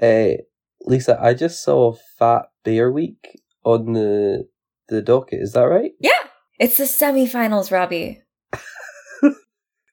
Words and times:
Uh, 0.00 0.42
Lisa, 0.82 1.18
I 1.20 1.34
just 1.34 1.62
saw 1.62 1.94
Fat 2.18 2.46
Bear 2.64 2.90
Week 2.90 3.40
on 3.64 3.92
the 3.92 4.48
the 4.88 5.02
docket. 5.02 5.40
Is 5.40 5.52
that 5.52 5.62
right? 5.62 5.92
Yeah, 6.00 6.12
it's 6.58 6.78
the 6.78 6.84
semifinals, 6.84 7.70
Robbie. 7.70 8.22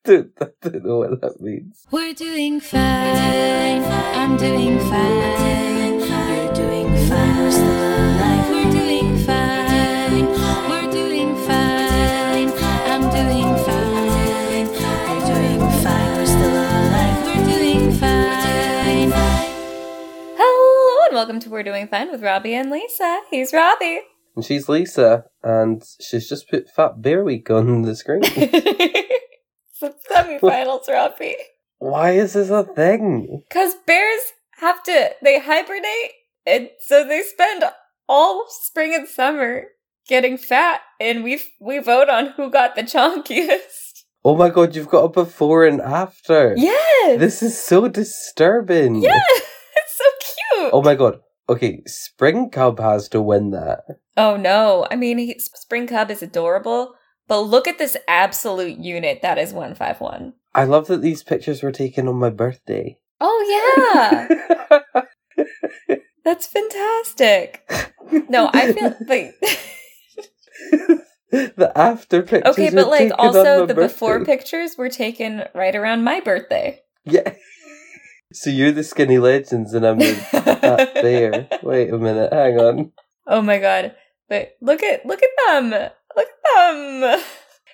don't, 0.05 0.31
I 0.41 0.47
don't 0.61 0.85
know 0.85 0.99
what 0.99 1.21
that 1.21 1.41
means. 1.41 1.85
We're 1.91 2.13
doing 2.13 2.59
fine. 2.59 3.83
I'm 3.83 4.37
doing 4.37 4.79
fine. 4.79 5.99
You're 5.99 6.53
doing 6.53 7.09
fine. 7.09 7.94
Welcome 21.15 21.39
to 21.39 21.49
We're 21.49 21.63
Doing 21.63 21.87
Fine 21.87 22.11
with 22.11 22.21
Robbie 22.21 22.55
and 22.55 22.69
Lisa. 22.69 23.21
He's 23.31 23.53
Robbie. 23.53 24.01
And 24.35 24.43
she's 24.43 24.67
Lisa, 24.67 25.23
and 25.41 25.81
she's 26.01 26.27
just 26.27 26.49
put 26.49 26.69
Fat 26.69 27.01
Bear 27.01 27.23
Week 27.23 27.49
on 27.49 27.83
the 27.83 27.95
screen. 27.95 28.21
semifinals, 30.11 30.89
Robbie. 30.89 31.37
Why 31.77 32.11
is 32.11 32.33
this 32.33 32.49
a 32.49 32.65
thing? 32.65 33.43
Because 33.47 33.75
bears 33.87 34.19
have 34.59 34.83
to, 34.83 35.11
they 35.23 35.39
hibernate, 35.39 36.11
and 36.45 36.69
so 36.85 37.07
they 37.07 37.21
spend 37.21 37.63
all 38.09 38.45
spring 38.49 38.93
and 38.93 39.07
summer 39.07 39.67
getting 40.09 40.37
fat, 40.37 40.81
and 40.99 41.23
we 41.23 41.41
we 41.61 41.79
vote 41.79 42.09
on 42.09 42.31
who 42.31 42.51
got 42.51 42.75
the 42.75 42.83
chonkiest. 42.83 44.03
Oh 44.25 44.35
my 44.35 44.49
god, 44.49 44.75
you've 44.75 44.89
got 44.89 45.05
a 45.05 45.09
before 45.09 45.65
and 45.65 45.79
after. 45.79 46.55
Yes! 46.57 47.19
This 47.21 47.41
is 47.41 47.57
so 47.57 47.87
disturbing. 47.87 48.95
yeah! 49.01 49.21
So 49.95 50.03
cute! 50.19 50.73
Oh 50.73 50.81
my 50.81 50.95
god. 50.95 51.19
Okay, 51.47 51.83
Spring 51.85 52.49
Cub 52.49 52.79
has 52.79 53.07
to 53.09 53.21
win 53.21 53.51
that. 53.51 53.83
Oh 54.17 54.35
no. 54.35 54.87
I 54.89 54.95
mean, 54.95 55.19
he, 55.19 55.39
Spring 55.39 55.87
Cub 55.87 56.09
is 56.09 56.23
adorable, 56.23 56.95
but 57.27 57.41
look 57.41 57.67
at 57.67 57.77
this 57.77 57.95
absolute 58.07 58.77
unit 58.77 59.21
that 59.21 59.37
is 59.37 59.53
151. 59.53 60.33
I 60.53 60.63
love 60.63 60.87
that 60.87 61.01
these 61.01 61.23
pictures 61.23 61.61
were 61.61 61.71
taken 61.71 62.07
on 62.07 62.15
my 62.15 62.29
birthday. 62.29 62.97
Oh 63.21 64.27
yeah. 64.67 65.03
That's 66.25 66.47
fantastic. 66.47 67.69
No, 68.29 68.49
I 68.51 68.73
feel 68.73 68.95
like 69.07 69.35
the 71.31 71.71
after 71.75 72.23
pictures. 72.23 72.53
Okay, 72.53 72.69
but 72.69 72.87
like 72.87 73.11
also 73.17 73.65
the 73.65 73.75
before 73.75 74.25
pictures 74.25 74.77
were 74.77 74.89
taken 74.89 75.43
right 75.53 75.75
around 75.75 76.03
my 76.03 76.19
birthday. 76.19 76.81
Yeah. 77.03 77.33
So 78.35 78.49
you're 78.49 78.73
the 78.73 78.83
skinny 78.83 79.17
legends 79.17 79.73
and 79.73 79.85
I'm 79.85 79.97
the 79.97 80.13
fat 80.31 80.93
bear. 80.93 81.47
Wait 81.63 81.93
a 81.93 81.97
minute, 81.97 82.33
hang 82.33 82.59
on. 82.59 82.91
Oh 83.25 83.41
my 83.41 83.59
god. 83.59 83.95
But 84.27 84.57
look 84.61 84.83
at 84.83 85.05
look 85.05 85.21
at 85.23 85.29
them. 85.47 85.69
Look 85.71 86.27
at 86.27 86.73
them. 86.73 87.23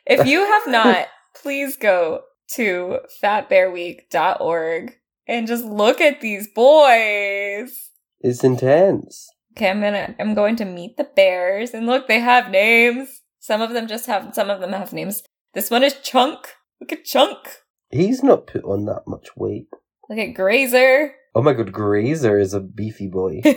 If 0.05 0.27
you 0.27 0.45
have 0.45 0.67
not, 0.67 1.07
please 1.41 1.77
go 1.77 2.21
to 2.53 2.99
fatbearweek.org 3.23 4.97
and 5.27 5.47
just 5.47 5.65
look 5.65 5.99
at 5.99 6.21
these 6.21 6.47
boys. 6.53 7.89
It's 8.19 8.43
intense. 8.43 9.29
Okay, 9.57 9.69
I'm 9.69 9.81
gonna 9.81 10.15
I'm 10.19 10.35
going 10.35 10.57
to 10.57 10.65
meet 10.65 10.95
the 10.95 11.09
bears 11.15 11.71
and 11.73 11.87
look, 11.87 12.07
they 12.07 12.19
have 12.19 12.51
names. 12.51 13.21
Some 13.39 13.61
of 13.61 13.73
them 13.73 13.87
just 13.87 14.05
have 14.05 14.35
some 14.35 14.51
of 14.51 14.61
them 14.61 14.73
have 14.73 14.93
names. 14.93 15.23
This 15.55 15.71
one 15.71 15.83
is 15.83 15.95
Chunk. 15.95 16.49
Look 16.79 16.91
at 16.91 17.03
Chunk. 17.03 17.37
He's 17.89 18.21
not 18.21 18.45
put 18.45 18.63
on 18.63 18.85
that 18.85 19.03
much 19.07 19.35
weight. 19.35 19.67
Look 20.11 20.19
at 20.19 20.33
Grazer. 20.33 21.13
Oh 21.33 21.41
my 21.41 21.53
god, 21.53 21.71
Grazer 21.71 22.37
is 22.37 22.53
a 22.53 22.59
beefy 22.59 23.07
boy. 23.07 23.39
he 23.45 23.53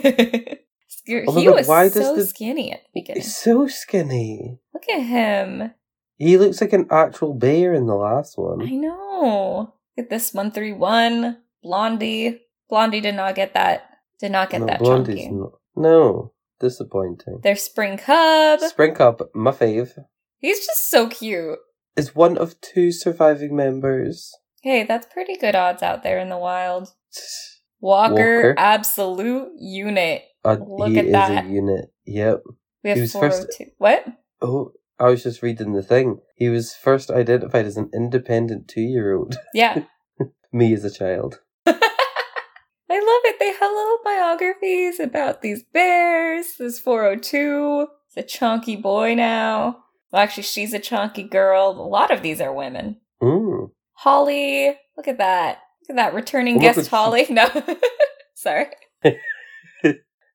Oh 1.27 1.33
my 1.33 1.43
God, 1.43 1.67
was 1.67 1.93
so 1.93 2.15
the- 2.15 2.25
skinny 2.25 2.71
at 2.71 2.79
the 2.83 3.01
beginning. 3.01 3.21
He's 3.23 3.35
so 3.35 3.67
skinny. 3.67 4.57
Look 4.73 4.87
at 4.89 5.01
him. 5.01 5.71
He 6.17 6.37
looks 6.37 6.61
like 6.61 6.71
an 6.71 6.87
actual 6.89 7.33
bear 7.33 7.73
in 7.73 7.87
the 7.87 7.95
last 7.95 8.37
one. 8.37 8.61
I 8.61 8.69
know. 8.71 9.73
Look 9.97 10.05
at 10.05 10.09
this 10.09 10.33
one 10.33 10.51
three 10.51 10.71
one. 10.71 11.39
Blondie. 11.61 12.39
Blondie 12.69 13.01
did 13.01 13.15
not 13.15 13.35
get 13.35 13.53
that. 13.55 13.89
Did 14.21 14.31
not 14.31 14.49
get 14.49 14.61
no, 14.61 14.67
that 14.67 14.79
Blondie's 14.79 15.19
chunky. 15.25 15.31
not. 15.35 15.51
No, 15.75 16.31
disappointing. 16.61 17.41
There's 17.43 17.61
Spring 17.63 17.97
Cub. 17.97 18.61
Spring 18.61 18.95
Cub, 18.95 19.23
my 19.33 19.51
fave, 19.51 19.91
He's 20.37 20.65
just 20.65 20.89
so 20.89 21.09
cute. 21.09 21.59
is 21.97 22.15
one 22.15 22.37
of 22.37 22.61
two 22.61 22.93
surviving 22.93 23.55
members. 23.57 24.31
Hey, 24.65 24.81
that's 24.81 25.05
pretty 25.13 25.37
good 25.37 25.53
odds 25.53 25.83
out 25.83 26.01
there 26.01 26.17
in 26.17 26.29
the 26.29 26.39
wild. 26.39 26.89
Walker, 27.79 28.13
Walker. 28.15 28.55
absolute 28.57 29.51
unit. 29.59 30.23
Uh, 30.43 30.57
Look 30.59 30.89
he 30.89 30.97
at 30.97 31.05
is 31.05 31.11
that. 31.11 31.45
a 31.45 31.47
unit. 31.47 31.93
Yep. 32.07 32.41
We 32.83 32.89
have 32.89 32.97
He 32.97 33.01
was 33.03 33.13
first- 33.13 33.61
What? 33.77 34.05
Oh, 34.41 34.71
I 34.99 35.09
was 35.09 35.21
just 35.21 35.43
reading 35.43 35.73
the 35.73 35.83
thing. 35.83 36.17
He 36.35 36.49
was 36.49 36.73
first 36.73 37.11
identified 37.11 37.67
as 37.67 37.77
an 37.77 37.91
independent 37.93 38.67
two-year-old. 38.67 39.35
Yeah. 39.53 39.83
Me 40.51 40.73
as 40.73 40.83
a 40.83 40.89
child. 40.89 41.41
I 41.67 41.71
love 41.73 41.79
it. 42.89 43.37
They 43.37 43.53
have 43.53 43.71
little 43.71 43.99
biographies 44.03 44.99
about 44.99 45.43
these 45.43 45.61
bears. 45.61 46.55
This 46.57 46.79
402. 46.79 47.85
It's 48.07 48.17
a 48.17 48.23
chunky 48.23 48.77
boy 48.77 49.13
now. 49.13 49.83
Well, 50.11 50.23
actually, 50.23 50.41
she's 50.43 50.73
a 50.73 50.79
chunky 50.79 51.21
girl. 51.23 51.69
A 51.69 51.85
lot 51.87 52.09
of 52.09 52.23
these 52.23 52.41
are 52.41 52.51
women. 52.51 52.97
Holly, 54.05 54.77
look 54.95 55.07
at 55.07 55.17
that. 55.17 55.61
Look 55.81 55.89
at 55.89 55.95
that 55.95 56.13
returning 56.13 56.59
guest 56.59 56.87
Holly. 56.91 57.25
No. 57.29 57.49
Sorry. 58.35 58.67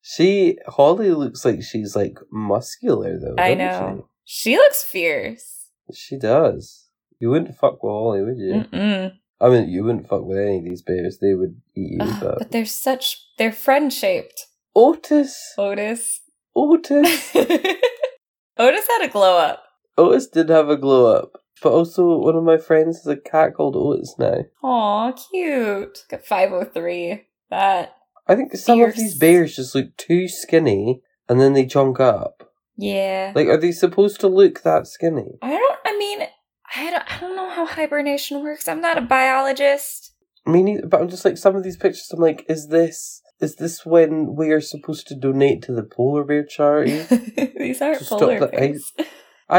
She 0.03 0.57
Holly 0.67 1.11
looks 1.11 1.45
like 1.45 1.63
she's 1.63 1.95
like 1.95 2.19
muscular 2.33 3.19
though. 3.19 3.35
I 3.41 3.53
know. 3.53 4.09
She 4.25 4.57
looks 4.57 4.83
fierce. 4.83 5.67
She? 5.93 6.17
she 6.17 6.19
does. 6.19 6.89
You 7.19 7.29
wouldn't 7.29 7.55
fuck 7.55 7.83
with 7.83 7.91
Holly, 7.91 8.23
would 8.23 8.39
you? 8.39 8.65
Mm-mm. 8.73 9.13
I 9.41 9.49
mean, 9.51 9.69
you 9.69 9.85
wouldn't 9.85 10.09
fuck 10.09 10.25
with 10.25 10.39
any 10.39 10.59
of 10.59 10.65
these 10.65 10.81
bears. 10.81 11.19
They 11.19 11.35
would 11.35 11.61
eat 11.77 11.93
you. 11.93 11.99
Ugh, 12.01 12.17
but 12.19 12.39
but 12.39 12.51
they're 12.51 12.65
such, 12.65 13.19
they're 13.37 13.53
friend 13.53 13.93
shaped. 13.93 14.47
Otis, 14.75 15.53
Otis. 15.59 16.23
Otis, 16.57 17.37
Otis 18.57 18.87
had 18.89 19.05
a 19.05 19.09
glow 19.09 19.37
up. 19.37 19.63
Otis 19.99 20.29
did 20.29 20.49
have 20.49 20.71
a 20.71 20.79
glow 20.79 21.15
up. 21.15 21.40
But 21.63 21.73
also, 21.73 22.19
one 22.19 22.37
of 22.37 22.45
my 22.45 22.57
friends 22.57 22.99
has 22.99 23.07
a 23.07 23.17
cat 23.17 23.55
called 23.55 23.77
Otis 23.77 24.15
now. 24.19 24.45
Aw, 24.63 25.13
cute. 25.13 26.05
Got 26.09 26.25
503. 26.25 27.27
That, 27.51 27.97
I 28.27 28.35
think 28.37 28.55
some 28.57 28.81
of 28.81 28.95
these 28.97 29.15
bears 29.19 29.57
just 29.57 29.75
look 29.75 29.97
too 29.97 30.29
skinny, 30.29 31.03
and 31.29 31.41
then 31.41 31.53
they 31.53 31.67
chunk 31.67 32.01
up. 32.01 32.51
yeah. 32.77 33.33
Like, 33.35 33.49
are 33.49 33.57
they 33.57 33.73
supposed 33.73 34.21
to 34.21 34.29
look 34.29 34.63
that 34.63 34.87
skinny? 34.87 35.39
I 35.43 35.51
don't, 35.51 35.79
I 35.85 35.99
mean, 35.99 36.29
I 36.77 36.91
don't, 36.91 37.13
I 37.13 37.19
don't 37.21 37.37
know 37.37 37.51
how 37.51 37.67
hibernation 37.67 38.43
works. 38.43 38.69
I'm 38.69 38.81
not 38.81 38.99
a 38.99 39.03
biologist. 39.03 40.13
I 40.47 40.51
mean, 40.51 40.65
neither- 40.67 40.87
but 40.87 41.01
I'm 41.03 41.09
just 41.11 41.25
like 41.25 41.37
some 41.37 41.57
of 41.57 41.63
these 41.65 41.77
pictures. 41.77 42.09
I'm 42.13 42.21
like, 42.21 42.47
is 42.49 42.69
this 42.69 43.21
is 43.41 43.57
this 43.57 43.85
when 43.87 44.35
we 44.37 44.51
are 44.51 44.61
supposed 44.61 45.09
to 45.09 45.15
donate 45.15 45.63
to 45.63 45.73
the 45.73 45.83
polar 45.83 46.25
bear 46.25 46.45
charity? 46.45 46.99
These 47.59 47.81
aren't 47.81 48.07
polar 48.07 48.47
bears. 48.49 48.93
I 48.99 49.05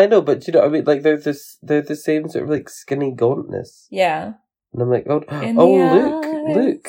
know, 0.06 0.22
but 0.22 0.48
you 0.48 0.54
know, 0.54 0.60
what 0.62 0.70
I 0.70 0.72
mean, 0.72 0.84
like 0.86 1.02
they're 1.04 1.18
this, 1.18 1.58
they're 1.62 1.82
the 1.82 1.96
same 1.96 2.30
sort 2.30 2.46
of 2.46 2.50
like 2.50 2.70
skinny 2.70 3.12
gauntness, 3.12 3.88
Yeah. 3.92 4.34
and 4.74 4.82
I'm 4.82 4.90
like, 4.90 5.06
oh, 5.10 5.22
In 5.42 5.60
oh, 5.60 5.74
look, 5.76 6.56
look, 6.58 6.88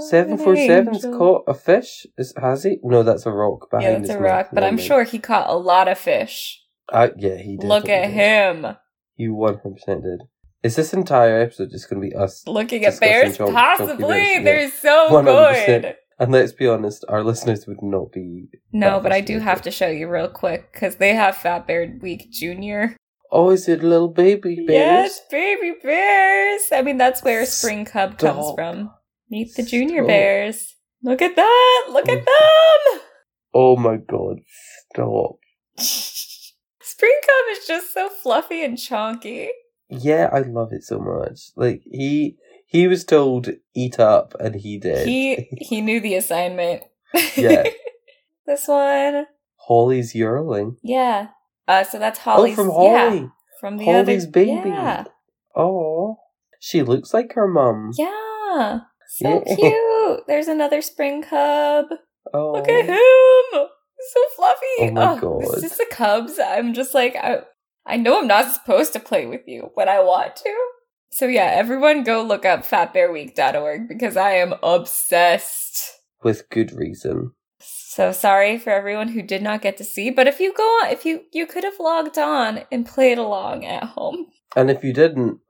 seven 0.00 0.38
four 0.38 0.56
seven's 0.56 1.02
caught 1.04 1.44
a 1.46 1.54
fish. 1.54 2.06
Is 2.16 2.32
has 2.40 2.62
he? 2.64 2.78
No, 2.82 3.02
that's 3.02 3.26
a 3.26 3.30
rock 3.30 3.70
behind. 3.70 3.84
Yeah, 3.84 3.98
that's 3.98 4.10
a 4.10 4.18
rock, 4.18 4.48
but 4.52 4.64
I'm 4.64 4.78
sure 4.78 5.04
he 5.04 5.18
caught 5.18 5.48
a 5.48 5.56
lot 5.56 5.88
of 5.88 5.98
fish. 5.98 6.60
Uh, 6.88 7.08
yeah, 7.16 7.36
he 7.36 7.56
did. 7.56 7.66
Look 7.66 7.88
at 7.88 8.10
him 8.10 8.76
He 9.14 9.28
one 9.28 9.58
hundred 9.62 9.76
percent 9.76 10.02
did. 10.02 10.22
Is 10.62 10.76
this 10.76 10.92
entire 10.94 11.40
episode 11.40 11.70
just 11.70 11.90
going 11.90 12.00
to 12.02 12.08
be 12.08 12.14
us? 12.14 12.46
looking 12.46 12.84
at 12.84 13.00
bears. 13.00 13.36
Possibly, 13.36 13.96
bears, 13.98 14.36
yeah. 14.36 14.42
they're 14.44 14.70
so 14.70 15.08
100%. 15.10 15.66
good. 15.66 15.96
And 16.22 16.30
let's 16.30 16.52
be 16.52 16.68
honest, 16.68 17.04
our 17.08 17.24
listeners 17.24 17.66
would 17.66 17.82
not 17.82 18.12
be. 18.12 18.46
No, 18.72 19.00
but 19.00 19.10
I 19.10 19.20
do 19.20 19.40
have 19.40 19.60
to 19.62 19.72
show 19.72 19.88
you 19.88 20.06
real 20.08 20.28
quick 20.28 20.72
because 20.72 20.94
they 20.94 21.16
have 21.16 21.36
Fat 21.36 21.66
Bear 21.66 21.98
Week 22.00 22.30
Junior. 22.30 22.96
Oh, 23.32 23.50
is 23.50 23.66
it 23.66 23.82
little 23.82 24.06
baby 24.06 24.62
bears? 24.64 24.70
Yes, 24.70 25.20
baby 25.32 25.74
bears. 25.82 26.62
I 26.72 26.82
mean, 26.82 26.96
that's 26.96 27.24
where 27.24 27.44
Spring 27.44 27.84
Cub 27.84 28.18
comes 28.18 28.54
from. 28.54 28.92
Meet 29.30 29.56
the 29.56 29.64
junior 29.64 30.02
Stop. 30.02 30.06
bears. 30.06 30.76
Look 31.02 31.22
at 31.22 31.34
that! 31.34 31.86
Look 31.90 32.08
at 32.08 32.24
them! 32.24 33.00
Oh 33.52 33.74
my 33.76 33.96
god! 33.96 34.42
Stop. 34.94 35.40
Spring 35.76 37.18
Cub 37.26 37.44
is 37.50 37.66
just 37.66 37.92
so 37.92 38.08
fluffy 38.08 38.64
and 38.64 38.78
chonky. 38.78 39.48
Yeah, 39.88 40.30
I 40.32 40.42
love 40.42 40.72
it 40.72 40.84
so 40.84 41.00
much. 41.00 41.50
Like 41.56 41.82
he 41.90 42.36
he 42.72 42.88
was 42.88 43.04
told 43.04 43.48
eat 43.74 44.00
up, 44.00 44.34
and 44.40 44.54
he 44.56 44.78
did. 44.78 45.06
He 45.06 45.48
he 45.58 45.82
knew 45.82 46.00
the 46.00 46.14
assignment. 46.14 46.82
Yeah. 47.36 47.68
this 48.46 48.66
one. 48.66 49.26
Holly's 49.56 50.14
yearling. 50.14 50.78
Yeah. 50.82 51.28
Uh, 51.68 51.84
so 51.84 51.98
that's 51.98 52.18
Holly's. 52.18 52.54
oh, 52.58 52.64
from 52.64 52.70
Holly. 52.70 53.18
Yeah, 53.18 53.26
from 53.60 53.76
the 53.76 53.84
Holly's 53.84 54.24
other 54.24 54.32
baby. 54.32 54.70
Yeah. 54.70 55.04
Oh, 55.54 56.16
she 56.58 56.82
looks 56.82 57.12
like 57.12 57.34
her 57.34 57.46
mum. 57.46 57.92
Yeah. 57.98 58.80
So 59.08 59.44
Yeah. 59.46 59.54
cute. 59.54 60.20
There's 60.26 60.48
another 60.48 60.80
spring 60.80 61.22
cub. 61.22 61.86
Oh, 62.32 62.52
Look 62.52 62.68
at 62.68 62.86
him. 62.86 62.96
He's 62.96 64.12
so 64.12 64.20
fluffy. 64.34 64.66
Oh 64.80 64.90
my 64.92 65.20
God. 65.20 65.42
It's 65.42 65.60
just 65.60 65.78
the 65.78 65.86
cubs. 65.90 66.38
I'm 66.42 66.72
just 66.72 66.94
like, 66.94 67.16
I, 67.16 67.42
I 67.86 67.96
know 67.96 68.18
I'm 68.18 68.26
not 68.26 68.52
supposed 68.52 68.94
to 68.94 69.00
play 69.00 69.26
with 69.26 69.42
you, 69.46 69.70
but 69.76 69.88
I 69.88 70.02
want 70.02 70.36
to. 70.36 70.54
So 71.12 71.26
yeah, 71.26 71.50
everyone 71.54 72.04
go 72.04 72.22
look 72.22 72.46
up 72.46 72.64
fatbearweek.org 72.64 73.86
because 73.86 74.16
I 74.16 74.32
am 74.32 74.54
obsessed. 74.62 75.98
with 76.22 76.48
good 76.48 76.72
reason. 76.72 77.32
So 77.60 78.12
sorry 78.12 78.58
for 78.58 78.70
everyone 78.70 79.08
who 79.08 79.22
did 79.22 79.42
not 79.42 79.60
get 79.60 79.76
to 79.76 79.84
see, 79.84 80.08
but 80.10 80.26
if 80.26 80.40
you 80.40 80.54
go 80.54 80.62
on, 80.62 80.90
if 80.90 81.04
you 81.04 81.24
you 81.32 81.46
could 81.46 81.64
have 81.64 81.78
logged 81.78 82.16
on 82.16 82.62
and 82.72 82.86
played 82.86 83.18
along 83.18 83.66
at 83.66 83.84
home. 83.84 84.28
And 84.56 84.70
if 84.70 84.82
you 84.82 84.94
didn't, 84.94 85.40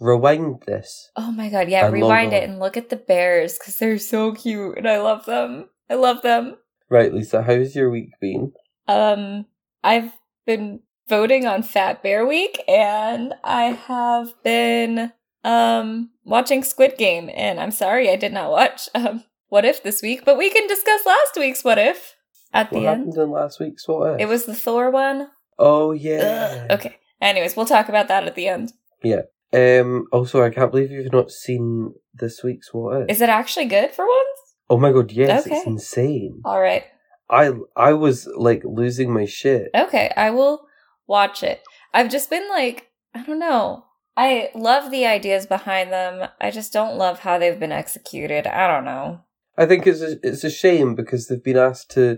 rewind 0.00 0.62
this. 0.66 1.10
Oh 1.16 1.30
my 1.30 1.50
god, 1.50 1.68
yeah, 1.68 1.88
rewind 1.88 2.32
it 2.32 2.48
and 2.48 2.58
look 2.58 2.78
at 2.78 2.88
the 2.88 2.96
bears 2.96 3.58
because 3.58 3.76
they're 3.76 3.98
so 3.98 4.32
cute 4.32 4.78
and 4.78 4.88
I 4.88 4.98
love 5.00 5.26
them. 5.26 5.68
I 5.90 5.94
love 5.94 6.22
them. 6.22 6.56
Right, 6.88 7.12
Lisa, 7.12 7.42
how's 7.42 7.76
your 7.76 7.90
week 7.90 8.10
been? 8.20 8.52
Um, 8.88 9.44
I've 9.84 10.12
been 10.46 10.80
voting 11.10 11.44
on 11.44 11.62
Fat 11.62 12.02
Bear 12.02 12.24
Week, 12.24 12.62
and 12.68 13.34
I 13.44 13.64
have 13.88 14.32
been 14.44 15.12
um 15.44 16.10
watching 16.24 16.62
Squid 16.62 16.94
Game. 16.96 17.28
And 17.34 17.58
I'm 17.60 17.72
sorry 17.72 18.08
I 18.08 18.16
did 18.16 18.32
not 18.32 18.50
watch 18.50 18.88
um 18.94 19.24
What 19.48 19.64
If 19.66 19.82
this 19.82 20.00
week, 20.00 20.24
but 20.24 20.38
we 20.38 20.48
can 20.48 20.66
discuss 20.68 21.04
last 21.04 21.36
week's 21.36 21.64
What 21.64 21.78
If 21.78 22.14
at 22.54 22.70
What 22.72 22.80
the 22.80 22.86
end. 22.86 22.98
happened 23.06 23.16
in 23.18 23.30
last 23.30 23.60
week's 23.60 23.86
What 23.88 24.14
If? 24.14 24.20
It 24.20 24.28
was 24.28 24.46
the 24.46 24.54
Thor 24.54 24.90
one. 24.90 25.28
Oh, 25.58 25.92
yeah. 25.92 26.66
Ugh, 26.70 26.78
okay. 26.78 26.96
Anyways, 27.20 27.54
we'll 27.54 27.66
talk 27.66 27.90
about 27.90 28.08
that 28.08 28.24
at 28.24 28.34
the 28.34 28.48
end. 28.48 28.72
Yeah. 29.02 29.22
Um. 29.52 30.06
Also, 30.12 30.42
I 30.42 30.48
can't 30.50 30.70
believe 30.70 30.90
you've 30.92 31.12
not 31.12 31.30
seen 31.30 31.92
this 32.14 32.42
week's 32.44 32.72
What 32.72 33.02
If. 33.02 33.10
Is 33.10 33.20
it 33.20 33.28
actually 33.28 33.66
good 33.66 33.90
for 33.90 34.06
once? 34.06 34.38
oh 34.70 34.78
my 34.78 34.92
god, 34.92 35.10
yes, 35.10 35.44
Okay. 35.46 35.56
it's 35.56 35.66
insane. 35.66 36.40
All 36.44 36.60
right. 36.60 36.84
I 37.28 37.52
I 37.76 37.92
was 37.94 38.28
like 38.36 38.62
losing 38.64 39.12
my 39.12 39.24
shit. 39.24 39.70
Okay, 39.74 40.12
I 40.16 40.30
will 40.30 40.66
watch 41.10 41.42
it. 41.42 41.60
I've 41.92 42.08
just 42.10 42.30
been 42.30 42.48
like, 42.48 42.88
I 43.14 43.22
don't 43.24 43.38
know. 43.40 43.84
I 44.16 44.50
love 44.54 44.90
the 44.90 45.04
ideas 45.06 45.44
behind 45.46 45.92
them. 45.92 46.28
I 46.40 46.50
just 46.50 46.72
don't 46.72 46.96
love 46.96 47.18
how 47.20 47.36
they've 47.38 47.58
been 47.58 47.72
executed. 47.72 48.46
I 48.46 48.66
don't 48.68 48.84
know. 48.84 49.20
I 49.58 49.66
think 49.66 49.86
it's 49.86 50.00
a, 50.00 50.16
it's 50.22 50.44
a 50.44 50.50
shame 50.50 50.94
because 50.94 51.26
they've 51.26 51.42
been 51.42 51.58
asked 51.58 51.90
to 51.92 52.16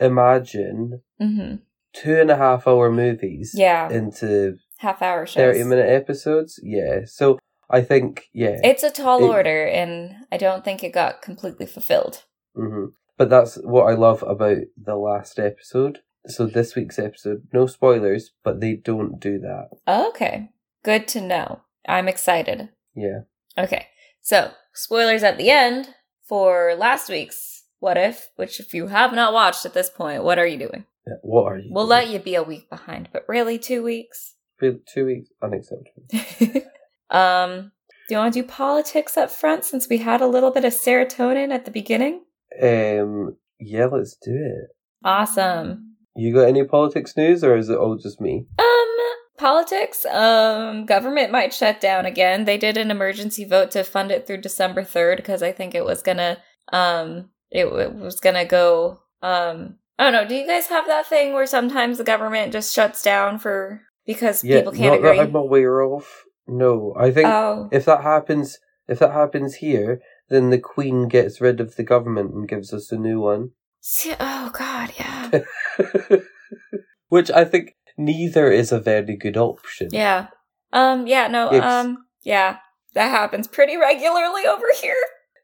reimagine 0.00 1.00
hmm 1.20 1.54
two 1.92 2.16
and 2.20 2.28
a 2.30 2.36
half 2.36 2.66
hour 2.66 2.90
movies 2.90 3.52
Yeah, 3.54 3.88
into 3.88 4.56
half 4.78 5.00
hour 5.00 5.26
shows. 5.26 5.36
thirty 5.36 5.62
minute 5.64 5.88
episodes. 5.88 6.58
Yeah, 6.62 7.00
so 7.06 7.38
I 7.70 7.80
think 7.82 8.24
yeah, 8.32 8.58
It's 8.64 8.82
a 8.82 8.90
tall 8.90 9.24
It- 9.24 9.28
order, 9.28 9.66
and 9.66 10.16
I 10.32 10.36
don't 10.36 10.64
think 10.64 10.82
it 10.82 10.92
got 10.92 11.22
completely 11.22 11.66
fulfilled. 11.66 12.24
hmm 12.54 12.86
but 13.16 13.30
that's 13.30 13.54
what 13.62 13.84
I 13.84 13.94
love 13.94 14.24
about 14.24 14.58
the 14.76 14.96
last 14.96 15.38
episode. 15.38 16.00
So 16.26 16.46
this 16.46 16.74
week's 16.74 16.98
episode, 16.98 17.46
no 17.52 17.66
spoilers, 17.66 18.32
but 18.42 18.60
they 18.60 18.74
don't 18.76 19.20
do 19.20 19.38
that. 19.40 19.68
Okay, 19.86 20.50
good 20.82 21.06
to 21.08 21.20
know. 21.20 21.60
I'm 21.86 22.08
excited. 22.08 22.70
Yeah, 22.94 23.20
Okay, 23.56 23.86
so 24.20 24.52
spoilers 24.72 25.22
at 25.22 25.38
the 25.38 25.50
end 25.50 25.88
for 26.22 26.74
last 26.76 27.08
week's 27.08 27.64
What 27.78 27.96
If, 27.96 28.30
which 28.36 28.58
if 28.58 28.72
you 28.74 28.86
have 28.88 29.12
not 29.12 29.32
watched 29.32 29.64
at 29.66 29.74
this 29.74 29.90
point, 29.90 30.24
what 30.24 30.38
are 30.38 30.46
you 30.46 30.58
doing? 30.58 30.86
Yeah, 31.06 31.14
what 31.22 31.44
are 31.44 31.58
you? 31.58 31.68
We'll 31.70 31.84
doing? 31.84 31.90
let 31.90 32.08
you 32.08 32.18
be 32.18 32.34
a 32.34 32.42
week 32.42 32.70
behind, 32.70 33.10
but 33.12 33.24
really 33.28 33.58
two 33.58 33.82
weeks? 33.82 34.34
Two 34.60 35.04
weeks 35.04 35.28
unacceptable. 35.42 36.62
um, 37.10 37.72
do 38.08 38.14
you 38.14 38.18
want 38.18 38.32
to 38.34 38.42
do 38.42 38.48
politics 38.48 39.16
up 39.16 39.30
front 39.30 39.64
since 39.64 39.88
we 39.88 39.98
had 39.98 40.20
a 40.20 40.26
little 40.26 40.50
bit 40.50 40.64
of 40.64 40.72
serotonin 40.72 41.52
at 41.52 41.64
the 41.64 41.70
beginning? 41.70 42.22
Um, 42.62 43.36
yeah, 43.60 43.86
let's 43.86 44.16
do 44.16 44.32
it. 44.32 44.76
Awesome. 45.04 45.93
You 46.16 46.32
got 46.34 46.48
any 46.48 46.64
politics 46.64 47.16
news, 47.16 47.42
or 47.42 47.56
is 47.56 47.68
it 47.68 47.78
all 47.78 47.96
just 47.96 48.20
me? 48.20 48.46
Um, 48.58 48.96
politics. 49.36 50.04
Um, 50.06 50.86
government 50.86 51.32
might 51.32 51.52
shut 51.52 51.80
down 51.80 52.06
again. 52.06 52.44
They 52.44 52.56
did 52.58 52.76
an 52.76 52.90
emergency 52.90 53.44
vote 53.44 53.70
to 53.72 53.82
fund 53.84 54.10
it 54.10 54.26
through 54.26 54.38
December 54.42 54.84
third 54.84 55.16
because 55.18 55.42
I 55.42 55.52
think 55.52 55.74
it 55.74 55.84
was 55.84 56.02
gonna 56.02 56.38
um 56.72 57.30
it, 57.50 57.64
w- 57.64 57.90
was 57.90 58.20
gonna 58.20 58.44
go 58.44 59.00
um 59.22 59.76
I 59.98 60.04
don't 60.04 60.12
know. 60.12 60.26
Do 60.26 60.34
you 60.34 60.46
guys 60.46 60.66
have 60.68 60.86
that 60.86 61.06
thing 61.06 61.32
where 61.34 61.46
sometimes 61.46 61.98
the 61.98 62.04
government 62.04 62.52
just 62.52 62.74
shuts 62.74 63.02
down 63.02 63.38
for 63.38 63.82
because 64.06 64.42
Yeah, 64.44 64.58
people 64.60 64.72
can't 64.72 64.96
agree? 64.96 65.16
that 65.16 65.20
I'm 65.28 65.34
aware 65.34 65.80
of. 65.82 66.06
No, 66.46 66.94
I 66.98 67.10
think 67.10 67.28
oh, 67.28 67.68
if 67.72 67.84
that 67.86 68.02
happens, 68.02 68.58
if 68.88 68.98
that 69.00 69.12
happens 69.12 69.56
here, 69.56 70.00
then 70.28 70.50
the 70.50 70.58
Queen 70.58 71.08
gets 71.08 71.40
rid 71.40 71.60
of 71.60 71.76
the 71.76 71.82
government 71.84 72.34
and 72.34 72.48
gives 72.48 72.72
us 72.72 72.90
a 72.92 72.96
new 72.96 73.20
one. 73.20 73.50
see- 73.80 74.14
oh 74.20 74.50
God, 74.52 74.92
yeah, 74.98 75.30
Which 77.08 77.30
I 77.30 77.44
think 77.44 77.76
neither 77.96 78.50
is 78.50 78.72
a 78.72 78.80
very 78.80 79.16
good 79.16 79.36
option. 79.36 79.88
yeah. 79.92 80.28
Um, 80.72 81.06
yeah, 81.06 81.28
no, 81.28 81.52
It's- 81.52 81.72
um, 81.72 81.98
yeah, 82.24 82.56
that 82.94 83.10
happens 83.10 83.46
pretty 83.46 83.76
regularly 83.76 84.46
over 84.46 84.66
here. 84.80 84.96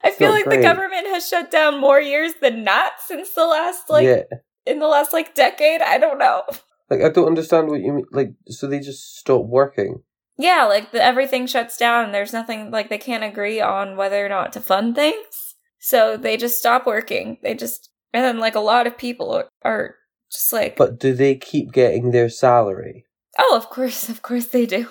I 0.02 0.08
It's 0.08 0.16
feel 0.16 0.30
like 0.30 0.46
the 0.46 0.62
government 0.62 1.06
has 1.08 1.28
shut 1.28 1.50
down 1.50 1.78
more 1.78 2.00
years 2.00 2.32
than 2.40 2.64
not 2.64 2.92
since 3.06 3.34
the 3.34 3.46
last 3.46 3.90
like 3.90 4.04
yeah. 4.04 4.22
in 4.64 4.78
the 4.78 4.88
last 4.88 5.12
like 5.12 5.34
decade. 5.34 5.82
I 5.82 5.98
don't 5.98 6.18
know. 6.18 6.42
Like 6.88 7.02
I 7.02 7.10
don't 7.10 7.26
understand 7.26 7.68
what 7.68 7.80
you 7.80 7.92
mean. 7.92 8.06
Like, 8.10 8.32
so 8.46 8.66
they 8.66 8.80
just 8.80 9.18
stop 9.18 9.44
working. 9.44 10.02
Yeah, 10.38 10.64
like 10.64 10.90
the, 10.90 11.02
everything 11.04 11.46
shuts 11.46 11.76
down. 11.76 12.12
There's 12.12 12.32
nothing 12.32 12.70
like 12.70 12.88
they 12.88 12.98
can't 12.98 13.22
agree 13.22 13.60
on 13.60 13.96
whether 13.96 14.24
or 14.24 14.28
not 14.28 14.54
to 14.54 14.60
fund 14.60 14.94
things. 14.96 15.54
So 15.78 16.16
they 16.16 16.36
just 16.36 16.58
stop 16.58 16.86
working. 16.86 17.38
They 17.42 17.54
just 17.54 17.90
and 18.12 18.24
then 18.24 18.38
like 18.38 18.54
a 18.54 18.60
lot 18.60 18.86
of 18.86 18.96
people 18.98 19.44
are 19.62 19.96
just 20.30 20.52
like, 20.52 20.76
But 20.76 20.98
do 20.98 21.12
they 21.14 21.34
keep 21.34 21.72
getting 21.72 22.10
their 22.10 22.28
salary? 22.28 23.04
oh, 23.38 23.54
of 23.56 23.68
course, 23.70 24.08
of 24.08 24.22
course 24.22 24.46
they 24.46 24.66
do. 24.66 24.88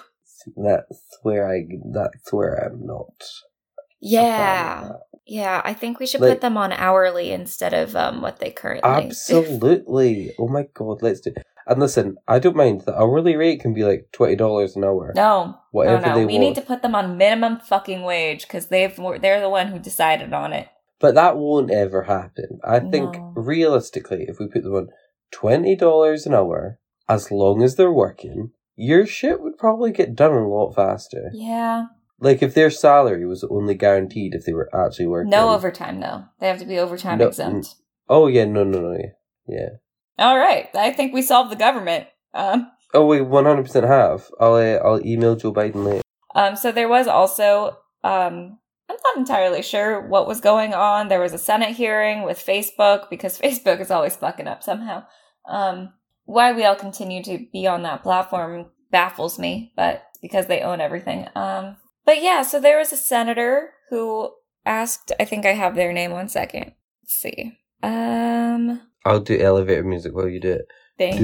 That's 0.55 1.17
where 1.23 1.47
I. 1.49 1.65
That's 1.93 2.31
where 2.31 2.55
I'm 2.55 2.85
not. 2.85 3.11
a 3.21 3.23
fan 3.23 3.31
of 3.31 3.99
Yeah, 4.01 4.89
yeah. 5.27 5.61
I 5.63 5.73
think 5.73 5.99
we 5.99 6.07
should 6.07 6.21
Like- 6.21 6.31
put 6.31 6.41
them 6.41 6.57
on 6.57 6.71
hourly 6.71 7.31
instead 7.31 7.73
of 7.73 7.95
um 7.95 8.21
what 8.21 8.39
they 8.39 8.49
currently. 8.49 8.89
Absolutely. 8.89 10.33
oh 10.39 10.47
my 10.47 10.67
god, 10.73 11.01
let's 11.01 11.19
do. 11.21 11.33
And 11.67 11.79
listen, 11.79 12.15
I 12.27 12.39
don't 12.39 12.55
mind. 12.55 12.81
The 12.81 12.97
hourly 12.99 13.35
rate 13.35 13.59
can 13.59 13.73
be 13.73 13.83
like 13.83 14.07
twenty 14.11 14.35
dollars 14.35 14.75
an 14.75 14.83
hour. 14.83 15.11
no, 15.15 15.55
Whatever 15.71 16.01
no, 16.07 16.11
no. 16.15 16.17
We 16.25 16.25
want. 16.33 16.39
need 16.39 16.55
to 16.55 16.61
put 16.61 16.81
them 16.81 16.95
on 16.95 17.17
minimum 17.17 17.59
fucking 17.59 18.01
wage 18.03 18.43
because 18.43 18.67
they've 18.67 18.95
they're 19.21 19.41
the 19.41 19.49
one 19.49 19.67
who 19.67 19.77
decided 19.77 20.33
on 20.33 20.53
it. 20.53 20.67
But 20.99 21.15
that 21.15 21.37
won't 21.37 21.69
ever 21.71 22.03
happen. 22.03 22.59
I 22.63 22.79
think 22.79 23.13
No. 23.15 23.33
realistically, 23.35 24.25
if 24.27 24.39
we 24.39 24.47
put 24.47 24.63
them 24.63 24.73
on 24.75 24.89
twenty 25.31 25.75
dollars 25.75 26.25
an 26.25 26.33
hour, 26.33 26.79
as 27.07 27.31
long 27.31 27.61
as 27.63 27.75
they're 27.75 27.91
working, 27.91 28.51
your 28.75 29.05
shit 29.05 29.41
would 29.41 29.57
probably 29.57 29.91
get 29.91 30.15
done 30.15 30.31
a 30.33 30.47
lot 30.47 30.73
faster. 30.75 31.29
Yeah. 31.33 31.85
Like 32.19 32.41
if 32.43 32.53
their 32.53 32.69
salary 32.69 33.25
was 33.25 33.43
only 33.49 33.75
guaranteed 33.75 34.33
if 34.33 34.45
they 34.45 34.53
were 34.53 34.69
actually 34.75 35.07
working. 35.07 35.29
No 35.29 35.49
overtime 35.51 35.99
though. 36.01 36.25
They 36.39 36.47
have 36.47 36.59
to 36.59 36.65
be 36.65 36.77
overtime 36.77 37.17
No, 37.19 37.27
exempt. 37.27 37.75
Oh 38.09 38.27
yeah, 38.27 38.45
no, 38.45 38.63
no, 38.63 38.79
no, 38.79 38.97
yeah, 38.97 39.11
yeah. 39.47 39.69
All 40.17 40.37
right. 40.37 40.67
I 40.75 40.91
think 40.91 41.13
we 41.13 41.21
solved 41.21 41.51
the 41.51 41.55
government. 41.55 42.07
Um, 42.33 42.71
Oh, 42.93 43.05
we 43.05 43.21
one 43.21 43.45
hundred 43.45 43.63
percent 43.63 43.85
have. 43.85 44.27
I'll 44.39 44.55
uh, 44.55 44.79
I'll 44.83 45.05
email 45.05 45.35
Joe 45.35 45.53
Biden 45.53 45.85
later. 45.85 46.01
um, 46.35 46.55
so 46.55 46.71
there 46.71 46.89
was 46.89 47.07
also, 47.07 47.77
um, 48.03 48.57
I'm 48.89 48.97
not 49.03 49.17
entirely 49.17 49.61
sure 49.61 50.01
what 50.01 50.27
was 50.27 50.41
going 50.41 50.73
on. 50.73 51.07
There 51.07 51.19
was 51.19 51.33
a 51.33 51.37
Senate 51.37 51.75
hearing 51.75 52.23
with 52.23 52.43
Facebook 52.43 53.09
because 53.09 53.37
Facebook 53.39 53.79
is 53.79 53.91
always 53.91 54.15
fucking 54.15 54.47
up 54.47 54.63
somehow. 54.63 55.03
Um, 55.47 55.93
why 56.25 56.53
we 56.53 56.63
all 56.63 56.75
continue 56.75 57.23
to 57.23 57.45
be 57.51 57.67
on 57.67 57.83
that 57.83 58.03
platform 58.03 58.67
baffles 58.91 59.37
me, 59.37 59.73
but 59.75 60.03
because 60.21 60.47
they 60.47 60.61
own 60.61 60.81
everything. 60.81 61.27
Um, 61.35 61.77
but 62.05 62.21
yeah, 62.21 62.41
so 62.41 62.59
there 62.59 62.77
was 62.79 62.91
a 62.91 62.97
senator 62.97 63.73
who 63.89 64.31
asked, 64.65 65.11
I 65.19 65.25
think 65.25 65.45
I 65.45 65.53
have 65.53 65.75
their 65.75 65.93
name 65.93 66.11
one 66.11 66.29
second. 66.29 66.73
Let's 67.03 67.13
see. 67.13 67.57
Um, 67.83 68.81
I'll 69.05 69.19
do 69.19 69.39
elevator 69.39 69.83
music 69.83 70.15
while 70.15 70.27
you 70.27 70.39
do 70.39 70.51
it. 70.51 70.67
thank 70.97 71.19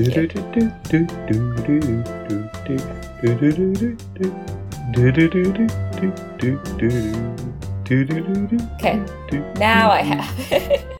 you. 6.81 7.54
Okay. 7.85 9.05
Now 9.57 9.91
I 9.91 10.01
have 10.01 10.51
it. 10.51 10.99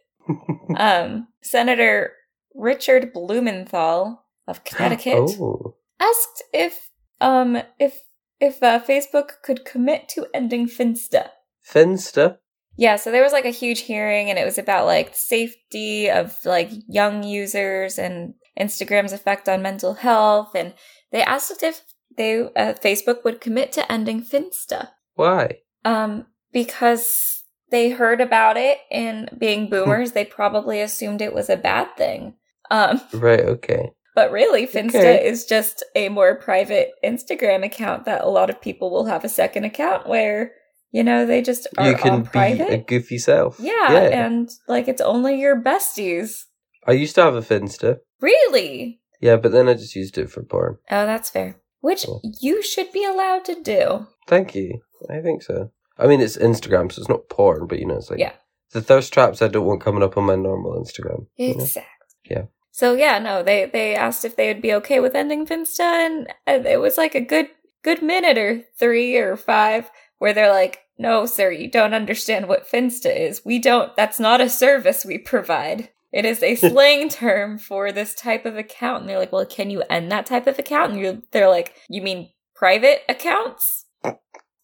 um, 0.78 1.28
Senator 1.42 2.14
Richard 2.54 3.12
Blumenthal 3.12 4.24
of 4.48 4.64
Connecticut 4.64 5.14
Oh, 5.40 5.76
asked 6.00 6.44
if 6.54 6.90
um 7.22 7.58
if 7.80 8.02
if 8.40 8.62
uh, 8.62 8.80
Facebook 8.80 9.42
could 9.44 9.66
commit 9.66 10.10
to 10.10 10.28
ending 10.34 10.68
Finsta. 10.68 11.30
Finsta. 11.68 12.38
Yeah, 12.78 12.98
so 12.98 13.10
there 13.10 13.24
was 13.24 13.32
like 13.32 13.46
a 13.46 13.50
huge 13.50 13.82
hearing 13.82 14.30
and 14.30 14.38
it 14.38 14.46
was 14.46 14.58
about 14.58 14.86
like 14.86 15.16
safety 15.16 16.10
of 16.10 16.38
like 16.46 16.70
young 16.88 17.24
users 17.24 17.98
and 17.98 18.34
Instagram's 18.60 19.14
effect 19.14 19.48
on 19.50 19.62
mental 19.62 19.96
health 19.96 20.52
and 20.54 20.74
they 21.12 21.24
asked 21.24 21.64
if 21.64 21.82
they 22.18 22.42
uh, 22.42 22.74
Facebook 22.74 23.24
would 23.24 23.42
commit 23.42 23.72
to 23.72 23.92
ending 23.92 24.22
Finsta. 24.22 24.90
Why? 25.16 25.60
Um 25.84 26.28
because 26.56 27.44
they 27.70 27.90
heard 27.90 28.22
about 28.22 28.56
it 28.58 28.78
and 28.90 29.30
being 29.38 29.70
boomers, 29.70 30.14
they 30.14 30.24
probably 30.26 30.80
assumed 30.82 31.22
it 31.22 31.34
was 31.34 31.50
a 31.50 31.58
bad 31.58 31.96
thing. 31.98 32.34
Um, 32.72 33.02
Right, 33.14 33.42
okay. 33.42 33.92
but 34.16 34.32
really, 34.32 34.66
Finsta 34.66 34.96
Okay. 34.96 35.28
is 35.28 35.46
just 35.46 35.84
a 35.96 36.08
more 36.10 36.36
private 36.36 36.92
Instagram 37.04 37.64
account 37.66 38.06
that 38.06 38.24
a 38.24 38.30
lot 38.30 38.50
of 38.50 38.62
people 38.62 38.90
will 38.90 39.06
have 39.06 39.24
a 39.26 39.30
second 39.30 39.66
account 39.66 40.08
where, 40.08 40.54
you 40.92 41.04
know, 41.04 41.26
they 41.26 41.42
just 41.42 41.68
are 41.78 41.90
you 41.92 41.98
can 41.98 42.24
be 42.32 42.40
a 42.64 42.78
goofy 42.78 43.18
self. 43.18 43.60
yeah, 43.60 44.00
and 44.24 44.50
like 44.70 44.88
it's 44.88 45.02
only 45.02 45.40
your 45.40 45.62
besties. 45.62 46.46
I 46.88 46.94
used 46.94 47.16
to 47.16 47.24
have 47.24 47.36
a 47.36 47.42
Finsta. 47.42 47.98
Really? 48.22 49.02
Yeah, 49.20 49.36
but 49.36 49.52
then 49.52 49.68
I 49.68 49.74
just 49.74 49.96
used 49.96 50.18
it 50.18 50.30
for 50.30 50.44
porn. 50.44 50.78
Oh, 50.90 51.06
that's 51.06 51.30
fair. 51.30 51.58
Which 51.82 52.06
you 52.42 52.64
should 52.64 52.92
be 52.94 53.04
allowed 53.04 53.44
to 53.46 53.62
do. 53.62 54.08
Thank 54.28 54.56
you. 54.56 54.80
I 55.10 55.20
think 55.22 55.44
so. 55.44 55.72
I 55.98 56.08
mean, 56.08 56.22
it's 56.22 56.38
Instagram, 56.38 56.92
so 56.92 57.00
it's 57.02 57.10
not 57.10 57.30
porn, 57.30 57.68
but 57.68 57.80
you 57.80 57.86
know, 57.86 57.96
it's 57.96 58.10
like 58.10 58.20
Yeah. 58.20 58.34
the 58.72 58.82
thirst 58.82 59.14
traps 59.14 59.42
I 59.42 59.48
don't 59.48 59.66
want 59.66 59.82
coming 59.82 60.04
up 60.04 60.18
on 60.18 60.26
my 60.26 60.36
normal 60.36 60.74
Instagram. 60.82 61.28
you 61.38 61.56
know? 61.56 61.64
Exactly. 61.64 61.92
Yeah. 62.30 62.44
So 62.72 62.94
yeah, 62.94 63.20
no, 63.20 63.42
they 63.44 63.70
they 63.72 63.96
asked 63.96 64.26
if 64.26 64.36
they 64.36 64.48
would 64.48 64.62
be 64.62 64.74
okay 64.74 65.00
with 65.00 65.16
ending 65.16 65.46
Finsta, 65.48 65.80
and, 65.82 66.34
and 66.46 66.66
it 66.66 66.82
was 66.82 66.98
like 66.98 67.16
a 67.16 67.22
good 67.22 67.48
good 67.84 68.02
minute 68.02 68.38
or 68.38 68.64
three 68.78 69.16
or 69.16 69.38
five 69.38 69.90
where 70.18 70.34
they're 70.34 70.52
like, 70.52 70.80
"No, 70.98 71.26
sir, 71.26 71.52
you 71.52 71.72
don't 71.72 71.94
understand 71.94 72.50
what 72.50 72.68
Finsta 72.70 73.16
is. 73.16 73.46
We 73.46 73.60
don't. 73.60 73.96
That's 73.96 74.20
not 74.20 74.42
a 74.42 74.50
service 74.50 75.06
we 75.06 75.18
provide. 75.20 75.90
It 76.12 76.26
is 76.26 76.44
a 76.44 76.56
slang 76.56 77.08
term 77.08 77.58
for 77.60 77.94
this 77.94 78.14
type 78.14 78.46
of 78.46 78.58
account." 78.58 79.02
And 79.02 79.10
they're 79.10 79.20
like, 79.20 79.32
"Well, 79.32 79.46
can 79.46 79.70
you 79.70 79.82
end 79.90 80.12
that 80.12 80.26
type 80.26 80.46
of 80.48 80.60
account?" 80.60 80.92
And 80.94 81.00
you're, 81.02 81.18
they're 81.32 81.50
like, 81.50 81.76
"You 81.88 82.02
mean 82.02 82.32
private 82.56 83.04
accounts? 83.08 83.86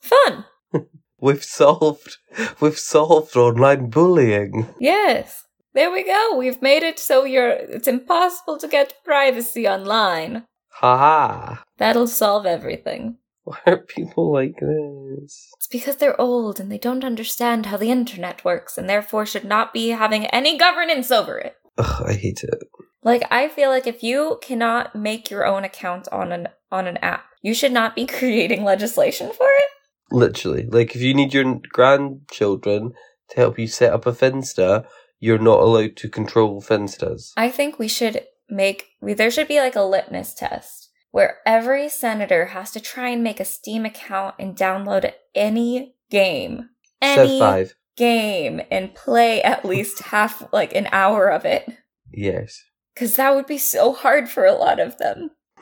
Fun, 0.01 0.45
We've 1.21 1.43
solved. 1.43 2.17
We've 2.59 2.77
solved 2.77 3.35
online 3.35 3.89
bullying. 3.89 4.67
yes." 4.79 5.45
There 5.73 5.91
we 5.91 6.03
go. 6.03 6.35
We've 6.35 6.61
made 6.61 6.83
it 6.83 6.99
so 6.99 7.23
you're 7.23 7.49
it's 7.49 7.87
impossible 7.87 8.57
to 8.57 8.67
get 8.67 8.93
privacy 9.05 9.67
online. 9.67 10.43
Haha. 10.67 11.59
That'll 11.77 12.07
solve 12.07 12.45
everything. 12.45 13.17
Why 13.43 13.57
are 13.65 13.77
people 13.77 14.31
like 14.31 14.59
this? 14.59 15.49
It's 15.57 15.67
because 15.71 15.95
they're 15.95 16.19
old 16.19 16.59
and 16.59 16.71
they 16.71 16.77
don't 16.77 17.03
understand 17.05 17.67
how 17.67 17.77
the 17.77 17.89
internet 17.89 18.43
works 18.43 18.77
and 18.77 18.89
therefore 18.89 19.25
should 19.25 19.45
not 19.45 19.73
be 19.73 19.89
having 19.89 20.25
any 20.27 20.57
governance 20.57 21.09
over 21.09 21.37
it. 21.39 21.55
Ugh, 21.77 22.03
I 22.05 22.13
hate 22.13 22.43
it. 22.43 22.59
Like 23.03 23.23
I 23.31 23.47
feel 23.47 23.69
like 23.69 23.87
if 23.87 24.03
you 24.03 24.39
cannot 24.41 24.95
make 24.95 25.31
your 25.31 25.45
own 25.45 25.63
account 25.63 26.07
on 26.11 26.31
an 26.31 26.49
on 26.71 26.85
an 26.85 26.97
app, 26.97 27.25
you 27.41 27.53
should 27.53 27.71
not 27.71 27.95
be 27.95 28.05
creating 28.19 28.63
legislation 28.63 29.31
for 29.31 29.47
it. 29.47 29.70
Literally, 30.11 30.65
like 30.67 30.95
if 30.95 31.01
you 31.01 31.13
need 31.13 31.33
your 31.33 31.59
grandchildren 31.71 32.93
to 33.29 33.35
help 33.35 33.57
you 33.57 33.67
set 33.67 33.93
up 33.93 34.05
a 34.05 34.11
Finsta, 34.11 34.85
you're 35.19 35.39
not 35.39 35.61
allowed 35.61 35.95
to 35.97 36.09
control 36.09 36.61
Finstas. 36.61 37.31
I 37.37 37.49
think 37.49 37.79
we 37.79 37.87
should 37.87 38.25
make 38.49 38.87
we, 39.01 39.13
there 39.13 39.31
should 39.31 39.47
be 39.47 39.59
like 39.59 39.75
a 39.75 39.83
litmus 39.83 40.33
test 40.33 40.89
where 41.11 41.37
every 41.45 41.89
senator 41.89 42.47
has 42.47 42.71
to 42.71 42.79
try 42.79 43.09
and 43.09 43.23
make 43.23 43.39
a 43.39 43.45
Steam 43.45 43.85
account 43.85 44.35
and 44.39 44.55
download 44.55 45.11
any 45.35 45.95
game. 46.09 46.69
Any 47.01 47.39
five. 47.39 47.75
game 47.97 48.61
and 48.69 48.93
play 48.95 49.41
at 49.41 49.65
least 49.71 49.99
half 49.99 50.51
like 50.51 50.73
an 50.75 50.87
hour 50.91 51.27
of 51.27 51.45
it. 51.45 51.69
Yes. 52.11 52.63
Because 52.93 53.15
that 53.15 53.35
would 53.35 53.47
be 53.47 53.57
so 53.57 53.93
hard 53.93 54.29
for 54.29 54.45
a 54.45 54.53
lot 54.53 54.79
of 54.79 54.97
them. 54.97 55.31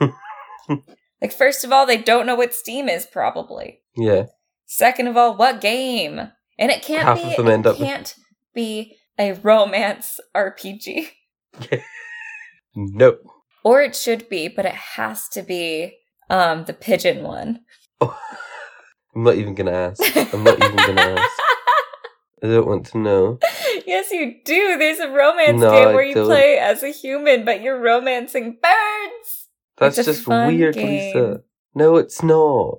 like, 1.20 1.32
first 1.32 1.64
of 1.64 1.72
all, 1.72 1.86
they 1.86 1.96
don't 1.96 2.26
know 2.26 2.34
what 2.34 2.54
Steam 2.54 2.88
is, 2.88 3.06
probably. 3.06 3.80
Yeah. 3.96 4.26
Second 4.72 5.08
of 5.08 5.16
all, 5.16 5.36
what 5.36 5.60
game? 5.60 6.20
And 6.56 6.70
it 6.70 6.80
can't 6.80 7.02
Half 7.02 7.16
be. 7.20 7.30
of 7.30 7.36
them 7.38 7.48
it 7.48 7.52
end 7.54 7.66
up- 7.66 7.76
can't 7.76 8.14
be 8.54 8.96
a 9.18 9.32
romance 9.32 10.20
RPG, 10.36 11.08
nope. 12.76 13.20
or 13.64 13.82
it 13.82 13.96
should 13.96 14.28
be, 14.28 14.46
but 14.48 14.64
it 14.64 14.72
has 14.74 15.28
to 15.30 15.42
be 15.42 15.96
um 16.28 16.64
the 16.66 16.72
pigeon 16.72 17.24
one. 17.24 17.60
I'm 18.00 19.24
not 19.24 19.34
even 19.34 19.54
gonna 19.56 19.72
ask. 19.72 20.00
I'm 20.32 20.44
not 20.44 20.62
even 20.62 20.76
gonna 20.76 21.00
ask. 21.18 21.30
I 22.42 22.46
don't 22.46 22.66
want 22.68 22.86
to 22.86 22.98
know. 22.98 23.38
yes, 23.86 24.10
you 24.12 24.36
do. 24.44 24.78
There's 24.78 25.00
a 25.00 25.08
romance 25.10 25.60
No, 25.60 25.72
game 25.72 25.88
I 25.88 25.94
where 25.94 26.04
you 26.04 26.14
don't. 26.14 26.26
play 26.26 26.58
as 26.58 26.82
a 26.84 26.90
human, 26.90 27.44
but 27.44 27.60
you're 27.60 27.80
romancing 27.80 28.58
birds. 28.62 29.48
That's 29.78 29.96
just 29.96 30.26
weird, 30.28 30.74
game. 30.76 30.86
Lisa. 31.14 31.40
No, 31.74 31.96
it's 31.96 32.22
not. 32.22 32.78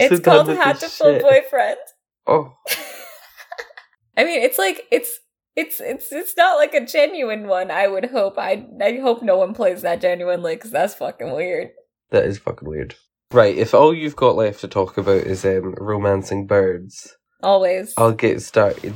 It's 0.00 0.20
called 0.20 0.46
done 0.46 0.56
with 0.56 0.80
this 0.80 0.98
Hatoful. 1.00 1.20
Boyfriend. 1.22 1.78
Oh, 2.26 2.54
I 4.16 4.24
mean, 4.24 4.42
it's 4.42 4.58
like 4.58 4.86
it's 4.90 5.18
it's 5.56 5.80
it's 5.80 6.12
it's 6.12 6.36
not 6.36 6.56
like 6.56 6.74
a 6.74 6.84
genuine 6.84 7.46
one. 7.48 7.70
I 7.70 7.86
would 7.88 8.06
hope. 8.06 8.38
I 8.38 8.66
I 8.80 8.98
hope 8.98 9.22
no 9.22 9.36
one 9.38 9.54
plays 9.54 9.82
that 9.82 10.00
genuinely 10.00 10.56
because 10.56 10.70
that's 10.70 10.94
fucking 10.94 11.32
weird. 11.32 11.70
that 12.10 12.24
is 12.24 12.38
fucking 12.38 12.68
weird. 12.68 12.94
Right, 13.32 13.56
if 13.56 13.74
all 13.74 13.94
you've 13.94 14.16
got 14.16 14.34
left 14.34 14.60
to 14.62 14.68
talk 14.68 14.98
about 14.98 15.22
is 15.22 15.44
um, 15.44 15.74
romancing 15.78 16.46
birds, 16.48 17.16
Always. 17.42 17.94
I'll 17.96 18.12
get 18.12 18.42
started. 18.42 18.94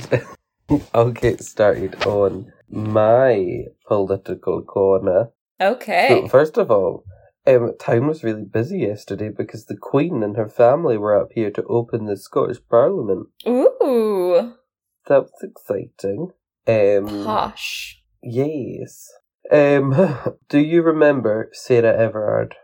I'll 0.94 1.12
get 1.12 1.42
started 1.42 2.04
on 2.04 2.52
my 2.68 3.64
political 3.86 4.62
corner. 4.62 5.30
okay. 5.60 6.08
So 6.08 6.28
first 6.28 6.58
of 6.58 6.70
all, 6.70 7.04
um, 7.46 7.72
town 7.78 8.06
was 8.06 8.24
really 8.24 8.44
busy 8.44 8.80
yesterday 8.80 9.28
because 9.28 9.66
the 9.66 9.76
Queen 9.76 10.22
and 10.22 10.36
her 10.36 10.48
family 10.48 10.96
were 10.96 11.20
up 11.20 11.28
here 11.34 11.50
to 11.50 11.62
open 11.64 12.06
the 12.06 12.16
Scottish 12.16 12.58
Parliament. 12.68 13.28
Ooh, 13.46 14.54
That 15.06 15.22
was 15.24 15.42
exciting. 15.42 16.30
Um, 16.66 17.24
posh. 17.24 18.02
yes. 18.22 19.10
Um, 19.52 19.94
do 20.48 20.58
you 20.58 20.82
remember 20.82 21.50
Sarah 21.52 21.96
Everard? 21.96 22.54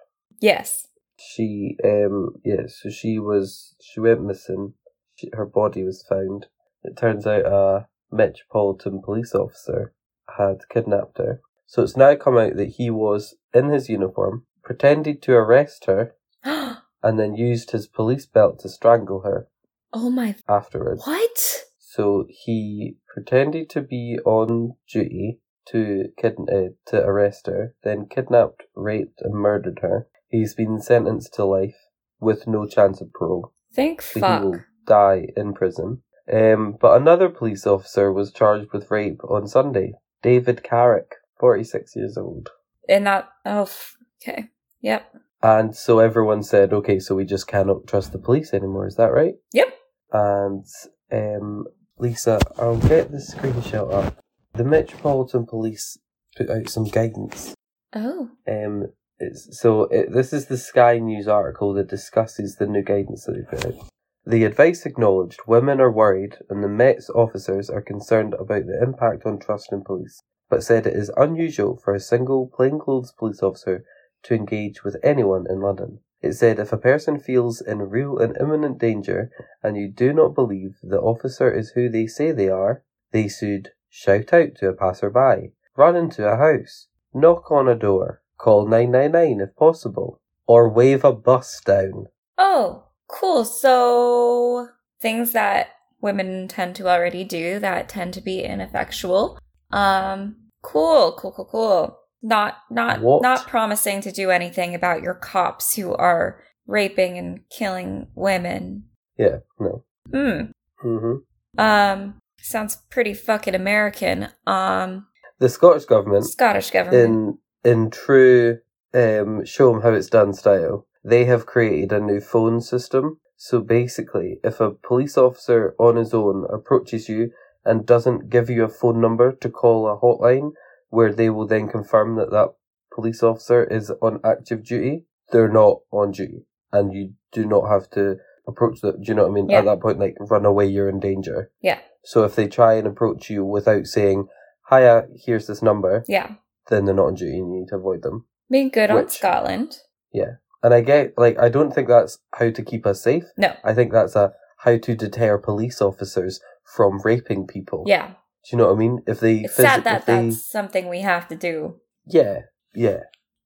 Yes. 0.40 0.86
She, 1.18 1.76
um, 1.84 2.36
yeah, 2.44 2.66
so 2.66 2.88
she 2.88 3.18
was, 3.18 3.74
she 3.82 4.00
went 4.00 4.24
missing. 4.24 4.72
She, 5.16 5.28
her 5.34 5.44
body 5.44 5.84
was 5.84 6.02
found. 6.08 6.46
It 6.82 6.96
turns 6.96 7.26
out 7.26 7.44
a 7.44 7.86
Metropolitan 8.10 9.02
police 9.02 9.34
officer 9.34 9.92
had 10.38 10.60
kidnapped 10.70 11.18
her. 11.18 11.42
So 11.66 11.82
it's 11.82 11.96
now 11.96 12.14
come 12.16 12.38
out 12.38 12.56
that 12.56 12.74
he 12.78 12.88
was 12.90 13.36
in 13.52 13.68
his 13.68 13.90
uniform, 13.90 14.46
pretended 14.62 15.22
to 15.22 15.32
arrest 15.32 15.86
her, 15.86 16.14
and 16.44 17.18
then 17.18 17.34
used 17.34 17.70
his 17.70 17.86
police 17.86 18.26
belt 18.26 18.60
to 18.60 18.68
strangle 18.68 19.20
her 19.20 19.48
oh 19.92 20.10
my. 20.10 20.36
afterwards. 20.48 21.02
What? 21.06 21.64
So 21.78 22.26
he 22.28 22.96
pretended 23.12 23.68
to 23.70 23.80
be 23.82 24.18
on 24.24 24.74
duty 24.90 25.40
to 25.68 26.06
kid- 26.16 26.38
uh, 26.52 26.70
to 26.86 27.02
arrest 27.04 27.46
her, 27.46 27.74
then 27.82 28.06
kidnapped, 28.06 28.62
raped, 28.74 29.20
and 29.22 29.34
murdered 29.34 29.80
her. 29.82 30.06
He's 30.28 30.54
been 30.54 30.80
sentenced 30.80 31.34
to 31.34 31.44
life 31.44 31.76
with 32.20 32.46
no 32.46 32.66
chance 32.66 33.00
of 33.00 33.12
parole. 33.12 33.52
Thank 33.74 34.02
So 34.02 34.20
fuck. 34.20 34.40
he 34.40 34.46
will 34.46 34.60
die 34.86 35.28
in 35.36 35.52
prison. 35.54 36.02
Um, 36.32 36.76
but 36.80 37.00
another 37.00 37.28
police 37.28 37.66
officer 37.66 38.12
was 38.12 38.32
charged 38.32 38.72
with 38.72 38.90
rape 38.90 39.20
on 39.24 39.48
Sunday. 39.48 39.94
David 40.22 40.62
Carrick, 40.62 41.14
46 41.40 41.96
years 41.96 42.16
old. 42.16 42.50
And 42.88 43.06
that. 43.06 43.28
Oh. 43.44 43.62
f- 43.62 43.96
Okay. 44.22 44.48
Yep. 44.82 45.14
And 45.42 45.74
so 45.74 45.98
everyone 45.98 46.42
said, 46.42 46.72
okay, 46.72 46.98
so 46.98 47.14
we 47.14 47.24
just 47.24 47.46
cannot 47.46 47.86
trust 47.86 48.12
the 48.12 48.18
police 48.18 48.52
anymore. 48.52 48.86
Is 48.86 48.96
that 48.96 49.12
right? 49.12 49.34
Yep. 49.54 49.68
And 50.12 50.66
um, 51.12 51.64
Lisa, 51.98 52.40
I'll 52.58 52.76
get 52.76 53.10
the 53.10 53.18
screenshot 53.18 53.92
up. 53.92 54.18
The 54.52 54.64
Metropolitan 54.64 55.46
Police 55.46 55.98
put 56.36 56.50
out 56.50 56.68
some 56.68 56.84
guidance. 56.84 57.54
Oh. 57.94 58.28
Um, 58.46 58.88
it's, 59.18 59.58
so 59.58 59.84
it, 59.84 60.12
this 60.12 60.32
is 60.32 60.46
the 60.46 60.58
Sky 60.58 60.98
News 60.98 61.28
article 61.28 61.72
that 61.74 61.88
discusses 61.88 62.56
the 62.56 62.66
new 62.66 62.82
guidance 62.82 63.24
that 63.24 63.32
they 63.32 63.56
put 63.56 63.66
out. 63.66 63.88
The 64.26 64.44
advice 64.44 64.84
acknowledged 64.84 65.40
women 65.46 65.80
are 65.80 65.90
worried 65.90 66.36
and 66.50 66.62
the 66.62 66.68
Met's 66.68 67.08
officers 67.10 67.70
are 67.70 67.80
concerned 67.80 68.34
about 68.34 68.66
the 68.66 68.80
impact 68.82 69.24
on 69.24 69.38
trust 69.38 69.72
in 69.72 69.82
police, 69.82 70.20
but 70.50 70.62
said 70.62 70.86
it 70.86 70.94
is 70.94 71.10
unusual 71.16 71.80
for 71.82 71.94
a 71.94 72.00
single 72.00 72.50
plainclothes 72.54 73.12
police 73.12 73.42
officer 73.42 73.84
to 74.24 74.34
engage 74.34 74.84
with 74.84 74.96
anyone 75.02 75.46
in 75.48 75.60
London. 75.60 76.00
It 76.20 76.34
said 76.34 76.58
if 76.58 76.72
a 76.72 76.78
person 76.78 77.18
feels 77.18 77.60
in 77.60 77.88
real 77.88 78.18
and 78.18 78.36
imminent 78.38 78.78
danger 78.78 79.30
and 79.62 79.76
you 79.76 79.88
do 79.88 80.12
not 80.12 80.34
believe 80.34 80.78
the 80.82 81.00
officer 81.00 81.50
is 81.50 81.70
who 81.70 81.88
they 81.88 82.06
say 82.06 82.32
they 82.32 82.48
are, 82.48 82.82
they 83.12 83.28
should 83.28 83.70
shout 83.88 84.32
out 84.32 84.54
to 84.56 84.68
a 84.68 84.74
passerby, 84.74 85.52
run 85.76 85.96
into 85.96 86.26
a 86.26 86.36
house, 86.36 86.88
knock 87.14 87.50
on 87.50 87.68
a 87.68 87.74
door, 87.74 88.22
call 88.36 88.66
999 88.66 89.40
if 89.40 89.56
possible, 89.56 90.20
or 90.46 90.68
wave 90.68 91.04
a 91.04 91.12
bus 91.12 91.60
down. 91.64 92.06
Oh. 92.36 92.84
Cool. 93.10 93.44
So 93.44 94.68
things 95.00 95.32
that 95.32 95.70
women 96.00 96.46
tend 96.48 96.76
to 96.76 96.88
already 96.88 97.24
do 97.24 97.58
that 97.58 97.88
tend 97.88 98.14
to 98.14 98.20
be 98.20 98.42
ineffectual. 98.42 99.38
Um. 99.72 100.36
Cool. 100.62 101.12
Cool. 101.18 101.32
Cool. 101.32 101.44
Cool. 101.46 101.98
Not 102.22 102.58
not 102.70 103.00
What? 103.00 103.22
not 103.22 103.46
promising 103.48 104.00
to 104.02 104.12
do 104.12 104.30
anything 104.30 104.74
about 104.74 105.02
your 105.02 105.14
cops 105.14 105.74
who 105.76 105.94
are 105.94 106.42
raping 106.66 107.16
and 107.18 107.40
killing 107.50 108.08
women. 108.14 108.84
Yeah, 109.18 109.38
no. 109.58 109.84
Hmm. 110.12 110.50
hmm 110.80 111.14
Um, 111.58 112.14
Sounds 112.42 112.76
pretty 112.90 113.12
fucking 113.14 113.54
American. 113.54 114.28
Um, 114.46 115.06
The 115.38 115.48
Scottish 115.48 115.84
government 115.86 116.26
Scottish 116.26 116.70
government. 116.70 117.38
in 117.64 117.72
in 117.72 117.90
true 117.90 118.58
um, 118.94 119.44
show 119.44 119.72
them 119.72 119.82
how 119.82 119.92
it's 119.92 120.08
done 120.08 120.32
style, 120.32 120.86
they 121.04 121.24
have 121.26 121.46
created 121.46 121.92
a 121.92 122.00
new 122.00 122.20
phone 122.20 122.60
system. 122.60 123.18
So 123.36 123.60
basically, 123.60 124.40
if 124.44 124.60
a 124.60 124.70
police 124.72 125.16
officer 125.16 125.74
on 125.78 125.96
his 125.96 126.12
own 126.12 126.46
approaches 126.52 127.08
you 127.08 127.30
and 127.64 127.86
doesn't 127.86 128.28
give 128.30 128.50
you 128.50 128.64
a 128.64 128.68
phone 128.68 129.00
number 129.00 129.32
to 129.32 129.48
call 129.48 129.86
a 129.88 129.96
hotline, 129.98 130.52
where 130.90 131.12
they 131.12 131.30
will 131.30 131.46
then 131.46 131.68
confirm 131.68 132.16
that 132.16 132.30
that 132.30 132.50
police 132.94 133.22
officer 133.22 133.64
is 133.64 133.90
on 134.02 134.20
active 134.24 134.64
duty, 134.64 135.06
they're 135.30 135.48
not 135.48 135.80
on 135.90 136.10
duty, 136.12 136.44
and 136.72 136.92
you 136.92 137.14
do 137.32 137.46
not 137.46 137.68
have 137.68 137.88
to 137.90 138.16
approach 138.46 138.80
them. 138.80 139.00
Do 139.00 139.08
you 139.08 139.14
know 139.14 139.22
what 139.22 139.30
I 139.30 139.34
mean? 139.34 139.48
Yeah. 139.48 139.60
At 139.60 139.64
that 139.66 139.80
point, 139.80 139.98
like 139.98 140.16
run 140.20 140.44
away, 140.44 140.66
you're 140.66 140.88
in 140.88 141.00
danger. 141.00 141.50
Yeah. 141.62 141.78
So 142.04 142.24
if 142.24 142.34
they 142.34 142.48
try 142.48 142.74
and 142.74 142.86
approach 142.86 143.30
you 143.30 143.44
without 143.44 143.86
saying, 143.86 144.28
"Hiya, 144.70 145.06
here's 145.24 145.46
this 145.46 145.62
number," 145.62 146.04
yeah. 146.08 146.34
then 146.68 146.84
they're 146.84 146.94
not 146.94 147.06
on 147.06 147.14
duty 147.14 147.38
and 147.38 147.52
you 147.52 147.60
need 147.60 147.68
to 147.68 147.76
avoid 147.76 148.02
them. 148.02 148.26
Being 148.50 148.70
good 148.70 148.90
on 148.90 149.08
Scotland. 149.08 149.78
Yeah, 150.12 150.36
And 150.62 150.74
I 150.74 150.80
get, 150.80 151.16
like, 151.16 151.38
I 151.38 151.48
don't 151.48 151.72
think 151.72 151.86
that's 151.86 152.18
how 152.34 152.50
to 152.50 152.62
keep 152.62 152.84
us 152.84 153.00
safe. 153.00 153.24
No. 153.36 153.54
I 153.62 153.74
think 153.74 153.92
that's 153.92 154.16
a 154.16 154.32
how 154.58 154.76
to 154.76 154.94
deter 154.94 155.38
police 155.38 155.80
officers 155.80 156.40
from 156.64 157.00
raping 157.04 157.46
people. 157.46 157.84
Yeah. 157.86 158.14
Do 158.44 158.56
you 158.56 158.58
know 158.58 158.68
what 158.68 158.74
I 158.76 158.78
mean? 158.78 159.00
If 159.06 159.20
they, 159.20 159.40
It's 159.40 159.54
phys- 159.54 159.62
sad 159.62 159.84
that 159.84 160.06
they, 160.06 160.26
that's 160.28 160.50
something 160.50 160.88
we 160.88 161.00
have 161.00 161.28
to 161.28 161.36
do. 161.36 161.76
yeah, 162.06 162.40
yeah. 162.74 163.00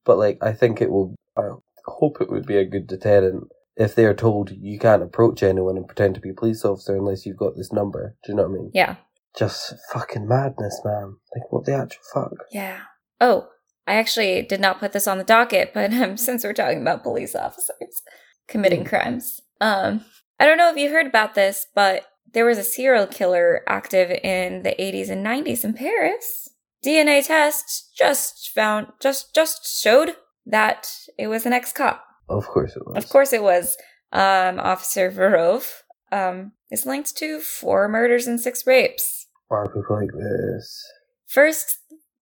But 0.04 0.18
like, 0.18 0.38
I 0.42 0.52
think 0.52 0.80
it 0.80 0.90
will. 0.90 1.14
I 1.36 1.48
hope 1.86 2.20
it 2.20 2.30
would 2.30 2.46
be 2.46 2.56
a 2.56 2.64
good 2.64 2.86
deterrent 2.86 3.44
if 3.76 3.94
they 3.94 4.04
are 4.04 4.14
told 4.14 4.50
you 4.52 4.78
can't 4.78 5.02
approach 5.02 5.42
anyone 5.42 5.76
and 5.76 5.86
pretend 5.86 6.14
to 6.14 6.20
be 6.20 6.30
a 6.30 6.34
police 6.34 6.64
officer 6.64 6.94
unless 6.96 7.26
you've 7.26 7.36
got 7.38 7.56
this 7.56 7.72
number. 7.72 8.14
Do 8.24 8.32
you 8.32 8.36
know 8.36 8.44
what 8.44 8.50
I 8.50 8.54
mean? 8.54 8.70
Yeah. 8.72 8.96
Just 9.36 9.74
fucking 9.92 10.28
madness, 10.28 10.80
man. 10.84 11.16
Like, 11.34 11.50
what 11.50 11.64
the 11.64 11.74
actual 11.74 12.02
fuck? 12.12 12.32
Yeah. 12.52 12.80
Oh, 13.20 13.48
I 13.86 13.94
actually 13.94 14.42
did 14.42 14.60
not 14.60 14.78
put 14.78 14.92
this 14.92 15.08
on 15.08 15.18
the 15.18 15.24
docket, 15.24 15.72
but 15.74 15.92
um, 15.92 16.16
since 16.26 16.44
we're 16.44 16.52
talking 16.52 16.82
about 16.82 17.02
police 17.02 17.34
officers 17.34 18.02
committing 18.46 18.84
Mm. 18.84 18.88
crimes, 18.88 19.40
um, 19.60 20.04
I 20.38 20.46
don't 20.46 20.58
know 20.58 20.70
if 20.70 20.76
you 20.76 20.90
heard 20.90 21.06
about 21.06 21.34
this, 21.34 21.66
but 21.74 22.04
there 22.34 22.44
was 22.44 22.58
a 22.58 22.64
serial 22.64 23.06
killer 23.06 23.62
active 23.66 24.10
in 24.10 24.62
the 24.62 24.74
80s 24.78 25.08
and 25.08 25.24
90s 25.24 25.64
in 25.64 25.72
Paris. 25.72 26.50
DNA 26.84 27.26
tests 27.26 27.90
just 27.96 28.50
found 28.50 28.88
just 29.00 29.34
just 29.34 29.80
showed 29.80 30.16
that 30.44 30.86
it 31.18 31.28
was 31.28 31.46
an 31.46 31.52
ex-cop. 31.54 32.04
Of 32.28 32.46
course 32.46 32.76
it 32.76 32.86
was. 32.86 33.02
Of 33.02 33.08
course, 33.08 33.32
it 33.32 33.42
was. 33.42 33.76
Um, 34.12 34.60
Officer 34.60 35.10
Vérove 35.10 35.70
um, 36.12 36.52
is 36.70 36.86
linked 36.86 37.16
to 37.16 37.40
four 37.40 37.88
murders 37.88 38.26
and 38.26 38.40
six 38.40 38.66
rapes. 38.66 39.26
Why 39.48 39.58
are 39.58 39.68
people 39.68 39.96
like 39.96 40.12
this? 40.12 40.86
First, 41.26 41.78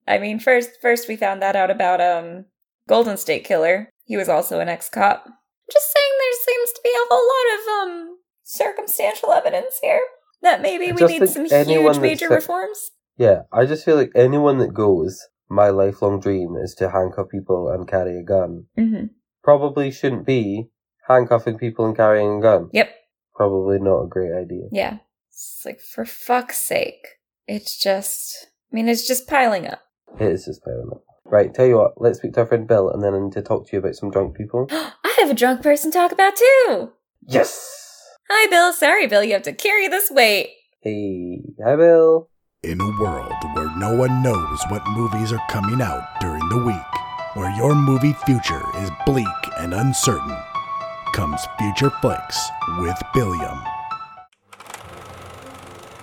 I 0.07 0.19
mean, 0.19 0.39
first, 0.39 0.71
first 0.81 1.07
we 1.07 1.15
found 1.15 1.41
that 1.41 1.55
out 1.55 1.71
about 1.71 2.01
um 2.01 2.45
Golden 2.87 3.17
State 3.17 3.43
Killer. 3.43 3.89
He 4.05 4.17
was 4.17 4.29
also 4.29 4.59
an 4.59 4.69
ex-cop. 4.69 5.25
Just 5.71 5.93
saying, 5.93 6.13
there 6.19 6.55
seems 6.55 6.71
to 6.73 6.81
be 6.83 6.89
a 6.89 7.07
whole 7.09 7.27
lot 7.27 7.55
of 7.55 7.89
um 7.89 8.17
circumstantial 8.51 9.31
evidence 9.31 9.79
here 9.81 10.01
that 10.41 10.61
maybe 10.61 10.91
we 10.91 11.05
need 11.05 11.27
some 11.29 11.45
huge 11.45 11.97
major 11.99 12.27
reforms. 12.29 12.91
Yeah, 13.17 13.43
I 13.51 13.65
just 13.65 13.85
feel 13.85 13.95
like 13.95 14.11
anyone 14.15 14.57
that 14.57 14.73
goes, 14.73 15.27
my 15.49 15.69
lifelong 15.69 16.19
dream 16.19 16.55
is 16.61 16.73
to 16.75 16.89
handcuff 16.89 17.29
people 17.29 17.69
and 17.69 17.87
carry 17.87 18.19
a 18.19 18.23
gun. 18.23 18.65
Mm-hmm. 18.77 19.05
Probably 19.43 19.91
shouldn't 19.91 20.25
be 20.25 20.69
handcuffing 21.07 21.57
people 21.57 21.85
and 21.85 21.95
carrying 21.95 22.39
a 22.39 22.41
gun. 22.41 22.69
Yep. 22.73 22.89
Probably 23.35 23.79
not 23.79 24.03
a 24.03 24.07
great 24.07 24.31
idea. 24.31 24.67
Yeah. 24.71 24.97
It's 25.29 25.61
like 25.65 25.79
for 25.79 26.05
fuck's 26.05 26.57
sake. 26.57 27.05
It's 27.47 27.77
just. 27.77 28.47
I 28.71 28.75
mean, 28.75 28.87
it's 28.87 29.07
just 29.07 29.27
piling 29.27 29.67
up. 29.67 29.81
It 30.19 30.27
is 30.27 30.45
just 30.45 30.63
piling 30.63 30.89
up. 30.91 31.03
Right, 31.25 31.53
tell 31.53 31.65
you 31.65 31.77
what, 31.77 31.93
let's 31.95 32.17
speak 32.19 32.33
to 32.33 32.41
our 32.41 32.45
friend 32.45 32.67
Bill 32.67 32.89
and 32.89 33.01
then 33.01 33.13
I 33.13 33.19
need 33.19 33.31
to 33.33 33.41
talk 33.41 33.65
to 33.67 33.73
you 33.73 33.79
about 33.79 33.95
some 33.95 34.11
drunk 34.11 34.35
people. 34.35 34.67
I 34.71 35.15
have 35.19 35.29
a 35.29 35.35
drunk 35.35 35.61
person 35.61 35.91
to 35.91 35.97
talk 35.97 36.11
about 36.11 36.35
too. 36.35 36.91
Yes! 37.25 37.80
Hi, 38.33 38.49
Bill. 38.49 38.71
Sorry, 38.71 39.07
Bill. 39.07 39.25
You 39.25 39.33
have 39.33 39.41
to 39.41 39.51
carry 39.51 39.89
this 39.89 40.09
weight. 40.09 40.51
Hey, 40.79 41.41
hi 41.61 41.75
Bill. 41.75 42.29
In 42.63 42.79
a 42.79 43.01
world 43.01 43.33
where 43.53 43.69
no 43.75 43.93
one 43.93 44.23
knows 44.23 44.63
what 44.69 44.87
movies 44.91 45.33
are 45.33 45.47
coming 45.49 45.81
out 45.81 46.07
during 46.21 46.47
the 46.47 46.63
week, 46.63 47.35
where 47.35 47.53
your 47.57 47.75
movie 47.75 48.13
future 48.25 48.63
is 48.77 48.89
bleak 49.05 49.27
and 49.59 49.73
uncertain, 49.73 50.37
comes 51.11 51.41
Future 51.59 51.89
Flicks 51.99 52.49
with 52.79 52.95
Billiam. 53.13 53.61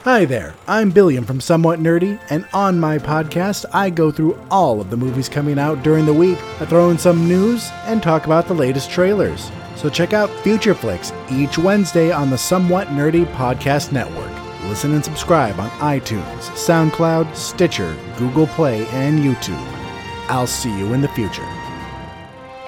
Hi 0.04 0.26
there, 0.26 0.54
I'm 0.66 0.90
Billiam 0.90 1.24
from 1.24 1.40
Somewhat 1.40 1.80
Nerdy, 1.80 2.20
and 2.28 2.46
on 2.52 2.78
my 2.78 2.98
podcast, 2.98 3.64
I 3.72 3.88
go 3.88 4.10
through 4.10 4.38
all 4.50 4.82
of 4.82 4.90
the 4.90 4.98
movies 4.98 5.30
coming 5.30 5.58
out 5.58 5.82
during 5.82 6.04
the 6.04 6.12
week. 6.12 6.38
I 6.60 6.66
throw 6.66 6.90
in 6.90 6.98
some 6.98 7.26
news 7.26 7.70
and 7.86 8.02
talk 8.02 8.26
about 8.26 8.48
the 8.48 8.54
latest 8.54 8.90
trailers. 8.90 9.50
So 9.78 9.88
check 9.88 10.12
out 10.12 10.28
Future 10.40 10.74
Flicks 10.74 11.12
each 11.30 11.56
Wednesday 11.56 12.10
on 12.10 12.30
the 12.30 12.36
Somewhat 12.36 12.88
Nerdy 12.88 13.24
Podcast 13.34 13.92
Network. 13.92 14.32
Listen 14.64 14.92
and 14.92 15.04
subscribe 15.04 15.58
on 15.60 15.70
iTunes, 15.78 16.40
SoundCloud, 16.56 17.34
Stitcher, 17.36 17.96
Google 18.18 18.48
Play, 18.48 18.84
and 18.88 19.20
YouTube. 19.20 19.64
I'll 20.28 20.48
see 20.48 20.76
you 20.76 20.92
in 20.94 21.00
the 21.00 21.06
future. 21.08 21.44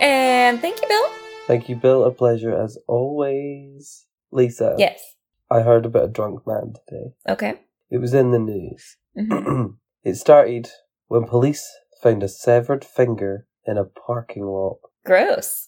And 0.01 0.61
thank 0.61 0.81
you, 0.81 0.87
Bill. 0.87 1.09
Thank 1.49 1.69
you, 1.69 1.75
Bill. 1.75 2.05
A 2.05 2.13
pleasure 2.13 2.55
as 2.57 2.79
always. 2.87 4.07
Lisa, 4.31 4.77
Yes. 4.79 5.03
I 5.51 5.63
heard 5.63 5.87
about 5.87 6.05
a 6.05 6.09
drunk 6.09 6.47
man 6.47 6.75
today. 6.87 7.13
Okay. 7.29 7.55
It 7.91 7.99
was 7.99 8.15
in 8.15 8.31
the 8.31 8.39
news. 8.39 8.97
Mhm. 9.19 9.75
it 10.05 10.15
started 10.15 10.71
when 11.09 11.25
police 11.25 11.69
found 12.01 12.23
a 12.23 12.29
severed 12.29 12.85
finger 12.85 13.49
in 13.67 13.77
a 13.77 13.85
parking 13.85 14.45
lot. 14.45 14.79
Gross. 15.05 15.67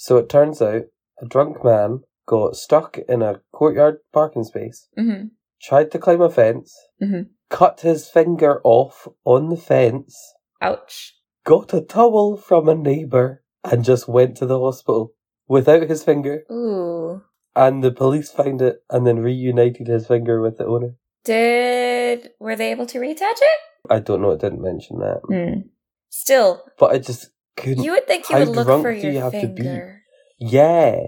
So 0.00 0.16
it 0.16 0.28
turns 0.28 0.62
out 0.62 0.82
a 1.20 1.26
drunk 1.26 1.64
man 1.64 2.02
got 2.24 2.54
stuck 2.54 2.98
in 3.08 3.20
a 3.20 3.40
courtyard 3.52 3.98
parking 4.12 4.44
space, 4.44 4.88
hmm 4.96 5.24
tried 5.60 5.90
to 5.90 5.98
climb 5.98 6.20
a 6.20 6.30
fence, 6.30 6.72
Mhm. 7.02 7.30
cut 7.50 7.80
his 7.80 8.08
finger 8.08 8.60
off 8.62 9.08
on 9.24 9.48
the 9.48 9.56
fence, 9.56 10.16
Ouch. 10.60 11.16
got 11.44 11.74
a 11.74 11.80
towel 11.80 12.36
from 12.36 12.68
a 12.68 12.76
neighbour, 12.76 13.42
and 13.64 13.84
just 13.84 14.06
went 14.06 14.36
to 14.36 14.46
the 14.46 14.60
hospital 14.60 15.14
without 15.48 15.88
his 15.88 16.04
finger. 16.04 16.44
Ooh. 16.48 17.22
And 17.56 17.82
the 17.82 17.90
police 17.90 18.30
found 18.30 18.62
it 18.62 18.84
and 18.88 19.04
then 19.04 19.18
reunited 19.18 19.88
his 19.88 20.06
finger 20.06 20.40
with 20.40 20.58
the 20.58 20.66
owner. 20.66 20.94
Did 21.24 22.30
were 22.38 22.54
they 22.54 22.70
able 22.70 22.86
to 22.86 23.00
reattach 23.00 23.42
it? 23.42 23.60
I 23.90 23.98
don't 23.98 24.22
know, 24.22 24.30
it 24.30 24.40
didn't 24.40 24.62
mention 24.62 25.00
that. 25.00 25.22
Hmm. 25.26 25.68
Still, 26.08 26.62
But 26.78 26.92
I 26.92 26.98
just 26.98 27.30
couldn't. 27.58 27.84
you 27.84 27.92
would 27.92 28.06
think 28.06 28.28
you 28.28 28.36
would 28.36 28.48
look 28.48 28.82
for 28.82 28.90
your 28.90 29.12
you 29.12 29.20
have 29.20 29.32
to 29.32 29.48
be? 29.48 29.62
finger. 29.62 30.02
Yeah. 30.38 30.98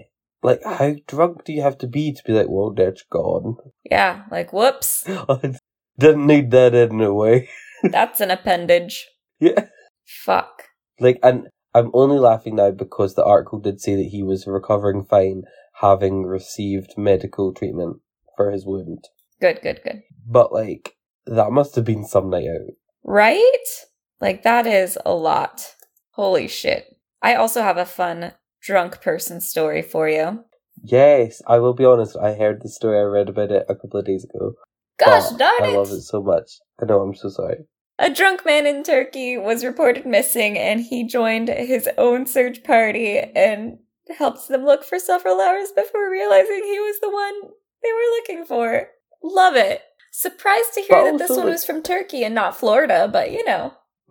Like, 0.42 0.62
how 0.64 0.94
drunk 1.06 1.44
do 1.44 1.52
you 1.52 1.62
have 1.62 1.78
to 1.78 1.86
be 1.86 2.12
to 2.12 2.22
be 2.24 2.32
like, 2.32 2.46
well, 2.48 2.72
that's 2.74 3.02
gone? 3.10 3.56
Yeah, 3.84 4.24
like 4.30 4.52
whoops, 4.52 5.04
I 5.06 5.54
didn't 5.98 6.26
need 6.26 6.50
that 6.52 6.74
anyway. 6.74 7.48
that's 7.82 8.20
an 8.20 8.30
appendage. 8.30 9.06
Yeah. 9.38 9.66
Fuck. 10.06 10.64
Like, 10.98 11.18
and 11.22 11.48
I'm 11.74 11.90
only 11.92 12.18
laughing 12.18 12.56
now 12.56 12.70
because 12.70 13.14
the 13.14 13.24
article 13.24 13.58
did 13.58 13.80
say 13.80 13.96
that 13.96 14.08
he 14.10 14.22
was 14.22 14.46
recovering 14.46 15.04
fine, 15.04 15.42
having 15.80 16.24
received 16.24 16.94
medical 16.96 17.52
treatment 17.52 17.98
for 18.36 18.50
his 18.50 18.64
wound. 18.64 19.04
Good, 19.40 19.60
good, 19.62 19.80
good. 19.84 20.02
But, 20.26 20.52
like, 20.52 20.96
that 21.26 21.52
must 21.52 21.74
have 21.76 21.84
been 21.84 22.04
some 22.04 22.30
night 22.30 22.48
out. 22.48 22.74
Right? 23.04 23.66
Like 24.20 24.42
that 24.42 24.66
is 24.66 24.98
a 25.04 25.14
lot. 25.14 25.74
Holy 26.12 26.48
shit. 26.48 26.96
I 27.22 27.34
also 27.34 27.62
have 27.62 27.76
a 27.76 27.86
fun 27.86 28.32
drunk 28.62 29.00
person 29.00 29.40
story 29.40 29.82
for 29.82 30.08
you. 30.08 30.44
Yes, 30.82 31.42
I 31.46 31.58
will 31.58 31.74
be 31.74 31.84
honest, 31.84 32.16
I 32.16 32.34
heard 32.34 32.62
the 32.62 32.68
story, 32.68 32.98
I 32.98 33.02
read 33.02 33.28
about 33.28 33.50
it 33.50 33.66
a 33.68 33.74
couple 33.74 34.00
of 34.00 34.06
days 34.06 34.24
ago. 34.24 34.54
Gosh 34.98 35.30
darn 35.36 35.52
I 35.62 35.76
love 35.76 35.90
it 35.90 36.02
so 36.02 36.22
much. 36.22 36.58
I 36.80 36.86
know, 36.86 37.00
I'm 37.00 37.14
so 37.14 37.28
sorry. 37.28 37.66
A 37.98 38.12
drunk 38.12 38.46
man 38.46 38.66
in 38.66 38.82
Turkey 38.82 39.36
was 39.36 39.64
reported 39.64 40.06
missing 40.06 40.58
and 40.58 40.80
he 40.80 41.06
joined 41.06 41.48
his 41.48 41.88
own 41.98 42.26
search 42.26 42.64
party 42.64 43.18
and 43.18 43.78
helped 44.16 44.48
them 44.48 44.64
look 44.64 44.84
for 44.84 44.98
several 44.98 45.40
hours 45.40 45.70
before 45.74 46.10
realizing 46.10 46.62
he 46.64 46.80
was 46.80 46.98
the 47.00 47.10
one 47.10 47.50
they 47.82 47.92
were 47.92 48.16
looking 48.16 48.44
for. 48.46 48.88
Love 49.22 49.54
it. 49.54 49.82
Surprised 50.12 50.72
to 50.74 50.80
hear 50.80 50.88
But 50.90 51.04
that 51.12 51.18
this 51.18 51.36
one 51.36 51.46
was 51.46 51.64
from 51.64 51.82
Turkey 51.82 52.24
and 52.24 52.34
not 52.34 52.56
Florida, 52.56 53.08
but 53.10 53.30
you 53.30 53.44
know. 53.44 53.74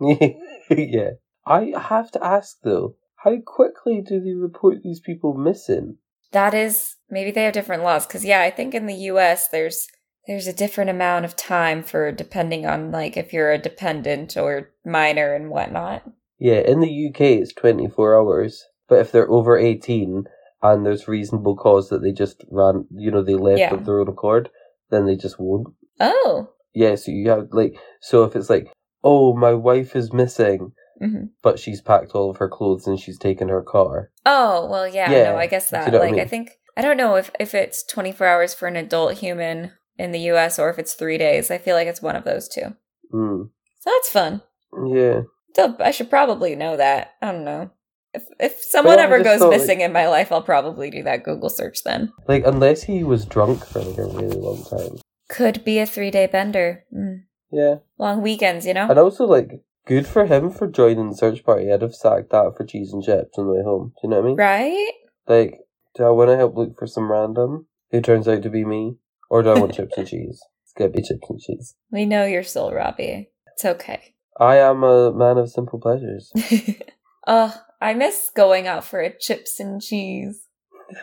yeah. 0.70 1.10
I 1.46 1.72
have 1.76 2.10
to 2.12 2.24
ask 2.24 2.58
though, 2.62 2.96
how 3.16 3.36
quickly 3.44 4.00
do 4.00 4.20
they 4.20 4.34
report 4.34 4.82
these 4.82 5.00
people 5.00 5.34
missing? 5.34 5.98
That 6.32 6.54
is 6.54 6.96
maybe 7.10 7.30
they 7.30 7.44
have 7.44 7.52
different 7.52 7.82
laws 7.82 8.06
cuz 8.06 8.24
yeah, 8.24 8.42
I 8.42 8.50
think 8.50 8.74
in 8.74 8.86
the 8.86 8.94
US 9.12 9.48
there's 9.48 9.88
there's 10.26 10.46
a 10.46 10.52
different 10.52 10.90
amount 10.90 11.24
of 11.24 11.36
time 11.36 11.82
for 11.82 12.12
depending 12.12 12.66
on 12.66 12.90
like 12.92 13.16
if 13.16 13.32
you're 13.32 13.52
a 13.52 13.58
dependent 13.58 14.36
or 14.36 14.70
minor 14.84 15.34
and 15.34 15.50
whatnot. 15.50 16.02
Yeah, 16.38 16.60
in 16.60 16.80
the 16.80 17.08
UK 17.08 17.20
it's 17.40 17.52
24 17.52 18.18
hours, 18.18 18.64
but 18.88 19.00
if 19.00 19.12
they're 19.12 19.30
over 19.30 19.56
18 19.58 20.24
and 20.62 20.86
there's 20.86 21.08
reasonable 21.08 21.56
cause 21.56 21.88
that 21.88 22.02
they 22.02 22.12
just 22.12 22.44
ran, 22.50 22.86
you 22.90 23.10
know, 23.10 23.22
they 23.22 23.34
left 23.34 23.58
Yeah. 23.58 23.74
of 23.74 23.84
their 23.86 24.00
own 24.00 24.08
accord, 24.08 24.50
then 24.90 25.06
they 25.06 25.16
just 25.16 25.38
won't. 25.40 25.68
Oh. 25.98 26.50
Yeah, 26.74 26.94
so 26.94 27.10
you 27.10 27.28
have 27.30 27.48
like 27.52 27.78
so 28.00 28.24
if 28.24 28.36
it's 28.36 28.50
like, 28.50 28.72
oh, 29.02 29.34
my 29.34 29.54
wife 29.54 29.96
is 29.96 30.12
missing, 30.12 30.72
hmm 31.00 31.24
but 31.42 31.58
she's 31.58 31.80
packed 31.80 32.12
all 32.12 32.30
of 32.30 32.36
her 32.36 32.48
clothes 32.48 32.86
and 32.86 33.00
she's 33.00 33.18
taken 33.18 33.48
her 33.48 33.62
car. 33.62 34.10
Oh, 34.26 34.68
well, 34.70 34.86
yeah, 34.86 35.10
Yeah, 35.10 35.32
no, 35.32 35.36
I 35.38 35.46
guess 35.46 35.70
do 35.70 35.76
you 35.76 35.82
that. 35.84 35.92
know 35.92 35.98
what 36.00 36.08
I 36.08 36.10
like, 36.12 36.20
I 36.20 36.24
think, 36.26 36.50
I 36.76 36.82
don't 36.82 36.96
know 36.98 37.16
if, 37.16 37.30
if 37.40 37.54
it's 37.54 37.82
24 37.84 38.26
hours 38.26 38.54
for 38.54 38.68
an 38.68 38.76
adult 38.76 39.14
human 39.14 39.72
in 39.98 40.12
the 40.12 40.20
US 40.32 40.58
or 40.58 40.68
if 40.70 40.78
it's 40.78 40.94
three 40.94 41.18
days. 41.18 41.50
I 41.50 41.58
feel 41.58 41.74
like 41.76 41.88
it's 41.88 42.02
one 42.02 42.16
of 42.16 42.24
those 42.24 42.48
two. 42.48 42.74
Hmm. 43.10 43.42
So 43.80 43.90
that's 43.90 44.10
fun. 44.10 44.42
Yeah. 44.88 45.22
So 45.56 45.74
I 45.80 45.90
should 45.90 46.10
probably 46.10 46.54
know 46.54 46.76
that. 46.76 47.12
I 47.22 47.32
don't 47.32 47.44
know. 47.44 47.70
If, 48.12 48.24
if 48.38 48.60
someone 48.62 48.96
Well, 48.96 49.04
ever 49.04 49.22
goes 49.22 49.38
thought, 49.40 49.50
like- 49.50 49.60
missing 49.60 49.80
in 49.80 49.92
my 49.92 50.08
life, 50.08 50.30
I'll 50.32 50.42
probably 50.42 50.90
do 50.90 51.02
that 51.04 51.24
Google 51.24 51.48
search 51.50 51.82
then. 51.84 52.12
Like 52.28 52.44
unless 52.46 52.82
he 52.82 53.04
was 53.04 53.24
drunk 53.24 53.64
for 53.64 53.80
like 53.80 53.98
a 53.98 54.04
really 54.06 54.36
long 54.36 54.64
time. 54.64 54.98
Could 55.28 55.64
be 55.64 55.78
a 55.78 55.86
three 55.86 56.10
day 56.10 56.26
bender. 56.26 56.84
Mm. 56.94 57.22
Yeah. 57.52 57.76
Long 57.98 58.20
weekends, 58.22 58.66
you 58.66 58.74
know? 58.74 58.88
And 58.88 58.98
also 58.98 59.24
like 59.26 59.60
good 59.86 60.06
for 60.06 60.26
him 60.26 60.50
for 60.50 60.66
joining 60.66 61.10
the 61.10 61.16
search 61.16 61.44
party. 61.44 61.72
I'd 61.72 61.82
have 61.82 61.94
sacked 61.94 62.30
that 62.30 62.54
for 62.56 62.64
cheese 62.64 62.92
and 62.92 63.02
chips 63.02 63.38
on 63.38 63.46
the 63.46 63.52
way 63.52 63.62
home. 63.62 63.92
Do 63.96 64.00
you 64.04 64.10
know 64.10 64.16
what 64.16 64.24
I 64.24 64.28
mean? 64.28 64.36
Right? 64.36 64.92
Like, 65.26 65.60
do 65.94 66.04
I 66.04 66.10
want 66.10 66.30
to 66.30 66.36
help 66.36 66.56
look 66.56 66.78
for 66.78 66.86
some 66.86 67.10
random 67.10 67.66
who 67.90 68.00
turns 68.00 68.28
out 68.28 68.42
to 68.42 68.50
be 68.50 68.64
me? 68.64 68.96
Or 69.28 69.42
do 69.42 69.50
I 69.50 69.58
want 69.58 69.74
chips 69.74 69.96
and 69.96 70.06
cheese? 70.06 70.40
It's 70.62 70.78
gotta 70.78 70.90
be 70.90 71.02
chips 71.02 71.28
and 71.28 71.40
cheese. 71.40 71.74
We 71.90 72.06
know 72.06 72.26
your 72.26 72.44
soul, 72.44 72.72
Robbie. 72.72 73.30
It's 73.48 73.64
okay. 73.64 74.14
I 74.38 74.58
am 74.58 74.84
a 74.84 75.12
man 75.12 75.36
of 75.36 75.50
simple 75.50 75.80
pleasures. 75.80 76.32
oh, 77.26 77.60
I 77.80 77.92
miss 77.94 78.30
going 78.36 78.68
out 78.68 78.84
for 78.84 79.00
a 79.00 79.12
chips 79.18 79.58
and 79.58 79.82
cheese. 79.82 80.46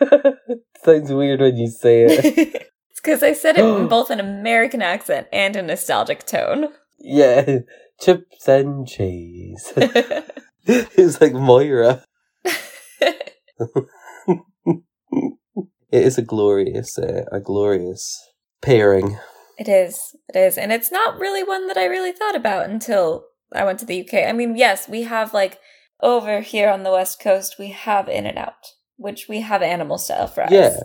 Sounds 0.82 1.12
weird 1.12 1.40
when 1.40 1.58
you 1.58 1.68
say 1.68 2.04
it. 2.04 2.70
it's 2.90 3.00
because 3.00 3.22
I 3.22 3.34
said 3.34 3.58
it 3.58 3.64
in 3.64 3.88
both 3.90 4.08
an 4.08 4.20
American 4.20 4.80
accent 4.80 5.28
and 5.34 5.54
a 5.54 5.60
nostalgic 5.60 6.24
tone. 6.24 6.68
Yeah, 6.98 7.58
chips 8.00 8.48
and 8.48 8.86
cheese. 8.86 9.72
it's 10.66 11.20
like 11.20 11.32
Moira. 11.32 12.04
It 15.90 16.02
is 16.04 16.18
a 16.18 16.22
glorious, 16.22 16.98
uh, 16.98 17.24
a 17.32 17.40
glorious 17.40 18.30
pairing. 18.60 19.18
It 19.58 19.68
is. 19.68 20.14
It 20.28 20.38
is. 20.38 20.58
And 20.58 20.70
it's 20.70 20.92
not 20.92 21.18
really 21.18 21.42
one 21.42 21.66
that 21.68 21.78
I 21.78 21.86
really 21.86 22.12
thought 22.12 22.36
about 22.36 22.68
until 22.68 23.24
I 23.54 23.64
went 23.64 23.78
to 23.80 23.86
the 23.86 24.02
UK. 24.02 24.28
I 24.28 24.32
mean, 24.32 24.54
yes, 24.54 24.86
we 24.86 25.04
have 25.04 25.32
like 25.32 25.58
over 26.02 26.40
here 26.40 26.68
on 26.68 26.82
the 26.82 26.92
West 26.92 27.20
Coast, 27.20 27.56
we 27.58 27.68
have 27.68 28.06
In 28.06 28.26
and 28.26 28.36
Out, 28.36 28.74
which 28.96 29.28
we 29.28 29.40
have 29.40 29.62
animal 29.62 29.96
style 29.96 30.26
fries. 30.26 30.52
Yeah, 30.52 30.76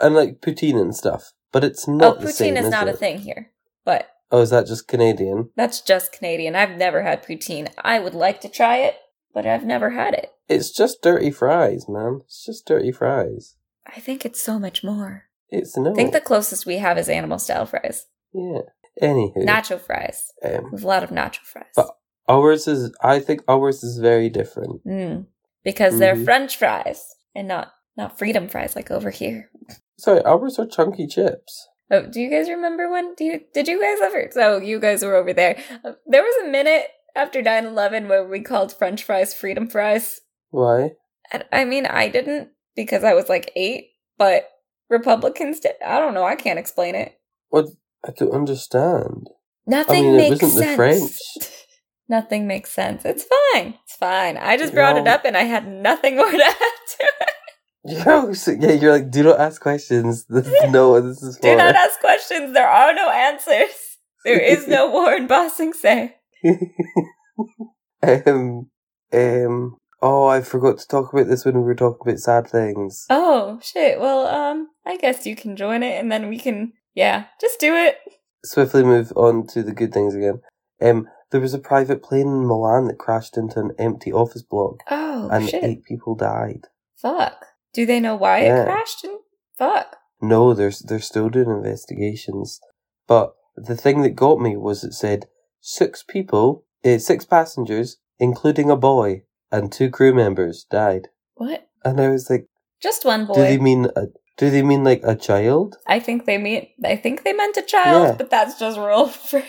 and 0.00 0.14
like 0.14 0.40
poutine 0.40 0.80
and 0.80 0.94
stuff, 0.94 1.32
but 1.50 1.64
it's 1.64 1.88
Oh, 1.88 1.92
not. 1.96 2.20
the 2.20 2.26
poutine 2.26 2.32
same, 2.32 2.56
is 2.56 2.70
not 2.70 2.88
a 2.88 2.92
thing 2.92 3.18
here. 3.18 3.50
But 3.84 4.08
Oh, 4.30 4.40
is 4.42 4.50
that 4.50 4.66
just 4.66 4.88
Canadian? 4.88 5.50
that's 5.56 5.80
just 5.80 6.12
Canadian. 6.12 6.54
I've 6.54 6.76
never 6.76 7.02
had 7.02 7.24
poutine. 7.24 7.70
I 7.78 7.98
would 7.98 8.14
like 8.14 8.40
to 8.42 8.48
try 8.48 8.78
it, 8.78 8.96
but 9.32 9.46
I've 9.46 9.64
never 9.64 9.90
had 9.90 10.14
it. 10.14 10.30
It's 10.48 10.70
just 10.70 11.02
dirty 11.02 11.30
fries, 11.30 11.86
man. 11.88 12.20
It's 12.24 12.44
just 12.44 12.66
dirty 12.66 12.92
fries. 12.92 13.56
I 13.86 14.00
think 14.00 14.24
it's 14.26 14.40
so 14.40 14.58
much 14.58 14.84
more. 14.84 15.24
It's 15.50 15.76
no. 15.76 15.92
I 15.92 15.94
think 15.94 16.12
the 16.12 16.20
closest 16.20 16.66
we 16.66 16.76
have 16.78 16.98
is 16.98 17.08
animal 17.08 17.38
style 17.38 17.66
fries. 17.66 18.06
yeah. 18.32 18.60
Anywho, 19.00 19.44
Nacho 19.46 19.80
fries. 19.80 20.32
um, 20.44 20.72
With 20.72 20.82
a 20.82 20.86
lot 20.86 21.04
of 21.04 21.10
nacho 21.10 21.38
fries. 21.44 21.66
But- 21.76 21.94
ours 22.28 22.66
is. 22.66 22.92
I 23.00 23.20
think 23.20 23.42
ours 23.48 23.84
is 23.84 23.98
very 23.98 24.28
different. 24.28 24.84
Mm. 24.84 25.26
Because 25.62 25.98
they're 26.00 26.16
Mhm. 26.16 26.24
French 26.24 26.56
fries 26.56 27.14
and 27.34 27.46
not 27.46 27.72
not 27.96 28.18
freedom 28.18 28.48
fries 28.48 28.74
like 28.76 28.90
over 28.90 29.10
here. 29.10 29.50
Sorry, 29.98 30.20
ours 30.24 30.58
are 30.58 30.66
chunky 30.66 31.06
chips. 31.06 31.68
Oh, 31.90 32.02
do 32.06 32.20
you 32.20 32.30
guys 32.30 32.48
remember 32.48 32.90
when? 32.90 33.14
Do 33.14 33.24
you 33.24 33.40
did 33.54 33.66
you 33.68 33.80
guys 33.80 33.98
ever? 34.02 34.28
So 34.32 34.58
you 34.58 34.78
guys 34.78 35.02
were 35.02 35.14
over 35.16 35.32
there. 35.32 35.58
Uh, 35.84 35.92
There 36.06 36.22
was 36.22 36.44
a 36.44 36.50
minute 36.50 36.84
after 37.16 37.42
9-11 37.42 38.08
where 38.08 38.24
we 38.26 38.40
called 38.40 38.72
French 38.72 39.02
fries 39.04 39.32
freedom 39.34 39.68
fries. 39.68 40.20
Why? 40.50 40.92
And 41.32 41.44
I 41.52 41.64
mean, 41.64 41.86
I 41.86 42.08
didn't 42.08 42.50
because 42.76 43.04
I 43.04 43.14
was 43.14 43.28
like 43.28 43.50
eight, 43.56 43.90
but 44.18 44.48
Republicans 44.90 45.60
did. 45.60 45.72
I 45.84 45.98
don't 45.98 46.14
know. 46.14 46.24
I 46.24 46.36
can't 46.36 46.58
explain 46.58 46.94
it. 46.94 47.18
What? 47.48 47.66
I 48.06 48.12
don't 48.16 48.32
understand. 48.32 49.28
Nothing 49.66 50.04
mean, 50.16 50.20
it 50.20 50.30
makes 50.30 50.52
sense. 50.52 51.20
Nothing 52.08 52.46
makes 52.46 52.70
sense. 52.72 53.04
It's 53.04 53.24
fine. 53.24 53.74
It's 53.84 53.96
fine. 53.96 54.36
I 54.38 54.56
just 54.56 54.72
brought 54.72 54.96
it 54.96 55.06
up 55.06 55.24
and 55.26 55.36
I 55.36 55.42
had 55.42 55.66
nothing 55.68 56.16
more 56.16 56.30
to 56.30 56.36
add 56.44 56.54
to 56.98 57.04
it. 57.20 57.28
Yo, 58.06 58.32
so- 58.32 58.52
yeah, 58.58 58.72
you're 58.72 58.92
like, 58.92 59.10
do 59.10 59.22
not 59.22 59.40
ask 59.40 59.60
questions. 59.60 60.24
This 60.26 60.46
is 60.46 60.70
no, 60.70 61.00
this 61.00 61.22
is 61.22 61.36
for. 61.36 61.42
Do 61.48 61.56
not 61.56 61.74
ask 61.74 61.98
questions. 62.00 62.52
There 62.54 62.68
are 62.68 62.94
no 62.94 63.10
answers. 63.10 63.74
There 64.24 64.40
is 64.40 64.66
no 64.68 64.90
Warren 64.92 65.26
Bossing 65.26 65.72
say. 65.72 66.16
um, 68.02 68.70
um. 69.12 69.76
Oh, 70.00 70.26
I 70.26 70.42
forgot 70.42 70.78
to 70.78 70.86
talk 70.86 71.12
about 71.12 71.26
this 71.26 71.44
when 71.44 71.54
we 71.56 71.62
were 71.62 71.74
talking 71.74 71.98
about 72.06 72.20
sad 72.20 72.46
things. 72.48 73.04
Oh 73.10 73.58
shit. 73.62 73.98
Well, 73.98 74.26
um, 74.28 74.68
I 74.86 74.96
guess 74.96 75.26
you 75.26 75.34
can 75.34 75.56
join 75.56 75.82
it, 75.82 75.98
and 75.98 76.10
then 76.10 76.28
we 76.28 76.38
can. 76.38 76.72
Yeah, 76.94 77.24
just 77.40 77.58
do 77.60 77.74
it. 77.74 77.96
Swiftly 78.44 78.84
move 78.84 79.12
on 79.16 79.46
to 79.48 79.62
the 79.62 79.72
good 79.72 79.92
things 79.92 80.14
again. 80.14 80.40
Um, 80.80 81.08
there 81.30 81.40
was 81.40 81.54
a 81.54 81.58
private 81.58 82.02
plane 82.02 82.26
in 82.28 82.46
Milan 82.46 82.86
that 82.86 82.98
crashed 82.98 83.36
into 83.36 83.58
an 83.60 83.72
empty 83.78 84.12
office 84.12 84.42
block, 84.42 84.76
Oh 84.90 85.28
and 85.30 85.48
shit. 85.48 85.62
eight 85.64 85.84
people 85.84 86.14
died. 86.14 86.62
Fuck. 86.96 87.44
Do 87.74 87.86
they 87.86 88.00
know 88.00 88.16
why 88.16 88.42
Yeah. 88.42 88.62
it 88.62 88.66
crashed? 88.66 89.04
And 89.04 89.18
fuck. 89.58 89.96
No, 90.20 90.54
they're 90.54 90.72
they're 90.84 91.00
still 91.00 91.28
doing 91.28 91.50
investigations. 91.50 92.60
But 93.06 93.34
the 93.56 93.76
thing 93.76 94.02
that 94.02 94.10
got 94.16 94.40
me 94.40 94.56
was 94.56 94.84
it 94.84 94.92
said 94.94 95.26
six 95.60 96.02
people, 96.02 96.64
uh, 96.84 96.98
six 96.98 97.24
passengers, 97.24 97.98
including 98.18 98.70
a 98.70 98.76
boy, 98.76 99.22
and 99.50 99.70
two 99.72 99.90
crew 99.90 100.12
members 100.14 100.64
died. 100.70 101.08
What? 101.34 101.68
And 101.84 102.00
I 102.00 102.08
was 102.08 102.28
like, 102.30 102.48
Just 102.82 103.04
one 103.04 103.26
boy. 103.26 103.34
do 103.34 103.40
they 103.42 103.58
mean 103.58 103.86
a, 103.96 104.06
do 104.36 104.50
they 104.50 104.62
mean 104.62 104.84
like 104.84 105.02
a 105.04 105.14
child? 105.16 105.76
I 105.86 106.00
think 106.00 106.24
they 106.26 106.38
mean. 106.38 106.68
I 106.84 106.96
think 106.96 107.22
they 107.24 107.32
meant 107.32 107.56
a 107.56 107.62
child, 107.62 108.02
Yeah. 108.08 108.14
but 108.16 108.30
that's 108.30 108.58
just 108.58 108.78
real 108.78 109.06
phrasing. 109.30 109.46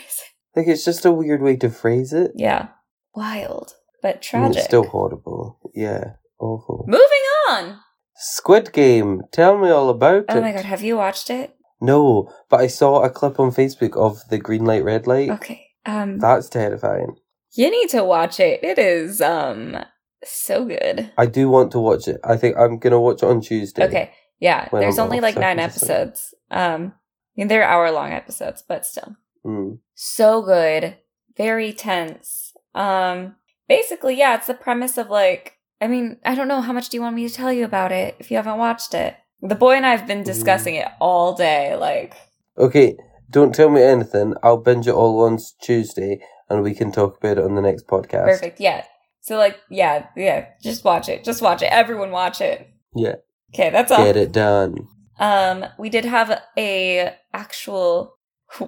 Like 0.56 0.66
it's 0.68 0.84
just 0.84 1.04
a 1.04 1.12
weird 1.12 1.42
way 1.42 1.56
to 1.56 1.70
phrase 1.70 2.12
it. 2.12 2.32
Yeah. 2.34 2.68
Wild, 3.14 3.74
but 4.02 4.08
I 4.08 4.12
mean, 4.14 4.20
tragic. 4.52 4.56
it's 4.58 4.64
still 4.66 4.84
horrible. 4.86 5.58
Yeah, 5.74 6.12
awful. 6.38 6.84
Moving 6.86 7.26
on. 7.50 7.78
Squid 8.20 8.72
Game. 8.72 9.22
Tell 9.32 9.58
me 9.58 9.70
all 9.70 9.88
about 9.88 10.26
Oh 10.28 10.36
it. 10.36 10.38
Oh 10.38 10.40
my 10.42 10.52
god, 10.52 10.64
have 10.64 10.82
you 10.82 10.96
watched 10.96 11.30
it? 11.30 11.56
No, 11.80 12.30
but 12.50 12.60
I 12.60 12.66
saw 12.66 13.02
a 13.02 13.10
clip 13.10 13.40
on 13.40 13.50
Facebook 13.50 13.96
of 13.96 14.20
the 14.28 14.38
green 14.38 14.64
light, 14.64 14.84
red 14.84 15.06
light. 15.06 15.30
Okay. 15.30 15.66
Um, 15.86 16.18
That's 16.18 16.48
terrifying. 16.48 17.16
you 17.54 17.70
need 17.70 17.88
to 17.90 18.04
watch 18.04 18.38
it. 18.38 18.62
It 18.62 18.78
is 18.78 19.20
um 19.22 19.76
so 20.22 20.64
good. 20.66 21.10
I 21.16 21.24
do 21.26 21.48
want 21.48 21.72
to 21.72 21.78
watch 21.80 22.06
it. 22.06 22.20
I 22.22 22.36
think 22.36 22.56
I'm 22.58 22.78
gonna 22.78 23.00
watch 23.00 23.22
it 23.22 23.26
on 23.26 23.40
Tuesday. 23.40 23.84
Okay. 23.86 24.12
Yeah, 24.38 24.68
there's 24.72 24.98
I'm 24.98 25.04
only 25.06 25.20
like 25.20 25.36
nine 25.36 25.58
episodes. 25.58 26.34
Um, 26.50 26.92
I 26.92 27.40
mean, 27.40 27.48
they're 27.48 27.62
hour 27.64 27.90
long 27.90 28.12
episodes, 28.12 28.62
but 28.66 28.84
still. 28.84 29.16
Mm. 29.44 29.78
so 29.94 30.42
good 30.42 30.98
very 31.34 31.72
tense 31.72 32.52
um 32.74 33.36
basically 33.68 34.14
yeah 34.18 34.36
it's 34.36 34.48
the 34.48 34.52
premise 34.52 34.98
of 34.98 35.08
like 35.08 35.56
i 35.80 35.86
mean 35.86 36.18
i 36.24 36.34
don't 36.34 36.48
know. 36.48 36.60
How 36.60 36.72
much 36.72 36.88
do 36.88 36.96
you 36.96 37.02
want 37.02 37.16
me 37.16 37.28
to 37.28 37.34
tell 37.34 37.52
you 37.52 37.64
about 37.64 37.92
it 37.92 38.16
if 38.18 38.30
you 38.30 38.36
haven't 38.36 38.58
watched 38.58 38.94
it? 38.94 39.16
The 39.42 39.54
boy 39.54 39.74
and 39.74 39.86
i 39.86 39.90
have 39.96 40.06
been 40.06 40.22
discussing 40.22 40.74
it 40.74 40.88
all 41.00 41.34
day 41.34 41.74
like 41.76 42.14
Okay, 42.58 42.96
don't 43.30 43.54
tell 43.54 43.70
me 43.70 43.80
anything. 43.82 44.34
I'll 44.42 44.58
binge 44.58 44.86
it 44.86 44.92
all 44.94 45.20
on 45.24 45.38
Tuesday, 45.62 46.20
and 46.50 46.62
we 46.62 46.74
can 46.74 46.92
talk 46.92 47.16
about 47.16 47.38
it 47.38 47.44
on 47.44 47.54
the 47.54 47.62
next 47.62 47.86
podcast. 47.86 48.24
perfect. 48.26 48.60
Yeah. 48.60 48.84
So 49.22 49.36
like 49.38 49.56
yeah 49.70 50.06
yeah 50.16 50.46
just 50.62 50.84
watch 50.84 51.08
it. 51.08 51.24
Just 51.24 51.40
watch 51.42 51.62
it. 51.62 51.72
Everyone 51.72 52.10
watch 52.10 52.40
it. 52.40 52.68
Yeah. 52.94 53.16
okay 53.54 53.70
that's 53.70 53.90
all. 53.92 54.04
Get 54.04 54.16
it 54.16 54.32
done. 54.32 54.74
um 55.18 55.64
we 55.78 55.88
did 55.90 56.04
have 56.04 56.42
a 56.58 57.14
actual 57.32 58.16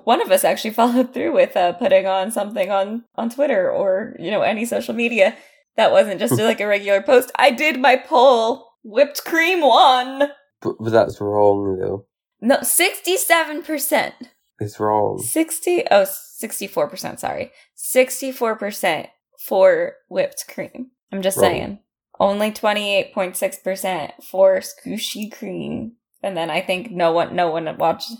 one 0.04 0.22
of 0.22 0.30
us 0.30 0.44
actually 0.44 0.70
followed 0.80 1.12
through 1.12 1.32
with 1.34 1.56
uh, 1.56 1.72
putting 1.72 2.06
on 2.06 2.30
something 2.30 2.70
on 2.70 3.04
on 3.16 3.28
twitter 3.30 3.70
or 3.70 4.14
you 4.18 4.30
know 4.30 4.42
any 4.42 4.64
social 4.64 4.94
media 4.94 5.34
that 5.76 5.92
wasn't 5.92 6.20
just 6.20 6.38
like 6.38 6.60
a 6.60 6.66
regular 6.66 7.02
post. 7.02 7.30
I 7.38 7.50
did 7.50 7.80
my 7.80 7.96
poll. 7.96 8.68
Whipped 8.84 9.24
cream 9.24 9.60
won. 9.60 10.30
But, 10.60 10.74
but 10.80 10.90
that's 10.90 11.20
wrong, 11.20 11.78
though. 11.80 12.06
no 12.40 12.58
67% 12.58 14.12
It's 14.60 14.80
wrong. 14.80 15.18
60 15.18 15.84
oh 15.90 16.04
64% 16.04 17.18
sorry. 17.20 17.52
64% 17.78 19.06
for 19.46 19.94
whipped 20.08 20.46
cream. 20.48 20.90
I'm 21.12 21.22
just 21.22 21.36
Wrong. 21.36 21.44
saying. 21.50 21.78
Only 22.20 22.50
28.6% 22.52 24.12
for 24.22 24.60
squishy 24.60 25.30
cream. 25.32 25.92
And 26.22 26.36
then 26.36 26.50
i 26.50 26.60
think 26.60 26.90
no 26.90 27.12
one 27.12 27.34
no 27.34 27.50
one 27.50 27.76
watched. 27.78 28.10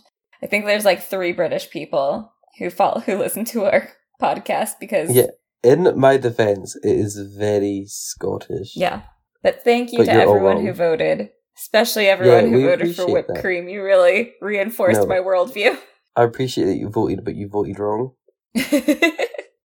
I 0.42 0.46
think 0.46 0.64
there's 0.64 0.84
like 0.84 1.02
three 1.02 1.32
british 1.32 1.70
people 1.70 2.32
who 2.58 2.70
follow 2.70 3.00
who 3.00 3.16
listen 3.18 3.44
to 3.46 3.64
our 3.64 3.88
podcast 4.22 4.72
because 4.80 5.14
Yeah. 5.14 5.26
In 5.62 5.92
my 5.96 6.16
defense, 6.16 6.76
it 6.82 6.96
is 6.96 7.16
very 7.36 7.84
Scottish. 7.86 8.76
yeah 8.76 9.02
but 9.42 9.62
thank 9.64 9.92
you 9.92 9.98
But 9.98 10.04
to 10.06 10.12
everyone 10.12 10.64
who 10.64 10.72
voted 10.72 11.30
especially 11.56 12.06
everyone 12.08 12.44
Yeah, 12.44 12.50
who 12.58 12.62
voted 12.70 12.94
for 12.96 13.06
whipped 13.12 13.28
that. 13.34 13.40
cream 13.40 13.68
you 13.68 13.82
really 13.82 14.34
reinforced 14.40 15.00
No. 15.02 15.06
my 15.06 15.18
worldview 15.18 15.76
I 16.16 16.24
appreciate 16.24 16.66
that 16.66 16.76
you 16.76 16.90
voted, 16.90 17.24
but 17.24 17.34
you 17.36 17.48
voted 17.48 17.78
wrong. 17.78 18.12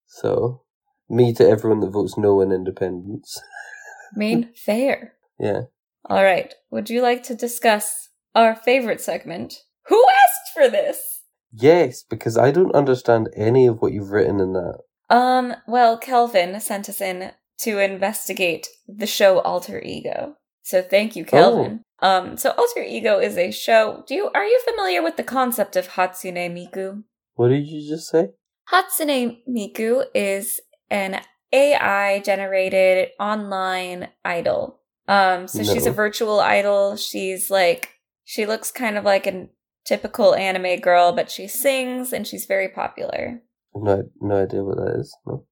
So, 0.05 0.61
me 1.09 1.33
to 1.33 1.47
everyone 1.47 1.81
that 1.81 1.89
votes 1.91 2.17
no 2.17 2.39
in 2.41 2.51
independence. 2.53 3.39
mean 4.15 4.49
fair. 4.55 5.13
Yeah. 5.39 5.63
All 6.05 6.23
right. 6.23 6.53
Would 6.71 6.89
you 6.89 7.01
like 7.01 7.23
to 7.23 7.35
discuss 7.35 8.09
our 8.33 8.55
favorite 8.55 9.01
segment? 9.01 9.55
Who 9.87 10.01
asked 10.23 10.53
for 10.53 10.69
this? 10.69 11.21
Yes, 11.51 12.03
because 12.03 12.37
I 12.37 12.51
don't 12.51 12.73
understand 12.75 13.29
any 13.35 13.67
of 13.67 13.81
what 13.81 13.91
you've 13.91 14.11
written 14.11 14.39
in 14.39 14.53
that. 14.53 14.79
Um, 15.09 15.55
well, 15.67 15.97
Kelvin 15.97 16.59
sent 16.59 16.89
us 16.89 17.01
in 17.01 17.31
to 17.59 17.79
investigate 17.79 18.67
the 18.87 19.07
show 19.07 19.39
Alter 19.39 19.81
Ego. 19.81 20.35
So 20.63 20.81
thank 20.81 21.15
you, 21.15 21.23
Kelvin. 21.23 21.81
Um, 21.99 22.37
so 22.37 22.51
Alter 22.51 22.81
Ego 22.81 23.19
is 23.19 23.37
a 23.37 23.51
show. 23.51 24.03
Do 24.07 24.13
you 24.13 24.29
are 24.35 24.45
you 24.45 24.61
familiar 24.65 25.01
with 25.01 25.17
the 25.17 25.23
concept 25.23 25.75
of 25.75 25.89
Hatsune 25.89 26.51
Miku? 26.53 27.03
What 27.35 27.49
did 27.49 27.67
you 27.67 27.87
just 27.87 28.09
say? 28.09 28.31
Hatsune 28.71 29.39
Miku 29.49 30.03
is 30.13 30.59
an 30.89 31.21
AI 31.53 32.19
generated 32.19 33.09
online 33.19 34.09
idol. 34.25 34.81
Um, 35.07 35.47
so 35.47 35.63
she's 35.63 35.85
a 35.85 35.91
virtual 35.91 36.41
idol. 36.41 36.97
She's 36.97 37.49
like, 37.49 37.93
she 38.25 38.45
looks 38.45 38.71
kind 38.71 38.97
of 38.97 39.05
like 39.05 39.25
a 39.25 39.47
typical 39.85 40.35
anime 40.35 40.81
girl, 40.81 41.13
but 41.13 41.31
she 41.31 41.47
sings 41.47 42.11
and 42.11 42.27
she's 42.27 42.45
very 42.45 42.67
popular. 42.67 43.41
No, 43.83 44.03
no 44.19 44.43
idea 44.43 44.63
what 44.63 44.77
that 44.77 44.97
is. 44.99 45.15
No. 45.25 45.45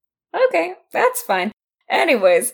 Okay, 0.48 0.74
that's 0.92 1.22
fine. 1.22 1.52
Anyways, 1.90 2.54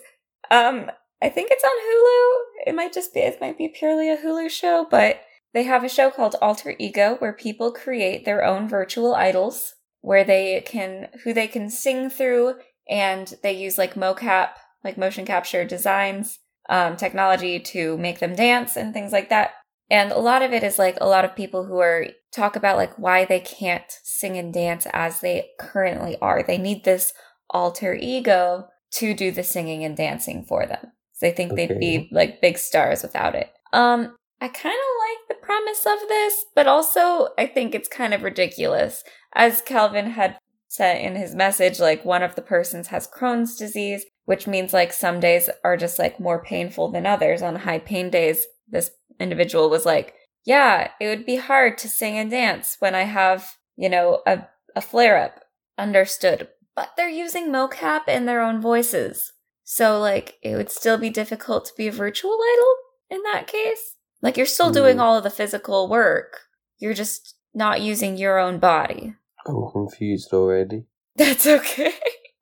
um, 0.50 0.90
I 1.22 1.28
think 1.28 1.50
it's 1.50 1.64
on 1.64 1.70
Hulu. 1.70 2.68
It 2.68 2.74
might 2.74 2.92
just 2.92 3.14
be, 3.14 3.20
it 3.20 3.40
might 3.40 3.58
be 3.58 3.68
purely 3.68 4.10
a 4.10 4.16
Hulu 4.16 4.50
show, 4.50 4.86
but 4.90 5.20
they 5.54 5.64
have 5.64 5.84
a 5.84 5.88
show 5.88 6.10
called 6.10 6.36
Alter 6.40 6.74
Ego 6.78 7.16
where 7.18 7.32
people 7.32 7.72
create 7.72 8.24
their 8.24 8.44
own 8.44 8.68
virtual 8.68 9.14
idols 9.14 9.74
where 10.00 10.24
they 10.24 10.62
can, 10.66 11.08
who 11.24 11.32
they 11.32 11.46
can 11.46 11.70
sing 11.70 12.10
through 12.10 12.54
and 12.88 13.34
they 13.42 13.52
use 13.52 13.78
like 13.78 13.94
mocap, 13.94 14.50
like 14.82 14.98
motion 14.98 15.24
capture 15.24 15.64
designs, 15.64 16.38
um, 16.68 16.96
technology 16.96 17.60
to 17.60 17.96
make 17.98 18.18
them 18.18 18.34
dance 18.34 18.76
and 18.76 18.92
things 18.92 19.12
like 19.12 19.28
that. 19.28 19.52
And 19.92 20.10
a 20.10 20.18
lot 20.18 20.40
of 20.40 20.54
it 20.54 20.62
is 20.62 20.78
like 20.78 20.96
a 21.00 21.06
lot 21.06 21.26
of 21.26 21.36
people 21.36 21.66
who 21.66 21.78
are 21.78 22.06
talk 22.32 22.56
about 22.56 22.78
like 22.78 22.98
why 22.98 23.26
they 23.26 23.40
can't 23.40 23.84
sing 24.02 24.38
and 24.38 24.52
dance 24.52 24.86
as 24.90 25.20
they 25.20 25.50
currently 25.60 26.16
are. 26.22 26.42
They 26.42 26.56
need 26.56 26.84
this 26.84 27.12
alter 27.50 27.94
ego 27.94 28.68
to 28.92 29.12
do 29.12 29.30
the 29.30 29.42
singing 29.42 29.84
and 29.84 29.94
dancing 29.94 30.46
for 30.48 30.64
them. 30.64 30.92
So 31.12 31.26
they 31.26 31.32
think 31.32 31.54
they'd 31.54 31.78
be 31.78 32.08
like 32.10 32.40
big 32.40 32.56
stars 32.56 33.02
without 33.02 33.34
it. 33.34 33.52
Um, 33.74 34.16
I 34.40 34.48
kind 34.48 34.74
of 34.74 35.28
like 35.28 35.28
the 35.28 35.46
premise 35.46 35.84
of 35.84 36.08
this, 36.08 36.46
but 36.54 36.66
also 36.66 37.28
I 37.36 37.44
think 37.44 37.74
it's 37.74 37.88
kind 37.88 38.14
of 38.14 38.22
ridiculous. 38.22 39.04
As 39.34 39.60
Calvin 39.60 40.12
had 40.12 40.38
said 40.68 41.02
in 41.02 41.16
his 41.16 41.34
message, 41.34 41.78
like 41.78 42.02
one 42.02 42.22
of 42.22 42.34
the 42.34 42.40
persons 42.40 42.88
has 42.88 43.06
Crohn's 43.06 43.56
disease, 43.56 44.06
which 44.24 44.46
means 44.46 44.72
like 44.72 44.94
some 44.94 45.20
days 45.20 45.50
are 45.62 45.76
just 45.76 45.98
like 45.98 46.18
more 46.18 46.42
painful 46.42 46.90
than 46.90 47.04
others. 47.04 47.42
On 47.42 47.56
high 47.56 47.78
pain 47.78 48.08
days, 48.08 48.46
this 48.72 48.90
individual 49.20 49.70
was 49.70 49.84
like, 49.86 50.14
yeah, 50.44 50.90
it 51.00 51.08
would 51.08 51.24
be 51.24 51.36
hard 51.36 51.78
to 51.78 51.88
sing 51.88 52.18
and 52.18 52.30
dance 52.30 52.76
when 52.80 52.94
I 52.94 53.02
have, 53.02 53.56
you 53.76 53.88
know, 53.88 54.22
a, 54.26 54.46
a 54.74 54.80
flare 54.80 55.16
up. 55.18 55.40
Understood. 55.78 56.48
But 56.74 56.90
they're 56.96 57.08
using 57.08 57.48
mocap 57.48 58.08
in 58.08 58.26
their 58.26 58.40
own 58.40 58.60
voices. 58.60 59.32
So, 59.64 59.98
like, 60.00 60.34
it 60.42 60.56
would 60.56 60.70
still 60.70 60.98
be 60.98 61.10
difficult 61.10 61.64
to 61.66 61.72
be 61.76 61.86
a 61.86 61.92
virtual 61.92 62.32
idol 62.54 62.74
in 63.10 63.22
that 63.24 63.46
case. 63.46 63.96
Like, 64.20 64.36
you're 64.36 64.46
still 64.46 64.70
doing 64.70 64.96
Hmm. 64.96 65.02
all 65.02 65.16
of 65.16 65.22
the 65.24 65.30
physical 65.30 65.88
work. 65.88 66.40
You're 66.78 66.94
just 66.94 67.36
not 67.54 67.80
using 67.80 68.16
your 68.16 68.38
own 68.38 68.58
body. 68.58 69.14
I'm 69.46 69.70
confused 69.72 70.32
already. 70.32 70.86
That's 71.16 71.46
okay. 71.46 71.92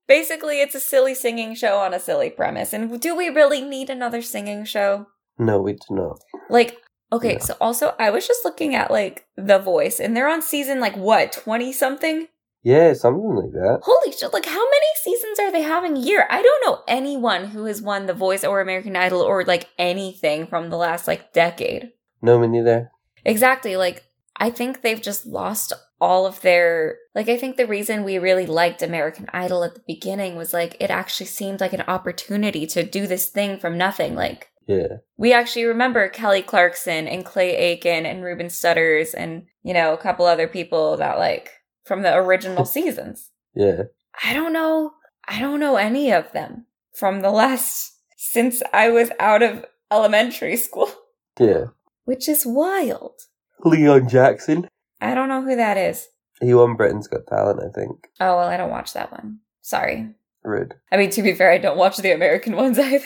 Basically, 0.07 0.61
it's 0.61 0.75
a 0.75 0.81
silly 0.81 1.15
singing 1.15 1.55
show 1.55 1.79
on 1.79 1.95
a 1.95 2.01
silly 2.01 2.31
premise. 2.31 2.73
And 2.73 3.01
do 3.01 3.17
we 3.17 3.29
really 3.29 3.61
need 3.61 3.91
another 3.91 4.23
singing 4.23 4.65
show? 4.65 5.07
No, 5.41 5.61
we 5.61 5.73
do 5.73 5.79
not. 5.91 6.21
Like, 6.51 6.77
okay, 7.11 7.39
so 7.39 7.57
also, 7.61 7.95
I 7.99 8.11
was 8.11 8.27
just 8.27 8.45
looking 8.45 8.75
at, 8.75 8.91
like, 8.91 9.27
The 9.37 9.59
Voice, 9.59 9.99
and 9.99 10.17
they're 10.17 10.29
on 10.29 10.43
season, 10.43 10.81
like, 10.81 10.97
what, 10.97 11.33
20 11.33 11.73
something? 11.73 12.29
Yeah, 12.63 12.93
something 12.93 13.35
like 13.35 13.53
that. 13.53 13.81
Holy 13.83 14.13
shit, 14.13 14.35
like, 14.35 14.45
how 14.45 14.53
many 14.53 14.87
seasons 15.03 15.39
are 15.39 15.51
they 15.51 15.63
having 15.63 15.97
a 15.97 16.01
year? 16.01 16.27
I 16.29 16.43
don't 16.43 16.67
know 16.67 16.83
anyone 16.87 17.47
who 17.47 17.65
has 17.65 17.81
won 17.81 18.05
The 18.05 18.13
Voice 18.13 18.45
or 18.45 18.61
American 18.61 18.97
Idol 18.97 19.23
or, 19.23 19.45
like, 19.45 19.69
anything 19.79 20.47
from 20.47 20.69
the 20.69 20.77
last, 20.77 21.09
like, 21.09 21.33
decade. 21.33 21.93
No, 22.21 22.39
me 22.39 22.49
neither. 22.49 22.91
Exactly. 23.25 23.77
Like, 23.77 24.05
I 24.37 24.51
think 24.51 24.83
they've 24.83 25.01
just 25.01 25.25
lost 25.25 25.73
all 26.01 26.27
of 26.27 26.43
their. 26.43 26.97
Like, 27.15 27.29
I 27.29 27.37
think 27.37 27.57
the 27.57 27.67
reason 27.67 28.05
we 28.05 28.19
really 28.19 28.47
liked 28.47 28.83
American 28.83 29.27
Idol 29.33 29.65
at 29.65 29.75
the 29.75 29.83
beginning 29.87 30.37
was 30.37 30.53
like, 30.53 30.77
it 30.81 30.91
actually 30.91 31.27
seemed 31.27 31.61
like 31.61 31.73
an 31.73 31.85
opportunity 31.89 32.67
to 32.69 32.83
do 32.83 33.07
this 33.07 33.29
thing 33.29 33.59
from 33.59 33.79
nothing. 33.79 34.15
Like, 34.15 34.49
Yeah. 34.71 34.99
we 35.17 35.33
actually 35.33 35.65
remember 35.65 36.09
Kelly 36.09 36.43
Clarkson 36.43 37.09
and 37.09 37.25
Clay 37.25 37.57
Aiken 37.57 38.07
and 38.07 38.23
Ruben 38.23 38.47
Studdard 38.47 39.13
and, 39.17 39.47
you 39.65 39.75
know, 39.75 39.93
a 39.93 39.99
couple 39.99 40.27
other 40.27 40.47
people 40.47 40.97
that, 40.99 41.19
like, 41.19 41.51
from 41.85 42.03
the 42.03 42.15
original 42.15 42.65
seasons. 42.77 43.31
Yeah. 43.55 43.83
I 44.25 44.33
don't 44.33 44.53
know. 44.53 44.93
I 45.27 45.41
don't 45.41 45.59
know 45.61 45.77
any 45.77 46.13
of 46.13 46.31
them 46.33 46.67
from 46.95 47.21
the 47.21 47.31
last. 47.31 47.97
since 48.17 48.63
I 48.73 48.91
was 48.91 49.11
out 49.19 49.43
of 49.43 49.65
elementary 49.91 50.57
school, 50.57 50.89
Yeah. 51.41 51.65
which 52.05 52.29
is 52.29 52.47
wild. 52.47 53.15
Leon 53.65 54.09
Jackson. 54.09 54.69
I 55.01 55.15
don't 55.15 55.29
know 55.29 55.43
who 55.43 55.57
that 55.57 55.77
is. 55.77 56.07
He 56.41 56.55
won 56.55 56.77
Britain's 56.77 57.09
Got 57.09 57.27
Talent, 57.27 57.61
I 57.61 57.71
think. 57.77 58.09
Oh, 58.21 58.37
well, 58.37 58.49
I 58.49 58.57
don't 58.57 58.71
watch 58.71 58.93
that 58.93 59.11
one. 59.11 59.41
Sorry. 59.63 60.15
Rude. 60.45 60.75
I 60.93 60.97
mean, 60.97 61.11
to 61.11 61.23
be 61.23 61.35
fair, 61.35 61.51
I 61.51 61.59
don't 61.59 61.77
watch 61.77 61.97
the 61.99 62.13
American 62.13 62.55
ones 62.63 62.79
either. 62.79 63.05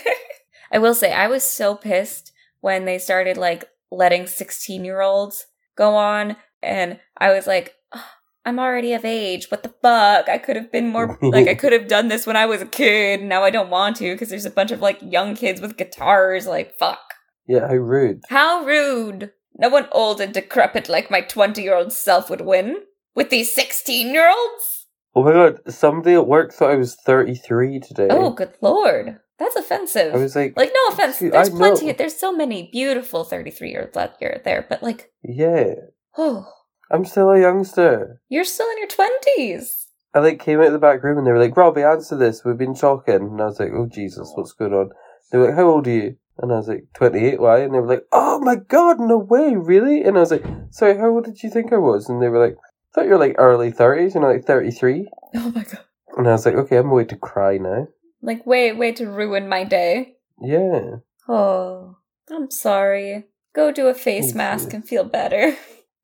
I 0.72 0.79
will 0.79 0.94
say, 0.94 1.12
I 1.12 1.29
was 1.29 1.42
so 1.42 1.74
pissed 1.74 2.33
when 2.61 2.85
they 2.85 2.98
started 2.98 3.37
like 3.37 3.64
letting 3.90 4.27
16 4.27 4.85
year 4.85 5.00
olds 5.00 5.46
go 5.77 5.94
on, 5.96 6.37
and 6.62 7.00
I 7.18 7.33
was 7.33 7.46
like, 7.46 7.74
"Ugh, 7.92 8.00
I'm 8.44 8.59
already 8.59 8.92
of 8.92 9.05
age. 9.05 9.50
What 9.50 9.62
the 9.62 9.74
fuck? 9.83 10.29
I 10.29 10.38
could 10.38 10.57
have 10.57 10.70
been 10.70 10.88
more, 10.88 11.18
like, 11.22 11.48
I 11.48 11.55
could 11.55 11.72
have 11.72 11.88
done 11.88 12.09
this 12.09 12.27
when 12.27 12.37
I 12.37 12.46
was 12.46 12.61
a 12.61 12.66
kid. 12.66 13.22
Now 13.22 13.42
I 13.42 13.50
don't 13.50 13.70
want 13.70 13.96
to 13.96 14.14
because 14.14 14.29
there's 14.29 14.44
a 14.44 14.50
bunch 14.50 14.70
of 14.70 14.81
like 14.81 14.98
young 15.00 15.35
kids 15.35 15.61
with 15.61 15.77
guitars. 15.77 16.46
Like, 16.46 16.77
fuck. 16.79 17.00
Yeah, 17.46 17.68
how 17.68 17.74
rude. 17.74 18.22
How 18.29 18.64
rude. 18.64 19.33
No 19.57 19.68
one 19.68 19.87
old 19.92 20.20
and 20.20 20.35
decrepit 20.35 20.88
like 20.88 21.11
my 21.11 21.20
20 21.20 21.62
year 21.62 21.77
old 21.77 21.92
self 21.92 22.29
would 22.29 22.40
win 22.40 22.83
with 23.14 23.31
these 23.31 23.55
16 23.55 24.12
year 24.12 24.29
olds. 24.29 24.87
Oh 25.14 25.22
my 25.22 25.33
god, 25.33 25.61
somebody 25.68 26.14
at 26.14 26.27
work 26.27 26.53
thought 26.53 26.72
I 26.72 26.77
was 26.77 26.96
33 26.96 27.81
today. 27.81 28.09
Oh, 28.11 28.31
good 28.31 28.53
lord. 28.61 29.20
That's 29.38 29.56
offensive. 29.56 30.14
I 30.14 30.18
was 30.18 30.36
like, 30.36 30.56
like, 30.56 30.72
no 30.72 30.94
offense. 30.94 31.18
Dude, 31.18 31.32
There's 31.32 31.48
I 31.48 31.52
plenty. 31.52 31.86
know. 31.86 31.92
There's 31.92 32.16
so 32.16 32.32
many 32.32 32.68
beautiful 32.70 33.24
33 33.24 33.70
year 33.70 33.82
olds 33.82 33.96
out 33.96 34.14
here 34.18 34.40
there, 34.44 34.66
but 34.68 34.82
like, 34.82 35.10
yeah, 35.22 35.74
oh, 36.16 36.46
I'm 36.90 37.04
still 37.04 37.30
a 37.30 37.40
youngster. 37.40 38.20
you're 38.28 38.44
still 38.44 38.68
in 38.70 38.78
your 38.78 38.88
20s. 38.88 39.86
I 40.14 40.20
like 40.20 40.38
came 40.38 40.60
out 40.60 40.66
of 40.66 40.72
the 40.72 40.78
back 40.78 41.02
room 41.02 41.18
and 41.18 41.26
they 41.26 41.32
were 41.32 41.40
like, 41.40 41.56
Robbie, 41.56 41.82
answer 41.82 42.16
this. 42.16 42.44
We've 42.44 42.56
been 42.56 42.74
talking. 42.76 43.14
And 43.14 43.40
I 43.40 43.46
was 43.46 43.58
like, 43.58 43.72
oh 43.74 43.88
Jesus, 43.92 44.30
what's 44.36 44.52
going 44.52 44.72
on? 44.72 44.90
They 45.32 45.38
were 45.38 45.46
like, 45.46 45.56
how 45.56 45.64
old 45.64 45.88
are 45.88 45.90
you? 45.90 46.16
And 46.38 46.52
I 46.52 46.56
was 46.56 46.68
like, 46.68 46.84
28, 46.94 47.40
why? 47.40 47.60
And 47.60 47.74
they 47.74 47.80
were 47.80 47.88
like, 47.88 48.04
oh 48.12 48.38
my 48.40 48.54
god, 48.54 49.00
no 49.00 49.18
way, 49.18 49.56
really? 49.56 50.02
And 50.02 50.16
I 50.16 50.20
was 50.20 50.30
like, 50.30 50.44
sorry, 50.70 50.96
how 50.96 51.08
old 51.08 51.24
did 51.24 51.42
you 51.42 51.50
think 51.50 51.72
I 51.72 51.78
was? 51.78 52.08
And 52.08 52.22
they 52.22 52.28
were 52.28 52.44
like, 52.44 52.54
I 52.54 52.94
thought 52.94 53.04
you 53.06 53.10
were 53.10 53.18
like 53.18 53.34
early 53.38 53.72
30s, 53.72 54.14
you 54.14 54.20
know, 54.20 54.28
like 54.28 54.44
33. 54.44 55.08
Oh 55.34 55.50
my 55.50 55.64
god. 55.64 55.80
And 56.16 56.28
I 56.28 56.32
was 56.32 56.46
like, 56.46 56.54
okay, 56.54 56.76
I'm 56.76 56.90
going 56.90 57.08
to 57.08 57.16
cry 57.16 57.56
now. 57.58 57.88
Like, 58.24 58.46
way, 58.46 58.72
way 58.72 58.92
to 58.92 59.06
ruin 59.06 59.48
my 59.48 59.64
day. 59.64 60.14
Yeah. 60.40 60.96
Oh, 61.28 61.96
I'm 62.30 62.50
sorry. 62.50 63.24
Go 63.54 63.70
do 63.70 63.88
a 63.88 63.94
face 63.94 64.26
Thank 64.26 64.37
mask 64.37 64.72
you. 64.72 64.76
and 64.76 64.88
feel 64.88 65.04
better. 65.04 65.56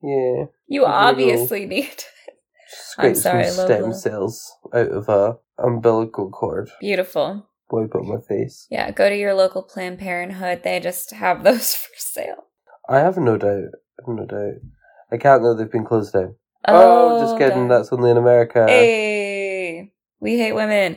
Yeah. 0.02 0.44
You 0.66 0.87
obviously 0.87 1.66
need. 1.66 2.04
I'm 2.96 3.14
sorry, 3.14 3.44
some 3.48 3.66
stem 3.66 3.83
Lola. 3.83 3.94
cells 3.94 4.52
out 4.72 4.90
of 4.90 5.09
a 5.09 5.37
umbilical 5.59 6.30
cord. 6.30 6.70
Beautiful. 6.80 7.48
Wipe 7.70 7.94
up 7.94 8.04
my 8.04 8.20
face. 8.26 8.66
Yeah, 8.70 8.90
go 8.90 9.09
to 9.09 9.16
your 9.16 9.35
local 9.35 9.62
Planned 9.62 9.98
Parenthood. 9.98 10.62
They 10.62 10.80
just 10.80 11.12
have 11.12 11.42
those 11.44 11.74
for 11.74 11.90
sale. 11.96 12.44
I 12.88 12.98
have 12.98 13.16
no 13.16 13.37
doubt. 13.37 13.70
I 13.98 14.02
have 14.06 14.16
no 14.16 14.26
doubt. 14.26 14.61
I 15.12 15.16
can't 15.16 15.42
know 15.42 15.54
they've 15.54 15.70
been 15.70 15.85
closed 15.85 16.12
down. 16.12 16.37
Oh, 16.66 17.20
just 17.20 17.35
oh, 17.35 17.38
kidding. 17.38 17.68
That's 17.68 17.92
only 17.92 18.11
in 18.11 18.16
America. 18.16 18.66
Hey, 18.66 19.92
we 20.20 20.38
hate 20.38 20.52
women. 20.52 20.96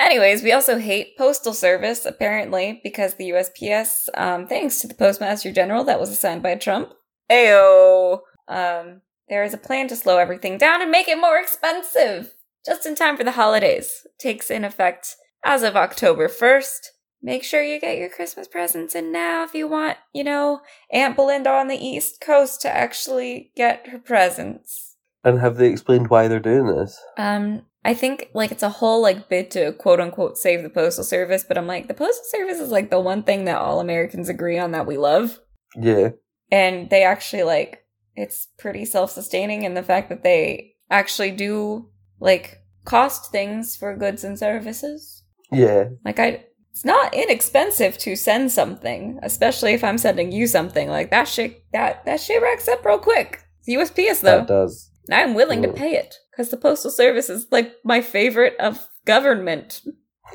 Anyways, 0.00 0.42
we 0.42 0.52
also 0.52 0.78
hate 0.78 1.18
postal 1.18 1.52
service 1.52 2.06
apparently 2.06 2.80
because 2.82 3.14
the 3.14 3.30
USPS, 3.30 4.08
um, 4.14 4.46
thanks 4.46 4.80
to 4.80 4.88
the 4.88 4.94
Postmaster 4.94 5.52
General 5.52 5.84
that 5.84 6.00
was 6.00 6.08
assigned 6.08 6.42
by 6.42 6.54
Trump. 6.54 6.94
Ayo. 7.30 8.20
Um, 8.48 9.02
there 9.28 9.44
is 9.44 9.52
a 9.52 9.58
plan 9.58 9.88
to 9.88 9.96
slow 9.96 10.16
everything 10.16 10.56
down 10.56 10.80
and 10.80 10.90
make 10.90 11.06
it 11.06 11.20
more 11.20 11.38
expensive, 11.38 12.34
just 12.64 12.86
in 12.86 12.94
time 12.94 13.18
for 13.18 13.24
the 13.24 13.32
holidays. 13.32 14.06
Takes 14.18 14.50
in 14.50 14.64
effect 14.64 15.16
as 15.44 15.62
of 15.62 15.76
October 15.76 16.28
first. 16.28 16.92
Make 17.22 17.44
sure 17.44 17.62
you 17.62 17.78
get 17.78 17.98
your 17.98 18.08
Christmas 18.08 18.48
presents 18.48 18.94
in 18.94 19.12
now 19.12 19.44
if 19.44 19.52
you 19.52 19.68
want, 19.68 19.98
you 20.14 20.24
know, 20.24 20.62
Aunt 20.90 21.14
Belinda 21.14 21.50
on 21.50 21.68
the 21.68 21.76
East 21.76 22.22
Coast 22.22 22.62
to 22.62 22.74
actually 22.74 23.52
get 23.54 23.88
her 23.88 23.98
presents. 23.98 24.96
And 25.22 25.38
have 25.38 25.58
they 25.58 25.68
explained 25.68 26.08
why 26.08 26.26
they're 26.26 26.40
doing 26.40 26.66
this? 26.66 26.98
Um, 27.18 27.66
I 27.84 27.94
think 27.94 28.28
like 28.34 28.52
it's 28.52 28.62
a 28.62 28.68
whole 28.68 29.00
like 29.00 29.28
bid 29.28 29.50
to 29.52 29.72
quote 29.72 30.00
unquote 30.00 30.36
save 30.36 30.62
the 30.62 30.68
postal 30.70 31.04
service, 31.04 31.44
but 31.46 31.56
I'm 31.56 31.66
like 31.66 31.88
the 31.88 31.94
postal 31.94 32.24
service 32.28 32.58
is 32.60 32.70
like 32.70 32.90
the 32.90 33.00
one 33.00 33.22
thing 33.22 33.44
that 33.46 33.58
all 33.60 33.80
Americans 33.80 34.28
agree 34.28 34.58
on 34.58 34.72
that 34.72 34.86
we 34.86 34.96
love, 34.98 35.40
Yeah. 35.76 36.10
and 36.50 36.90
they 36.90 37.02
actually 37.04 37.42
like 37.44 37.84
it's 38.16 38.48
pretty 38.58 38.84
self-sustaining 38.84 39.62
in 39.62 39.74
the 39.74 39.82
fact 39.82 40.08
that 40.10 40.22
they 40.22 40.74
actually 40.90 41.30
do 41.30 41.88
like 42.18 42.58
cost 42.84 43.30
things 43.32 43.76
for 43.76 43.96
goods 43.96 44.24
and 44.24 44.38
services. 44.38 45.24
Yeah. 45.50 45.88
Like 46.04 46.18
I 46.18 46.44
it's 46.72 46.84
not 46.84 47.14
inexpensive 47.14 47.96
to 47.98 48.14
send 48.14 48.52
something, 48.52 49.18
especially 49.22 49.72
if 49.72 49.82
I'm 49.82 49.98
sending 49.98 50.32
you 50.32 50.46
something. 50.46 50.88
Like 50.88 51.10
that 51.10 51.28
shit 51.28 51.64
that 51.72 52.04
that 52.04 52.20
shit 52.20 52.42
racks 52.42 52.68
up 52.68 52.84
real 52.84 52.98
quick. 52.98 53.42
It's 53.64 53.68
USPS 53.90 54.20
though. 54.20 54.38
That 54.38 54.48
does. 54.48 54.89
And 55.10 55.14
I'm 55.20 55.34
willing 55.34 55.60
to 55.62 55.68
pay 55.72 55.94
it 55.96 56.14
because 56.30 56.50
the 56.50 56.56
postal 56.56 56.90
service 56.90 57.28
is 57.28 57.46
like 57.50 57.72
my 57.84 58.00
favorite 58.00 58.54
of 58.60 58.86
government. 59.04 59.82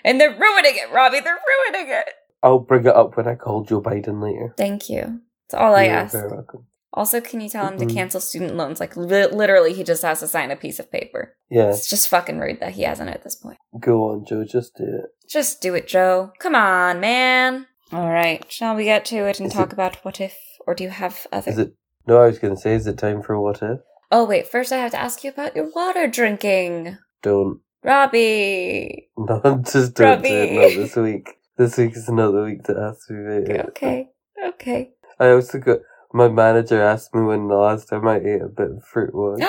And 0.05 0.19
they're 0.21 0.29
ruining 0.31 0.75
it, 0.75 0.91
Robbie. 0.93 1.19
They're 1.19 1.37
ruining 1.73 1.91
it. 1.91 2.05
I'll 2.41 2.59
bring 2.59 2.85
it 2.85 2.95
up 2.95 3.17
when 3.17 3.27
I 3.27 3.35
call 3.35 3.63
Joe 3.65 3.81
Biden 3.81 4.21
later. 4.23 4.53
Thank 4.55 4.89
you. 4.89 5.19
It's 5.45 5.53
all 5.53 5.75
I 5.75 5.85
You're 5.85 5.93
ask. 5.95 6.13
very 6.13 6.29
welcome. 6.31 6.67
Also, 6.93 7.19
can 7.19 7.41
you 7.41 7.49
tell 7.49 7.67
him 7.67 7.75
Mhm. 7.77 7.87
to 7.89 7.93
cancel 7.93 8.21
student 8.21 8.55
loans? 8.55 8.79
Like, 8.79 8.95
li- 8.95 9.25
literally, 9.27 9.73
he 9.73 9.83
just 9.83 10.01
has 10.03 10.21
to 10.21 10.27
sign 10.27 10.51
a 10.51 10.55
piece 10.55 10.79
of 10.79 10.89
paper. 10.89 11.35
Yeah. 11.49 11.69
It's 11.69 11.89
just 11.89 12.07
fucking 12.07 12.39
rude 12.39 12.61
that 12.61 12.71
he 12.71 12.83
hasn't 12.83 13.09
at 13.09 13.23
this 13.23 13.35
point. 13.35 13.57
Go 13.77 14.09
on, 14.11 14.23
Joe. 14.25 14.45
Just 14.45 14.75
do 14.77 14.85
it. 14.85 15.09
Just 15.29 15.59
do 15.61 15.75
it, 15.75 15.87
Joe. 15.87 16.31
Come 16.39 16.55
on, 16.55 17.01
man. 17.01 17.67
All 17.91 18.09
right. 18.09 18.49
Shall 18.49 18.75
we 18.75 18.85
get 18.85 19.03
to 19.05 19.27
it 19.27 19.39
and 19.39 19.47
Is 19.47 19.53
talk 19.53 19.67
it- 19.67 19.73
about 19.73 19.97
what 20.05 20.21
if? 20.21 20.37
Or 20.65 20.75
do 20.75 20.83
you 20.85 20.91
have 20.91 21.27
other? 21.33 21.51
Is 21.51 21.57
it? 21.57 21.73
No, 22.09 22.17
I 22.17 22.25
was 22.25 22.39
going 22.39 22.55
to 22.55 22.59
say, 22.59 22.73
is 22.73 22.87
it 22.87 22.97
time 22.97 23.21
for 23.21 23.39
what 23.39 23.61
if? 23.61 23.81
Oh, 24.11 24.25
wait. 24.25 24.47
First, 24.47 24.71
I 24.71 24.77
have 24.77 24.89
to 24.91 24.99
ask 24.99 25.23
you 25.23 25.29
about 25.29 25.55
your 25.55 25.69
water 25.75 26.07
drinking. 26.07 26.97
Don't. 27.21 27.59
Robbie. 27.83 29.09
No, 29.17 29.61
just 29.63 29.93
don't 29.93 30.23
do 30.23 30.27
it. 30.27 30.57
Robbie. 30.57 30.57
Not 30.57 30.81
this 30.81 30.95
week. 30.95 31.29
This 31.57 31.77
week 31.77 31.95
is 31.95 32.09
not 32.09 32.31
the 32.31 32.41
week 32.41 32.63
to 32.63 32.75
ask 32.79 33.11
me 33.11 33.19
about 33.19 33.49
it. 33.49 33.65
Okay. 33.67 34.09
Okay. 34.43 34.91
I 35.19 35.29
also 35.29 35.59
got 35.59 35.79
my 36.11 36.29
manager 36.29 36.81
asked 36.81 37.13
me 37.13 37.21
when 37.21 37.47
the 37.47 37.55
last 37.55 37.89
time 37.89 38.07
I 38.07 38.15
ate 38.17 38.41
a 38.41 38.47
bit 38.47 38.71
of 38.71 38.83
fruit 38.83 39.13
was. 39.13 39.39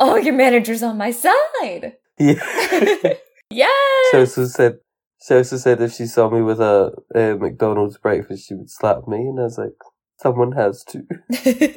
oh, 0.00 0.16
your 0.16 0.34
manager's 0.34 0.82
on 0.82 0.98
my 0.98 1.12
side. 1.12 1.96
yeah. 2.18 2.34
yes. 3.50 4.10
She 4.10 4.18
also 4.18 4.44
said. 4.46 4.80
She 5.26 5.34
also 5.34 5.56
said 5.56 5.80
if 5.80 5.92
she 5.92 6.06
saw 6.06 6.28
me 6.28 6.42
with 6.42 6.60
a, 6.60 6.92
a 7.14 7.36
McDonald's 7.36 7.98
breakfast, 7.98 8.48
she 8.48 8.54
would 8.54 8.70
slap 8.70 9.06
me, 9.06 9.18
and 9.18 9.38
I 9.38 9.44
was 9.44 9.58
like, 9.58 9.76
someone 10.20 10.52
has 10.52 10.84
to. 10.84 11.04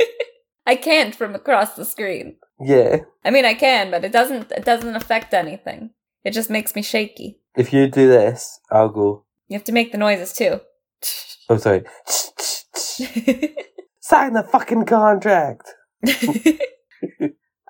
I 0.66 0.76
can't 0.76 1.14
from 1.16 1.36
across 1.36 1.76
the 1.76 1.86
screen. 1.86 2.38
Yeah. 2.60 3.00
I 3.26 3.32
mean, 3.32 3.46
I 3.46 3.54
can, 3.54 3.92
but 3.92 4.06
it 4.06 4.12
doesn't. 4.12 4.52
It 4.52 4.66
doesn't 4.66 4.96
affect 4.96 5.34
anything. 5.34 5.92
It 6.24 6.32
just 6.32 6.50
makes 6.50 6.76
me 6.76 6.82
shaky. 6.82 7.40
If 7.58 7.74
you 7.74 7.88
do 7.88 8.08
this, 8.08 8.60
I'll 8.72 8.90
go. 8.90 9.26
You 9.48 9.56
have 9.58 9.66
to 9.66 9.72
make 9.74 9.92
the 9.92 9.98
noises 9.98 10.34
too. 10.34 10.60
Oh, 11.50 11.58
sorry. 11.58 11.84
Sign 14.00 14.32
the 14.32 14.44
fucking 14.50 14.86
contract. 14.86 15.68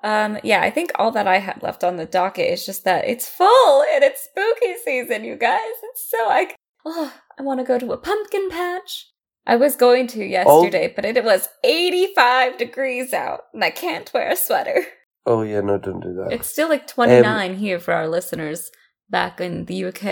um. 0.04 0.38
Yeah, 0.44 0.60
I 0.62 0.70
think 0.70 0.92
all 0.94 1.10
that 1.10 1.26
I 1.26 1.38
had 1.38 1.60
left 1.60 1.82
on 1.82 1.96
the 1.96 2.06
docket 2.06 2.52
is 2.52 2.64
just 2.64 2.84
that 2.84 3.04
it's 3.08 3.28
full 3.28 3.82
and 3.92 4.04
it's 4.04 4.22
spooky 4.30 4.74
season, 4.84 5.24
you 5.24 5.34
guys. 5.36 5.60
It's 5.82 6.08
so 6.08 6.18
I. 6.28 6.54
Oh, 6.86 7.12
I 7.36 7.42
want 7.42 7.58
to 7.58 7.64
go 7.66 7.80
to 7.80 7.92
a 7.92 7.98
pumpkin 7.98 8.48
patch. 8.48 9.08
I 9.46 9.56
was 9.56 9.76
going 9.76 10.06
to 10.08 10.24
yesterday, 10.24 10.88
oh. 10.90 10.92
but 10.96 11.04
it 11.04 11.22
was 11.24 11.48
85 11.62 12.56
degrees 12.56 13.12
out, 13.12 13.42
and 13.52 13.62
I 13.62 13.70
can't 13.70 14.10
wear 14.12 14.30
a 14.30 14.36
sweater. 14.36 14.84
Oh 15.26 15.42
yeah, 15.42 15.60
no, 15.60 15.78
don't 15.78 16.00
do 16.00 16.14
that. 16.14 16.32
It's 16.32 16.50
still 16.50 16.68
like 16.68 16.86
29 16.86 17.50
um, 17.50 17.56
here 17.56 17.78
for 17.78 17.94
our 17.94 18.06
listeners 18.06 18.70
back 19.08 19.40
in 19.40 19.64
the 19.64 19.86
UK. 19.86 20.04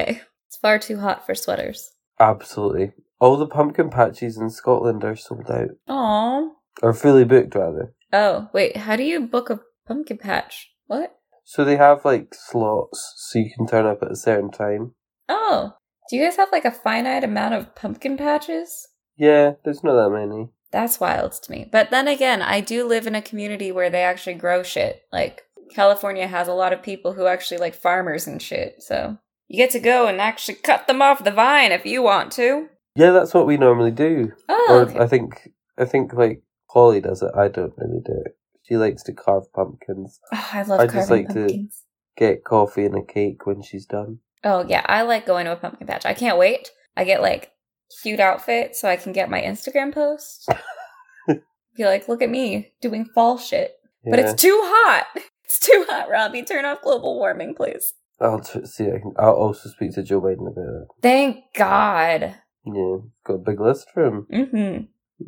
It's 0.47 0.57
far 0.61 0.79
too 0.79 1.01
hot 1.01 1.27
for 1.27 1.35
sweaters. 1.35 1.91
Absolutely. 2.19 2.93
All 3.21 3.37
the 3.37 3.47
pumpkin 3.47 3.91
patches 3.91 4.37
in 4.37 4.51
Scotland 4.51 5.05
are 5.05 5.17
sold 5.17 5.51
out. 5.51 5.71
Aww. 5.89 6.49
Or 6.83 6.95
fully 6.95 7.25
booked, 7.25 7.55
rather. 7.55 7.95
Oh, 8.13 8.49
wait, 8.53 8.77
how 8.77 8.97
do 8.97 9.03
you 9.03 9.27
book 9.27 9.51
a 9.51 9.61
pumpkin 9.87 10.19
patch? 10.19 10.71
What? 10.87 11.15
So 11.45 11.65
they 11.65 11.77
have 11.77 12.05
like 12.05 12.35
slots 12.35 13.15
so 13.17 13.39
you 13.39 13.51
can 13.55 13.67
turn 13.67 13.87
up 13.87 14.03
at 14.03 14.11
a 14.13 14.17
certain 14.17 14.51
time. 14.51 14.95
Oh, 15.29 15.75
do 16.09 16.17
you 16.17 16.25
guys 16.25 16.37
have 16.37 16.53
like 16.53 16.65
a 16.65 16.71
finite 16.71 17.25
amount 17.25 17.55
of 17.55 17.75
pumpkin 17.75 18.17
patches? 18.17 18.89
Yeah, 19.17 19.53
there's 19.65 19.85
not 19.85 19.95
that 20.03 20.11
many. 20.11 20.49
That's 20.71 20.99
wild 21.01 21.33
to 21.33 21.51
me. 21.51 21.69
But 21.71 21.91
then 21.91 22.09
again, 22.09 22.41
I 22.43 22.61
do 22.61 22.87
live 22.87 23.07
in 23.07 23.15
a 23.15 23.23
community 23.23 23.71
where 23.71 23.91
they 23.91 24.03
actually 24.03 24.35
grow 24.35 24.63
shit. 24.63 25.03
Like, 25.13 25.43
California 25.71 26.27
has 26.27 26.49
a 26.49 26.55
lot 26.55 26.73
of 26.73 26.83
people 26.83 27.13
who 27.13 27.27
actually 27.27 27.59
like 27.59 27.75
farmers 27.75 28.27
and 28.27 28.41
shit, 28.41 28.83
so 28.83 29.19
you 29.49 29.57
get 29.59 29.71
to 29.71 29.81
go 29.81 30.07
and 30.07 30.21
actually 30.21 30.55
cut 30.55 30.87
them 30.87 31.03
off 31.03 31.25
the 31.25 31.31
vine 31.31 31.73
if 31.73 31.85
you 31.87 32.03
want 32.03 32.33
to. 32.33 32.69
Yeah, 32.95 33.11
that's 33.11 33.33
what 33.35 33.47
we 33.47 33.57
normally 33.57 33.91
do. 33.91 34.33
Oh, 34.49 34.67
or 34.71 34.81
okay. 34.83 34.99
I 34.99 35.07
think 35.07 35.51
I 35.79 35.85
think 35.87 36.13
like 36.15 36.43
Holly 36.71 37.01
does 37.01 37.23
it. 37.23 37.31
I 37.37 37.49
don't 37.49 37.73
really 37.79 38.01
do 38.05 38.13
it. 38.27 38.37
She 38.65 38.77
likes 38.77 39.03
to 39.05 39.13
carve 39.13 39.53
pumpkins, 39.53 40.21
Oh, 40.33 40.49
I 40.53 40.63
love 40.63 40.81
I 40.81 40.87
carving 40.87 41.01
just 41.01 41.11
like 41.11 41.29
to- 41.29 41.35
pumpkins. 41.35 41.83
get 42.17 42.45
coffee 42.45 42.85
and 42.85 42.95
a 42.97 43.03
cake 43.05 43.47
when 43.47 43.63
she's 43.63 43.87
done. 43.87 44.19
Oh 44.45 44.65
yeah, 44.67 44.85
I 44.87 45.03
like 45.03 45.27
going 45.27 45.47
to 45.47 45.53
a 45.53 45.57
pumpkin 45.57 45.87
patch. 45.87 46.05
I 46.07 46.15
can't 46.15 46.39
wait. 46.39 46.71
I 46.97 47.05
get 47.05 47.23
like 47.23 47.51
cute 48.01 48.21
outfit 48.21 48.77
so 48.77 48.89
I 48.89 48.97
can 48.97 49.13
get 49.13 49.31
my 49.31 49.41
Instagram 49.41 49.93
post. 49.93 50.49
Be 51.77 51.85
like, 51.87 52.09
look 52.09 52.21
at 52.23 52.31
me 52.31 52.73
doing 52.81 53.07
fall 53.15 53.39
shit. 53.39 53.73
But 54.05 54.19
it's 54.19 54.35
too 54.41 54.59
hot. 54.63 55.07
It's 55.45 55.59
too 55.59 55.85
hot, 55.89 56.09
Robbie. 56.11 56.43
Turn 56.43 56.65
off 56.65 56.83
global 56.83 57.17
warming, 57.17 57.55
please. 57.55 57.93
I'll 58.21 58.41
t- 58.41 58.65
see. 58.67 58.87
I 58.87 58.99
can. 58.99 59.13
I'll 59.19 59.33
also 59.35 59.69
speak 59.69 59.93
to 59.95 60.03
Joe 60.03 60.21
Biden 60.21 60.49
about 60.51 60.83
it. 60.83 60.89
Thank 61.03 61.45
God. 61.55 62.35
Yeah, 62.65 62.97
got 63.25 63.35
a 63.35 63.39
big 63.39 63.61
list 63.61 63.89
for 63.93 64.05
him. 64.07 64.27
Mm-hmm. 64.33 64.85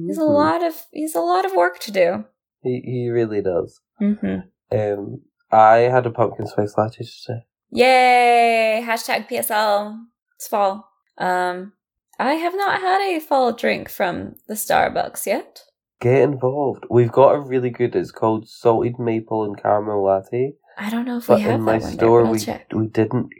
He's 0.06 0.18
a 0.18 0.22
Mhm. 0.22 0.34
lot 0.34 0.62
of 0.64 0.86
he's 0.92 1.14
a 1.14 1.20
lot 1.20 1.44
of 1.44 1.52
work 1.54 1.78
to 1.80 1.90
do. 1.92 2.24
He 2.62 2.80
he 2.84 3.08
really 3.10 3.42
does. 3.42 3.80
Mm-hmm. 4.00 4.76
Um, 4.76 5.20
I 5.50 5.76
had 5.90 6.06
a 6.06 6.10
pumpkin 6.10 6.46
spice 6.46 6.74
latte 6.78 7.04
today. 7.04 7.44
Yay! 7.70 8.82
Hashtag 8.86 9.28
PSL. 9.28 9.98
It's 10.36 10.48
fall. 10.48 10.88
Um, 11.18 11.72
I 12.18 12.34
have 12.34 12.54
not 12.54 12.80
had 12.80 13.00
a 13.02 13.20
fall 13.20 13.52
drink 13.52 13.88
from 13.88 14.36
the 14.46 14.54
Starbucks 14.54 15.26
yet. 15.26 15.62
Get 16.00 16.22
involved. 16.22 16.84
We've 16.90 17.10
got 17.12 17.34
a 17.34 17.40
really 17.40 17.70
good. 17.70 17.94
It's 17.96 18.10
called 18.12 18.48
salted 18.48 18.98
maple 18.98 19.44
and 19.44 19.60
caramel 19.60 20.04
latte. 20.04 20.54
I 20.76 20.90
don't 20.90 21.04
know 21.06 21.18
if 21.18 21.26
But 21.26 21.36
we 21.36 21.42
have 21.42 21.54
in 21.54 21.62
my 21.62 21.78
store, 21.78 21.96
there, 21.96 22.08
but 22.22 22.26
I'll 22.26 22.32
we 22.32 22.38
check. 22.38 22.66
we 22.74 22.86
didn't. 22.88 23.30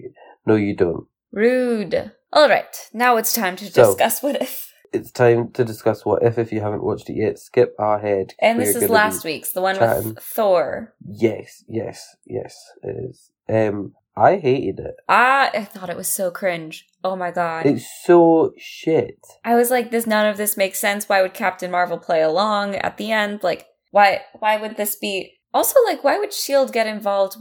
No, 0.47 0.55
you 0.55 0.75
don't. 0.77 1.07
Rude. 1.33 2.13
All 2.33 2.49
right, 2.49 2.75
now 2.93 3.17
it's 3.17 3.33
time 3.33 3.57
to 3.57 3.67
So- 3.71 3.87
discuss 3.87 4.23
what 4.23 4.41
if. 4.41 4.71
It's 4.93 5.11
time 5.11 5.51
to 5.53 5.65
discuss 5.65 6.05
what 6.05 6.23
if. 6.23 6.39
If 6.39 6.53
you 6.53 6.61
haven't 6.61 6.85
watched 6.85 7.11
it 7.11 7.17
yet, 7.17 7.39
skip 7.41 7.75
ahead. 7.81 8.35
And 8.41 8.61
this 8.61 8.77
is 8.77 8.89
last 8.89 9.25
week's, 9.25 9.51
the 9.53 9.61
one 9.61 9.75
chatting. 9.75 10.15
with 10.15 10.21
Thor. 10.21 10.95
Yes, 11.05 11.65
yes, 11.69 12.15
yes. 12.27 12.57
It 12.85 12.97
is. 13.11 13.31
Um, 13.49 13.95
I 14.17 14.37
hated 14.37 14.79
it. 14.79 14.97
I, 15.09 15.51
I 15.55 15.65
thought 15.65 15.91
it 15.91 15.97
was 15.97 16.09
so 16.09 16.31
cringe. 16.31 16.87
Oh 17.03 17.17
my 17.17 17.31
god. 17.31 17.67
It's 17.67 17.87
so 18.05 18.55
shit. 18.57 19.19
I 19.45 19.55
was 19.57 19.71
like, 19.71 19.91
this 19.91 20.07
none 20.07 20.27
of 20.27 20.37
this 20.37 20.57
makes 20.57 20.79
sense. 20.79 21.09
Why 21.09 21.21
would 21.23 21.35
Captain 21.35 21.71
Marvel 21.71 21.99
play 21.99 22.23
along 22.23 22.77
at 22.77 22.97
the 22.97 23.11
end? 23.11 23.43
Like, 23.43 23.67
why 23.91 24.23
why 24.39 24.57
would 24.57 24.77
this 24.77 24.97
be 24.97 25.39
also 25.53 25.79
like 25.85 26.05
why 26.05 26.19
would 26.19 26.33
Shield 26.33 26.73
get 26.73 26.87
involved 26.87 27.37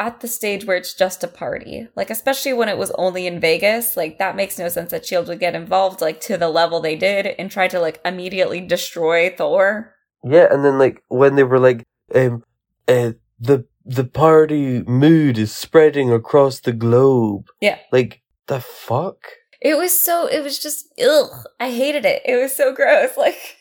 at 0.00 0.20
the 0.20 0.28
stage 0.28 0.64
where 0.64 0.78
it's 0.78 0.94
just 0.94 1.22
a 1.22 1.28
party? 1.28 1.88
Like, 1.94 2.10
especially 2.10 2.54
when 2.54 2.68
it 2.68 2.78
was 2.78 2.90
only 2.92 3.26
in 3.26 3.38
Vegas, 3.38 3.96
like 3.96 4.18
that 4.18 4.36
makes 4.36 4.58
no 4.58 4.68
sense 4.68 4.90
that 4.92 5.04
Shield 5.04 5.28
would 5.28 5.40
get 5.40 5.54
involved 5.54 6.00
like 6.00 6.20
to 6.22 6.38
the 6.38 6.48
level 6.48 6.80
they 6.80 6.96
did 6.96 7.26
and 7.26 7.50
try 7.50 7.68
to 7.68 7.78
like 7.78 8.00
immediately 8.04 8.60
destroy 8.60 9.34
Thor. 9.36 9.94
Yeah, 10.24 10.48
and 10.50 10.64
then 10.64 10.78
like 10.78 11.02
when 11.08 11.36
they 11.36 11.44
were 11.44 11.58
like, 11.58 11.84
um, 12.14 12.42
uh, 12.88 13.12
the 13.38 13.66
the 13.84 14.04
party 14.04 14.82
mood 14.82 15.38
is 15.38 15.54
spreading 15.54 16.12
across 16.12 16.60
the 16.60 16.72
globe. 16.72 17.46
Yeah. 17.60 17.78
Like 17.92 18.22
the 18.46 18.60
fuck. 18.60 19.18
It 19.60 19.76
was 19.76 19.98
so 19.98 20.26
it 20.26 20.42
was 20.42 20.58
just 20.58 20.86
ugh. 21.02 21.30
I 21.60 21.70
hated 21.70 22.04
it. 22.04 22.22
It 22.24 22.36
was 22.36 22.54
so 22.56 22.72
gross. 22.74 23.10
Like 23.16 23.56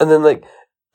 And 0.00 0.10
then 0.10 0.22
like, 0.22 0.44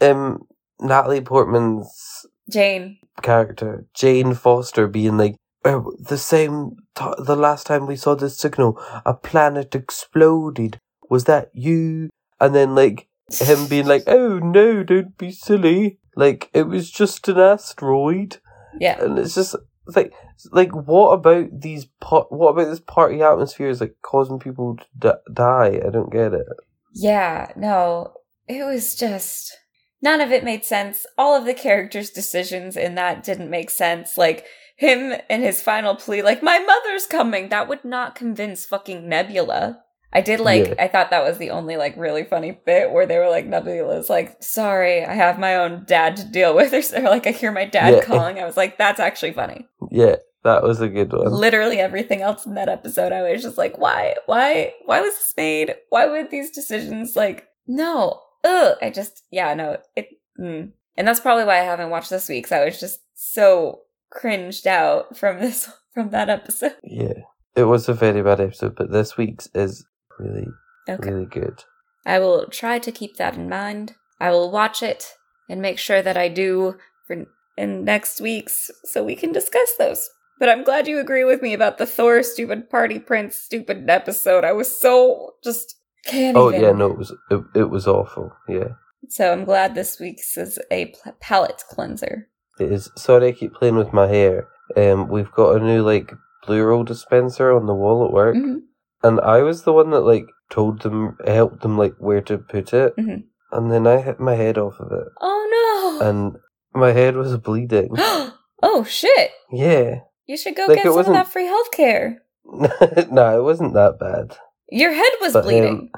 um, 0.01 0.43
Natalie 0.79 1.21
Portman's 1.21 2.25
Jane. 2.49 2.97
character 3.21 3.85
Jane 3.93 4.33
Foster 4.33 4.87
being 4.87 5.17
like, 5.17 5.35
uh, 5.65 5.81
the 5.99 6.17
same 6.17 6.75
t- 6.95 7.05
the 7.19 7.35
last 7.37 7.65
time 7.67 7.85
we 7.87 7.95
saw 7.95 8.15
this 8.15 8.37
signal, 8.37 8.77
a 9.05 9.13
planet 9.13 9.75
exploded. 9.75 10.77
Was 11.09 11.23
that 11.25 11.49
you? 11.53 12.09
And 12.39 12.53
then 12.53 12.75
like 12.75 13.07
him 13.31 13.67
being 13.67 13.85
like, 13.87 14.03
oh 14.07 14.39
no, 14.39 14.83
don't 14.83 15.17
be 15.17 15.31
silly. 15.31 15.99
Like 16.15 16.49
it 16.53 16.63
was 16.67 16.91
just 16.91 17.27
an 17.29 17.39
asteroid. 17.39 18.37
Yeah. 18.79 19.03
and 19.03 19.17
it's 19.19 19.35
just 19.35 19.55
like 19.95 20.13
like 20.51 20.71
what 20.73 21.11
about 21.11 21.47
these 21.61 21.85
par- 21.99 22.27
what 22.29 22.49
about 22.49 22.69
this 22.69 22.79
party 22.79 23.21
atmosphere 23.21 23.67
is 23.67 23.81
like 23.81 23.95
causing 24.01 24.39
people 24.39 24.77
to 24.77 24.85
d- 24.97 25.33
die 25.33 25.81
i 25.85 25.89
don't 25.89 26.11
get 26.11 26.33
it 26.33 26.47
Yeah, 26.93 27.51
no, 27.55 28.13
it 28.47 28.63
was 28.63 28.95
just 28.95 29.57
none 30.01 30.21
of 30.21 30.31
it 30.31 30.43
made 30.43 30.63
sense. 30.65 31.05
All 31.17 31.35
of 31.35 31.45
the 31.45 31.53
characters' 31.53 32.11
decisions 32.11 32.77
in 32.77 32.95
that 32.95 33.23
didn't 33.23 33.49
make 33.49 33.69
sense. 33.69 34.17
Like 34.17 34.45
him 34.75 35.13
and 35.29 35.43
his 35.43 35.61
final 35.61 35.95
plea, 35.95 36.21
like, 36.21 36.43
my 36.43 36.59
mother's 36.59 37.05
coming. 37.07 37.49
That 37.49 37.67
would 37.67 37.83
not 37.85 38.15
convince 38.15 38.65
fucking 38.65 39.07
Nebula. 39.07 39.82
I 40.13 40.21
did 40.21 40.39
like, 40.39 40.67
Yeah. 40.67 40.75
I 40.79 40.87
thought 40.87 41.09
that 41.09 41.23
was 41.23 41.37
the 41.37 41.49
only 41.49 41.75
like 41.75 41.97
really 41.97 42.23
funny 42.23 42.51
bit 42.65 42.91
where 42.91 43.05
they 43.05 43.17
were 43.17 43.29
like, 43.29 43.45
Nebula's 43.45 44.09
like, 44.09 44.41
sorry, 44.41 45.03
I 45.03 45.13
have 45.13 45.39
my 45.39 45.55
own 45.55 45.83
dad 45.85 46.17
to 46.17 46.25
deal 46.25 46.55
with. 46.55 46.73
Or 46.73 47.01
like, 47.01 47.27
I 47.27 47.31
hear 47.31 47.51
my 47.51 47.65
dad 47.65 47.93
Yeah. 47.93 48.03
calling. 48.03 48.39
I 48.39 48.45
was 48.45 48.57
like, 48.57 48.77
that's 48.77 48.99
actually 48.99 49.33
funny. 49.33 49.67
Yeah, 49.91 50.17
that 50.43 50.63
was 50.63 50.81
a 50.81 50.87
good 50.87 51.11
one. 51.11 51.31
Literally 51.31 51.79
everything 51.79 52.21
else 52.21 52.45
in 52.45 52.53
that 52.55 52.69
episode, 52.69 53.11
I 53.11 53.31
was 53.31 53.41
just 53.41 53.57
like, 53.57 53.77
why, 53.77 54.15
why, 54.27 54.73
why 54.85 55.01
was 55.01 55.13
this 55.13 55.33
made? 55.35 55.75
Why 55.89 56.05
would 56.05 56.29
these 56.29 56.51
decisions 56.51 57.15
like, 57.15 57.47
no, 57.67 58.21
ugh. 58.43 58.77
I 58.81 58.89
just, 58.89 59.23
yeah, 59.31 59.53
no, 59.53 59.77
it, 59.95 60.09
mm. 60.39 60.71
and 60.95 61.07
that's 61.07 61.19
probably 61.19 61.45
why 61.45 61.59
I 61.59 61.63
haven't 61.63 61.89
watched 61.89 62.09
this 62.09 62.29
week 62.29 62.35
week's. 62.37 62.51
I 62.51 62.65
was 62.65 62.79
just 62.79 62.99
so 63.13 63.81
cringed 64.11 64.67
out 64.67 65.17
from 65.17 65.39
this, 65.39 65.69
from 65.93 66.09
that 66.11 66.29
episode. 66.29 66.75
Yeah, 66.83 67.13
it 67.55 67.63
was 67.63 67.87
a 67.87 67.93
very 67.93 68.21
bad 68.21 68.41
episode, 68.41 68.75
but 68.75 68.91
this 68.91 69.17
week's 69.17 69.49
is 69.53 69.85
really, 70.23 70.47
Okay. 70.89 71.11
really 71.11 71.25
good. 71.25 71.63
I 72.05 72.19
will 72.19 72.47
try 72.47 72.79
to 72.79 72.91
keep 72.91 73.17
that 73.17 73.35
in 73.35 73.49
mind. 73.49 73.95
I 74.19 74.31
will 74.31 74.51
watch 74.51 74.81
it 74.83 75.13
and 75.49 75.61
make 75.61 75.77
sure 75.77 76.01
that 76.01 76.17
I 76.17 76.27
do 76.29 76.77
for 77.05 77.25
in 77.57 77.83
next 77.85 78.19
week's 78.21 78.71
so 78.85 79.03
we 79.03 79.15
can 79.15 79.31
discuss 79.31 79.73
those. 79.77 80.09
But 80.39 80.49
I'm 80.49 80.63
glad 80.63 80.87
you 80.87 80.99
agree 80.99 81.23
with 81.23 81.41
me 81.41 81.53
about 81.53 81.77
the 81.77 81.85
Thor 81.85 82.23
stupid 82.23 82.69
party 82.69 82.99
prince 82.99 83.35
stupid 83.35 83.89
episode. 83.89 84.43
I 84.43 84.51
was 84.53 84.75
so 84.79 85.35
just 85.43 85.75
can't 86.05 86.35
Oh 86.35 86.49
even. 86.49 86.61
yeah, 86.61 86.71
no, 86.71 86.87
it 86.91 86.97
was 86.97 87.13
it, 87.29 87.43
it 87.55 87.69
was 87.69 87.87
awful. 87.87 88.33
Yeah, 88.49 88.69
So 89.09 89.31
I'm 89.31 89.45
glad 89.45 89.75
this 89.75 89.99
week's 89.99 90.35
is 90.37 90.59
a 90.71 90.93
palate 91.21 91.63
cleanser. 91.69 92.27
it 92.59 92.71
is. 92.71 92.89
Sorry, 92.97 93.27
I 93.29 93.31
keep 93.33 93.53
playing 93.53 93.75
with 93.77 93.93
my 93.93 94.07
hair. 94.07 94.47
Um, 94.75 95.07
we've 95.09 95.31
got 95.31 95.55
a 95.61 95.63
new 95.63 95.81
like 95.83 96.11
blue 96.45 96.63
roll 96.63 96.83
dispenser 96.83 97.51
on 97.53 97.67
the 97.67 97.75
wall 97.75 98.03
at 98.05 98.11
work, 98.11 98.35
Mhm. 98.35 98.61
And 99.03 99.19
I 99.21 99.41
was 99.41 99.63
the 99.63 99.73
one 99.73 99.91
that 99.91 100.01
like 100.01 100.25
told 100.49 100.81
them, 100.81 101.17
helped 101.25 101.61
them 101.61 101.77
like 101.77 101.95
where 101.99 102.21
to 102.21 102.37
put 102.37 102.73
it, 102.73 102.95
Mhm. 102.97 103.23
and 103.51 103.71
then 103.71 103.87
I 103.87 103.97
hit 104.01 104.19
my 104.19 104.35
head 104.35 104.57
off 104.57 104.79
of 104.79 104.91
it, 104.91 105.07
Oh 105.21 105.99
no! 105.99 106.07
and 106.07 106.35
my 106.73 106.91
head 106.91 107.15
was 107.15 107.35
bleeding. 107.37 107.89
oh 108.63 108.83
shit! 108.87 109.31
yeah, 109.51 109.99
You 110.25 110.37
should 110.37 110.55
go 110.55 110.65
Like, 110.67 110.77
get 110.83 110.85
some 110.85 110.97
of 110.99 111.05
that 111.07 111.27
free 111.27 111.47
healthcare. 111.47 112.17
no, 113.11 113.39
it 113.39 113.43
wasn't 113.43 113.73
that 113.73 113.99
bad. 113.99 114.37
Your 114.69 114.93
head 114.93 115.11
was 115.21 115.33
But, 115.33 115.39
um, 115.39 115.45
bleeding. 115.45 115.91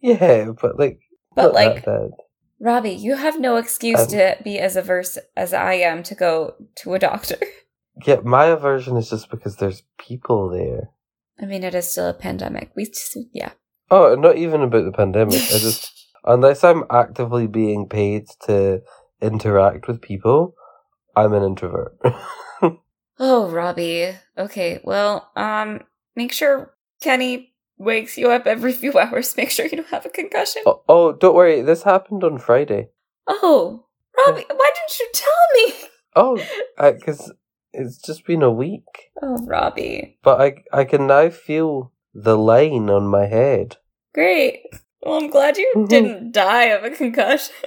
Yeah, 0.00 0.52
but 0.60 0.78
like, 0.78 1.00
But, 1.34 1.52
like-. 1.54 1.84
Robbie, 2.60 2.90
you 2.92 3.16
have 3.16 3.40
no 3.40 3.56
excuse 3.56 4.00
Um, 4.02 4.06
to 4.08 4.36
be 4.44 4.58
as 4.58 4.76
averse 4.76 5.18
as 5.36 5.52
I 5.52 5.74
am 5.74 6.02
to 6.04 6.14
go 6.14 6.54
to 6.76 6.94
a 6.94 6.98
doctor. 6.98 7.36
Yeah, 8.06 8.20
my 8.24 8.46
aversion 8.46 8.96
is 8.96 9.10
just 9.10 9.30
because 9.30 9.56
there's 9.56 9.82
people 9.98 10.48
there. 10.48 10.90
I 11.40 11.46
mean, 11.46 11.64
it 11.64 11.74
is 11.74 11.90
still 11.90 12.08
a 12.08 12.14
pandemic. 12.14 12.70
We, 12.76 12.86
just, 12.86 13.16
yeah. 13.32 13.52
Oh, 13.90 14.14
not 14.14 14.36
even 14.36 14.62
about 14.62 14.84
the 14.84 14.92
pandemic. 14.92 15.34
I 15.34 15.38
just 15.58 16.08
unless 16.24 16.64
I'm 16.64 16.84
actively 16.90 17.46
being 17.46 17.88
paid 17.88 18.26
to 18.46 18.82
interact 19.20 19.88
with 19.88 20.00
people, 20.00 20.54
I'm 21.16 21.32
an 21.32 21.42
introvert. 21.42 21.96
Oh, 23.24 23.48
Robbie. 23.48 24.10
Okay, 24.36 24.80
well, 24.82 25.30
um, 25.36 25.82
make 26.16 26.32
sure 26.32 26.74
Kenny 27.00 27.54
wakes 27.78 28.18
you 28.18 28.30
up 28.32 28.46
every 28.48 28.72
few 28.72 28.98
hours. 28.98 29.36
Make 29.36 29.50
sure 29.50 29.64
you 29.66 29.76
don't 29.76 29.88
have 29.90 30.06
a 30.06 30.10
concussion. 30.10 30.62
oh, 30.66 30.82
oh, 30.88 31.12
don't 31.12 31.36
worry. 31.36 31.62
This 31.62 31.84
happened 31.84 32.24
on 32.24 32.38
Friday. 32.38 32.88
Oh, 33.28 33.86
Robbie, 34.26 34.44
why 34.52 34.70
didn't 34.74 34.98
you 34.98 35.08
tell 35.14 35.30
me? 35.54 35.74
Oh, 36.16 36.44
because 36.76 37.32
it's 37.72 37.98
just 37.98 38.26
been 38.26 38.42
a 38.42 38.50
week. 38.50 39.10
Oh, 39.20 39.44
Robbie. 39.44 40.18
But 40.22 40.40
I 40.40 40.80
I 40.80 40.84
can 40.84 41.06
now 41.06 41.30
feel 41.30 41.92
the 42.14 42.36
line 42.36 42.90
on 42.90 43.06
my 43.06 43.26
head. 43.26 43.76
Great. 44.14 44.62
Well, 45.02 45.18
I'm 45.18 45.30
glad 45.30 45.56
you 45.56 45.72
mm-hmm. 45.76 45.86
didn't 45.86 46.32
die 46.32 46.64
of 46.64 46.84
a 46.84 46.90
concussion. 46.90 47.54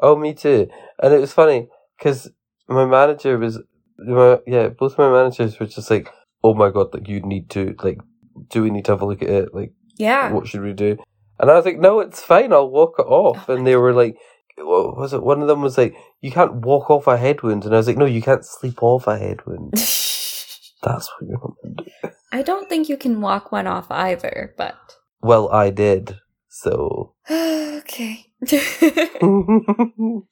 Oh, 0.00 0.16
me 0.16 0.34
too. 0.34 0.68
And 1.00 1.14
it 1.14 1.20
was 1.20 1.32
funny 1.32 1.68
because 1.96 2.28
my 2.68 2.84
manager 2.84 3.38
was, 3.38 3.60
my, 3.96 4.40
yeah, 4.44 4.68
both 4.68 4.98
my 4.98 5.08
managers 5.08 5.58
were 5.58 5.66
just 5.66 5.88
like, 5.88 6.10
"Oh 6.42 6.52
my 6.52 6.70
god, 6.70 6.92
like 6.92 7.08
you 7.08 7.20
need 7.20 7.48
to 7.50 7.76
like, 7.82 8.00
do 8.48 8.62
we 8.62 8.70
need 8.70 8.84
to 8.86 8.92
have 8.92 9.02
a 9.02 9.06
look 9.06 9.22
at 9.22 9.30
it? 9.30 9.54
Like, 9.54 9.72
yeah. 9.96 10.32
what 10.32 10.48
should 10.48 10.62
we 10.62 10.72
do?" 10.72 10.98
And 11.38 11.48
I 11.48 11.54
was 11.54 11.64
like, 11.64 11.78
"No, 11.78 12.00
it's 12.00 12.20
fine. 12.20 12.52
I'll 12.52 12.68
walk 12.68 12.96
it 12.98 13.06
off." 13.06 13.48
Oh 13.48 13.54
and 13.54 13.64
they 13.64 13.76
were 13.76 13.92
like, 13.92 14.18
"What 14.56 14.96
was 14.96 15.12
it?" 15.12 15.22
One 15.22 15.42
of 15.42 15.48
them 15.48 15.62
was 15.62 15.78
like, 15.78 15.94
"You 16.20 16.30
can't 16.30 16.64
walk 16.64 16.90
off 16.90 17.06
a 17.06 17.16
head 17.16 17.42
wound," 17.42 17.64
and 17.64 17.74
I 17.74 17.78
was 17.78 17.86
like, 17.86 17.96
"No, 17.96 18.04
you 18.06 18.22
can't 18.22 18.44
sleep 18.44 18.82
off 18.82 19.06
a 19.06 19.18
head 19.18 19.46
wound. 19.46 19.72
That's 19.74 20.72
what 20.82 21.10
you're 21.22 21.38
not 21.38 21.54
to 21.62 21.84
do." 21.84 22.10
I 22.32 22.42
don't 22.42 22.68
think 22.68 22.88
you 22.88 22.96
can 22.96 23.20
walk 23.20 23.52
one 23.52 23.66
off 23.66 23.86
either, 23.90 24.54
but. 24.58 24.76
Well, 25.20 25.48
I 25.50 25.70
did. 25.70 26.18
So, 26.48 27.14
okay. 27.30 28.26
um, 29.22 30.26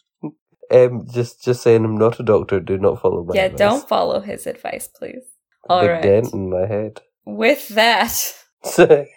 just 1.12 1.42
just 1.42 1.62
saying, 1.62 1.84
I'm 1.84 1.98
not 1.98 2.20
a 2.20 2.22
doctor. 2.22 2.60
Do 2.60 2.78
not 2.78 3.00
follow 3.00 3.24
my 3.24 3.34
yeah, 3.34 3.44
advice. 3.44 3.58
don't 3.58 3.88
follow 3.88 4.20
his 4.20 4.46
advice, 4.46 4.88
please. 4.88 5.22
All 5.68 5.80
Big 5.80 5.90
right. 5.90 6.02
dent 6.02 6.32
in 6.32 6.50
my 6.50 6.66
head. 6.66 7.00
With 7.24 7.68
that, 7.68 8.34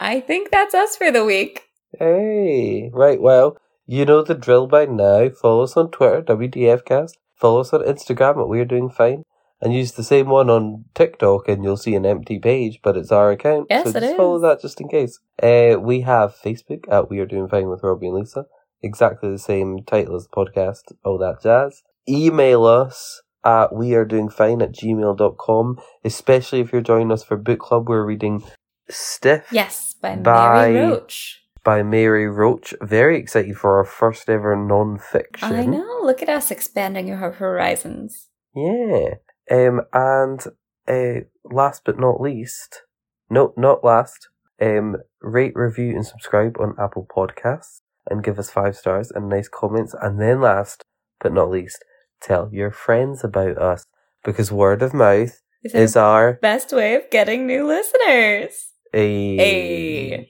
I 0.00 0.20
think 0.20 0.50
that's 0.50 0.74
us 0.74 0.96
for 0.96 1.10
the 1.10 1.24
week. 1.24 1.62
hey, 1.98 2.90
right. 2.92 3.20
Well, 3.20 3.56
you 3.90 4.04
know 4.04 4.22
the 4.22 4.36
drill 4.36 4.68
by 4.68 4.86
now. 4.86 5.28
Follow 5.30 5.64
us 5.64 5.76
on 5.76 5.90
Twitter, 5.90 6.22
WDFcast. 6.22 7.14
Follow 7.34 7.62
us 7.62 7.72
on 7.72 7.82
Instagram 7.82 8.40
at 8.40 8.48
We're 8.48 8.64
Doing 8.64 8.88
Fine. 8.88 9.24
And 9.60 9.74
use 9.74 9.92
the 9.92 10.04
same 10.04 10.28
one 10.28 10.48
on 10.48 10.84
TikTok, 10.94 11.48
and 11.48 11.64
you'll 11.64 11.76
see 11.76 11.96
an 11.96 12.06
empty 12.06 12.38
page, 12.38 12.78
but 12.84 12.96
it's 12.96 13.10
our 13.10 13.32
account. 13.32 13.66
Yes, 13.68 13.90
so 13.90 13.98
it 13.98 14.00
just 14.00 14.16
follow 14.16 14.38
that 14.38 14.62
just 14.62 14.80
in 14.80 14.88
case. 14.88 15.18
Uh, 15.42 15.76
we 15.78 16.02
have 16.02 16.36
Facebook 16.36 16.84
at 16.88 17.10
We 17.10 17.18
Are 17.18 17.26
Doing 17.26 17.48
Fine 17.48 17.68
with 17.68 17.82
Robbie 17.82 18.06
and 18.06 18.14
Lisa. 18.14 18.46
Exactly 18.80 19.28
the 19.28 19.38
same 19.38 19.82
title 19.84 20.14
as 20.14 20.28
the 20.28 20.30
podcast, 20.30 20.92
all 21.04 21.18
that 21.18 21.42
jazz. 21.42 21.82
Email 22.08 22.64
us 22.64 23.20
at 23.44 23.74
we 23.74 23.94
are 23.94 24.04
doing 24.04 24.28
fine 24.28 24.62
at 24.62 24.72
gmail.com, 24.72 25.80
especially 26.04 26.60
if 26.60 26.72
you're 26.72 26.80
joining 26.80 27.10
us 27.10 27.24
for 27.24 27.36
book 27.36 27.58
club. 27.58 27.88
We're 27.88 28.06
reading 28.06 28.44
Stiff 28.88 29.46
Yes, 29.50 29.94
by 30.00 30.16
Bye. 30.16 30.70
Mary 30.70 30.86
Roach. 30.86 31.42
By 31.64 31.82
Mary 31.82 32.28
Roach. 32.28 32.74
Very 32.80 33.18
excited 33.18 33.56
for 33.56 33.78
our 33.78 33.84
first 33.84 34.28
ever 34.28 34.56
non-fiction. 34.56 35.52
I 35.52 35.66
know. 35.66 36.00
Look 36.02 36.22
at 36.22 36.28
us 36.28 36.50
expanding 36.50 37.10
our 37.10 37.32
horizons. 37.32 38.28
Yeah. 38.54 39.14
Um, 39.50 39.82
and 39.92 40.40
uh, 40.88 41.24
last 41.44 41.82
but 41.84 41.98
not 41.98 42.20
least, 42.20 42.82
no, 43.28 43.52
not 43.56 43.84
last, 43.84 44.28
um, 44.60 44.96
rate, 45.20 45.52
review, 45.54 45.90
and 45.90 46.06
subscribe 46.06 46.56
on 46.58 46.74
Apple 46.78 47.06
Podcasts 47.14 47.80
and 48.08 48.24
give 48.24 48.38
us 48.38 48.50
five 48.50 48.76
stars 48.76 49.10
and 49.10 49.28
nice 49.28 49.48
comments. 49.48 49.94
And 50.00 50.20
then 50.20 50.40
last 50.40 50.82
but 51.20 51.32
not 51.32 51.50
least, 51.50 51.84
tell 52.20 52.48
your 52.52 52.70
friends 52.70 53.22
about 53.22 53.58
us 53.58 53.84
because 54.24 54.50
word 54.50 54.82
of 54.82 54.94
mouth 54.94 55.40
Is 55.62 55.74
is 55.74 55.96
our 55.96 56.38
best 56.40 56.72
way 56.72 56.94
of 56.94 57.10
getting 57.10 57.46
new 57.46 57.66
listeners. 57.66 58.72
a. 58.94 60.28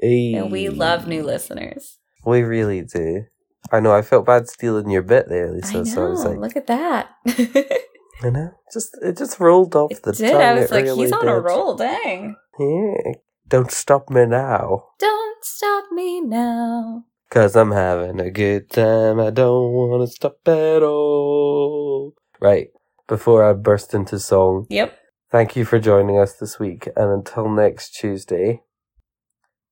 Hey. 0.00 0.34
And 0.34 0.50
we 0.52 0.68
love 0.68 1.06
new 1.06 1.22
listeners. 1.22 1.98
We 2.24 2.42
really 2.42 2.82
do. 2.82 3.24
I 3.72 3.80
know. 3.80 3.92
I 3.92 4.02
felt 4.02 4.26
bad 4.26 4.48
stealing 4.48 4.90
your 4.90 5.02
bit 5.02 5.28
there, 5.28 5.50
Lisa. 5.50 5.68
I 5.68 5.78
know. 5.78 5.84
So 5.84 6.06
I 6.06 6.08
was 6.10 6.24
like, 6.24 6.38
Look 6.38 6.56
at 6.56 6.66
that. 6.68 7.08
it 7.24 7.82
I 8.22 8.30
know. 8.30 8.50
Just 8.72 8.96
it 9.02 9.16
just 9.16 9.38
rolled 9.40 9.74
off 9.76 9.90
the 10.02 10.12
did. 10.12 10.30
tongue. 10.32 10.40
I 10.42 10.54
was 10.54 10.64
it 10.64 10.70
like, 10.70 10.84
really 10.84 11.02
he's 11.04 11.12
on 11.12 11.28
a 11.28 11.38
roll. 11.40 11.74
Dang. 11.76 12.36
Yeah. 12.58 13.12
Don't 13.48 13.70
stop 13.70 14.08
me 14.10 14.26
now. 14.26 14.84
Don't 14.98 15.44
stop 15.44 15.84
me 15.92 16.20
now. 16.20 17.04
Cause 17.30 17.56
I'm 17.56 17.72
having 17.72 18.20
a 18.20 18.30
good 18.30 18.70
time. 18.70 19.18
I 19.20 19.30
don't 19.30 19.72
want 19.72 20.08
to 20.08 20.14
stop 20.14 20.38
at 20.46 20.82
all. 20.82 22.14
Right. 22.40 22.68
Before 23.08 23.44
I 23.48 23.52
burst 23.52 23.94
into 23.94 24.18
song, 24.18 24.66
Yep. 24.70 24.96
thank 25.30 25.54
you 25.56 25.64
for 25.64 25.78
joining 25.78 26.18
us 26.18 26.34
this 26.34 26.58
week. 26.58 26.88
And 26.96 27.10
until 27.12 27.48
next 27.48 27.90
Tuesday, 27.90 28.62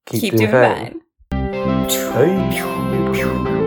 keep, 0.07 0.21
Keep, 0.21 0.35
doing, 0.35 0.51
doing 0.51 0.63
fine. 0.63 1.01
fine. 1.31 1.89
Hey. 2.13 3.64